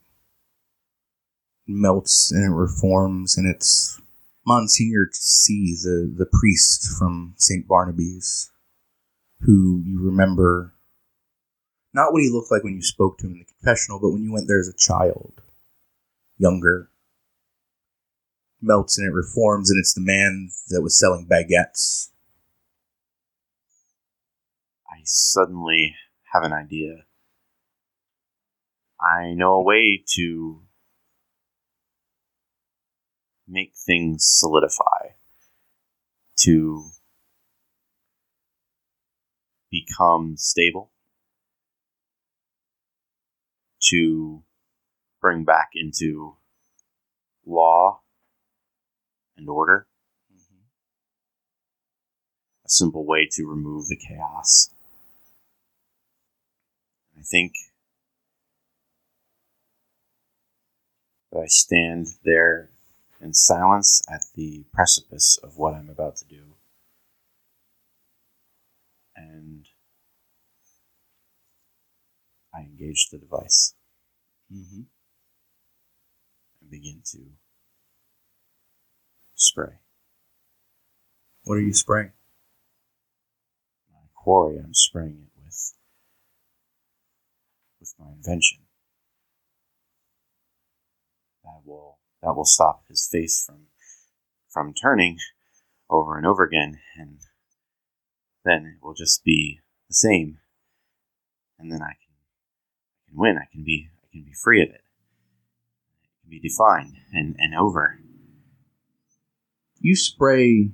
Melts 1.68 2.32
and 2.32 2.44
it 2.44 2.56
reforms, 2.56 3.38
and 3.38 3.48
it's 3.48 4.02
Monsignor 4.46 5.06
to 5.06 5.16
C, 5.16 5.76
the, 5.82 6.14
the 6.16 6.26
priest 6.26 6.98
from 6.98 7.34
St. 7.38 7.68
Barnaby's, 7.68 8.52
who 9.42 9.82
you 9.86 10.02
remember 10.02 10.74
not 11.94 12.12
what 12.12 12.24
he 12.24 12.30
looked 12.30 12.52
like 12.52 12.64
when 12.64 12.74
you 12.74 12.82
spoke 12.82 13.18
to 13.20 13.28
him 13.28 13.34
in 13.34 13.40
the 13.40 13.46
confessional, 13.46 14.00
but 14.00 14.10
when 14.10 14.24
you 14.24 14.34
went 14.34 14.48
there 14.48 14.60
as 14.60 14.68
a 14.68 14.74
child, 14.76 15.42
younger. 16.38 16.90
Melts 18.62 18.98
and 18.98 19.08
it 19.08 19.14
reforms, 19.14 19.70
and 19.70 19.80
it's 19.80 19.94
the 19.94 20.02
man 20.02 20.50
that 20.70 20.82
was 20.82 20.98
selling 20.98 21.28
baguettes. 21.28 22.10
I 24.90 25.02
suddenly 25.04 25.96
have 26.34 26.44
an 26.44 26.54
idea. 26.54 27.06
I 29.00 29.34
know 29.34 29.56
a 29.56 29.64
way 29.64 30.04
to 30.16 30.62
make 33.48 33.74
things 33.76 34.26
solidify, 34.26 35.10
to 36.38 36.86
become 39.70 40.36
stable, 40.38 40.92
to 43.82 44.44
bring 45.22 45.44
back 45.44 45.70
into 45.74 46.36
law 47.46 48.02
and 49.38 49.50
order. 49.50 49.88
A 52.66 52.70
simple 52.70 53.06
way 53.06 53.28
to 53.34 53.46
remove 53.46 53.88
the 53.88 53.98
chaos. 53.98 54.70
I 57.18 57.22
think 57.22 57.54
that 61.32 61.40
I 61.40 61.48
stand 61.48 62.08
there 62.24 62.70
in 63.24 63.34
silence 63.34 64.04
at 64.12 64.22
the 64.36 64.66
precipice 64.74 65.40
of 65.42 65.58
what 65.58 65.74
I'm 65.74 65.90
about 65.90 66.18
to 66.18 66.26
do. 66.26 66.56
And 69.16 69.66
I 72.54 72.60
engage 72.62 73.10
the 73.10 73.18
device 73.18 73.76
Mm-hmm. 74.54 74.82
and 76.62 76.70
begin 76.70 77.02
to 77.06 77.20
spray. 79.34 79.80
What 81.44 81.56
are 81.56 81.62
you 81.62 81.74
spraying? 81.74 82.12
My 83.92 84.00
quarry, 84.14 84.58
I'm 84.60 84.76
spraying 84.76 85.24
it 85.24 85.42
with 85.44 85.74
with 87.80 87.96
my 87.98 88.12
invention. 88.12 88.60
That 91.44 91.62
will 91.66 91.98
that 92.24 92.34
will 92.34 92.46
stop 92.46 92.84
his 92.88 93.08
face 93.12 93.44
from 93.46 93.68
from 94.50 94.74
turning 94.74 95.18
over 95.90 96.18
and 96.18 96.26
over 96.26 96.44
again, 96.44 96.80
and 96.98 97.20
then 98.46 98.78
it 98.78 98.86
will 98.86 98.94
just 98.94 99.24
be 99.24 99.60
the 99.90 99.94
same. 99.94 100.40
And 101.60 101.72
then 101.72 101.82
I 101.82 101.94
can 101.94 102.16
I 102.16 103.10
can 103.10 103.20
win. 103.20 103.38
I 103.38 103.52
can 103.52 103.64
be 103.64 103.90
I 104.04 104.08
can 104.12 104.24
be 104.24 104.34
free 104.34 104.62
of 104.62 104.70
it. 104.70 104.84
It 106.04 106.22
can 106.22 106.30
be 106.30 106.40
defined 106.40 106.96
and, 107.12 107.36
and 107.40 107.56
over. 107.56 108.00
You 109.80 109.96
spray 109.96 110.70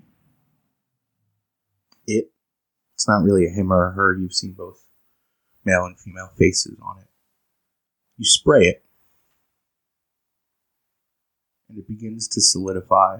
it. 2.06 2.32
It's 2.94 3.08
not 3.08 3.24
really 3.24 3.48
a 3.48 3.50
him 3.50 3.72
or 3.72 3.88
a 3.88 3.94
her. 3.94 4.14
You've 4.14 4.34
seen 4.34 4.54
both 4.54 4.84
male 5.66 5.86
and 5.86 6.00
female 6.00 6.32
faces 6.38 6.78
on 6.82 7.00
it. 7.00 7.08
You 8.18 8.26
spray 8.26 8.66
it, 8.66 8.84
and 11.70 11.78
it 11.78 11.88
begins 11.88 12.28
to 12.30 12.42
solidify. 12.42 13.20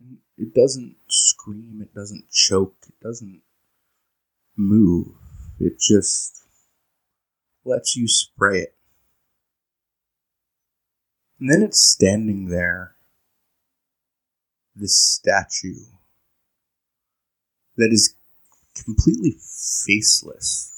And 0.00 0.18
It 0.36 0.54
doesn't 0.54 0.96
scream, 1.08 1.80
it 1.82 1.94
doesn't 1.94 2.30
choke, 2.30 2.76
it 2.86 3.00
doesn't 3.02 3.40
move. 4.56 5.08
It 5.58 5.78
just 5.80 6.44
lets 7.64 7.96
you 7.96 8.06
spray 8.06 8.60
it. 8.60 8.74
And 11.40 11.50
then 11.50 11.62
it's 11.62 11.80
standing 11.80 12.48
there, 12.48 12.96
this 14.74 14.96
statue 14.96 15.86
that 17.76 17.90
is 17.92 18.14
completely 18.74 19.36
faceless. 19.86 20.75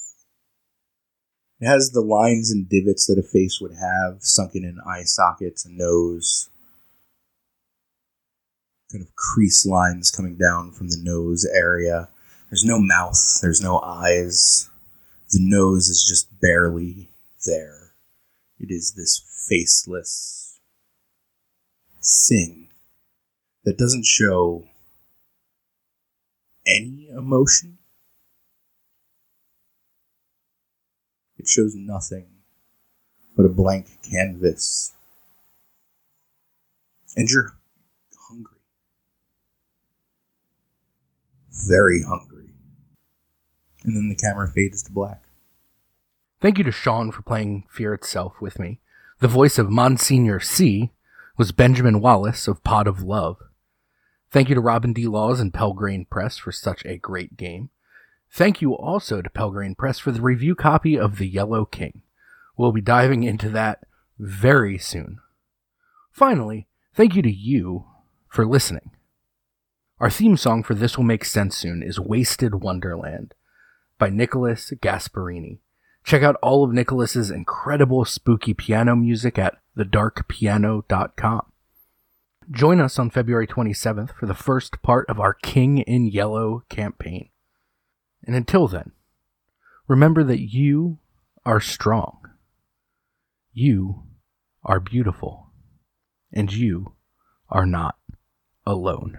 It 1.60 1.66
has 1.66 1.90
the 1.90 2.00
lines 2.00 2.52
and 2.52 2.68
divots 2.68 3.06
that 3.06 3.18
a 3.18 3.22
face 3.22 3.60
would 3.60 3.74
have, 3.74 4.22
sunken 4.22 4.64
in 4.64 4.78
eye 4.86 5.02
sockets 5.02 5.64
and 5.64 5.76
nose. 5.76 6.50
Kind 8.92 9.04
of 9.04 9.14
crease 9.16 9.66
lines 9.66 10.10
coming 10.10 10.36
down 10.36 10.70
from 10.70 10.88
the 10.88 11.00
nose 11.02 11.44
area. 11.44 12.08
There's 12.48 12.64
no 12.64 12.78
mouth, 12.78 13.40
there's 13.42 13.60
no 13.60 13.80
eyes. 13.80 14.70
The 15.30 15.40
nose 15.40 15.88
is 15.88 16.04
just 16.08 16.40
barely 16.40 17.10
there. 17.44 17.90
It 18.58 18.70
is 18.70 18.92
this 18.92 19.20
faceless 19.48 20.58
thing 22.02 22.68
that 23.64 23.76
doesn't 23.76 24.06
show 24.06 24.64
any 26.66 27.08
emotion. 27.08 27.77
It 31.38 31.46
shows 31.46 31.74
nothing 31.74 32.26
but 33.36 33.46
a 33.46 33.48
blank 33.48 33.86
canvas. 34.10 34.92
And 37.16 37.28
you're 37.28 37.56
hungry. 38.28 38.58
Very 41.68 42.02
hungry. 42.02 42.50
And 43.84 43.96
then 43.96 44.08
the 44.08 44.16
camera 44.16 44.48
fades 44.48 44.82
to 44.82 44.92
black. 44.92 45.22
Thank 46.40 46.58
you 46.58 46.64
to 46.64 46.72
Sean 46.72 47.10
for 47.10 47.22
playing 47.22 47.64
Fear 47.70 47.94
Itself 47.94 48.40
with 48.40 48.58
me. 48.58 48.80
The 49.20 49.28
voice 49.28 49.58
of 49.58 49.70
Monsignor 49.70 50.40
C 50.40 50.92
was 51.36 51.52
Benjamin 51.52 52.00
Wallace 52.00 52.46
of 52.48 52.62
Pod 52.62 52.86
of 52.86 53.02
Love. 53.02 53.38
Thank 54.30 54.48
you 54.48 54.54
to 54.54 54.60
Robin 54.60 54.92
D. 54.92 55.06
Laws 55.06 55.40
and 55.40 55.54
Pelgrane 55.54 56.04
Press 56.04 56.36
for 56.38 56.52
such 56.52 56.84
a 56.84 56.98
great 56.98 57.36
game. 57.36 57.70
Thank 58.30 58.60
you 58.60 58.74
also 58.76 59.22
to 59.22 59.30
Pelgrane 59.30 59.74
Press 59.74 59.98
for 59.98 60.12
the 60.12 60.20
review 60.20 60.54
copy 60.54 60.98
of 60.98 61.18
The 61.18 61.26
Yellow 61.26 61.64
King. 61.64 62.02
We'll 62.56 62.72
be 62.72 62.80
diving 62.80 63.22
into 63.22 63.48
that 63.50 63.84
very 64.18 64.78
soon. 64.78 65.18
Finally, 66.10 66.66
thank 66.94 67.14
you 67.14 67.22
to 67.22 67.30
you 67.30 67.86
for 68.28 68.44
listening. 68.44 68.90
Our 70.00 70.10
theme 70.10 70.36
song 70.36 70.62
for 70.62 70.74
This 70.74 70.96
Will 70.96 71.04
Make 71.04 71.24
Sense 71.24 71.56
Soon 71.56 71.82
is 71.82 71.98
Wasted 71.98 72.56
Wonderland 72.56 73.34
by 73.98 74.10
Nicholas 74.10 74.72
Gasparini. 74.80 75.58
Check 76.04 76.22
out 76.22 76.36
all 76.42 76.64
of 76.64 76.72
Nicholas's 76.72 77.30
incredible 77.30 78.04
spooky 78.04 78.54
piano 78.54 78.94
music 78.94 79.38
at 79.38 79.58
thedarkpiano.com. 79.76 81.52
Join 82.50 82.80
us 82.80 82.98
on 82.98 83.10
February 83.10 83.46
27th 83.46 84.14
for 84.14 84.26
the 84.26 84.34
first 84.34 84.80
part 84.82 85.08
of 85.10 85.20
our 85.20 85.34
King 85.34 85.78
in 85.78 86.06
Yellow 86.06 86.62
campaign. 86.68 87.28
And 88.24 88.36
until 88.36 88.68
then, 88.68 88.92
remember 89.86 90.22
that 90.24 90.40
you 90.40 90.98
are 91.44 91.60
strong, 91.60 92.18
you 93.52 94.04
are 94.64 94.80
beautiful, 94.80 95.50
and 96.32 96.52
you 96.52 96.94
are 97.48 97.66
not 97.66 97.96
alone. 98.66 99.18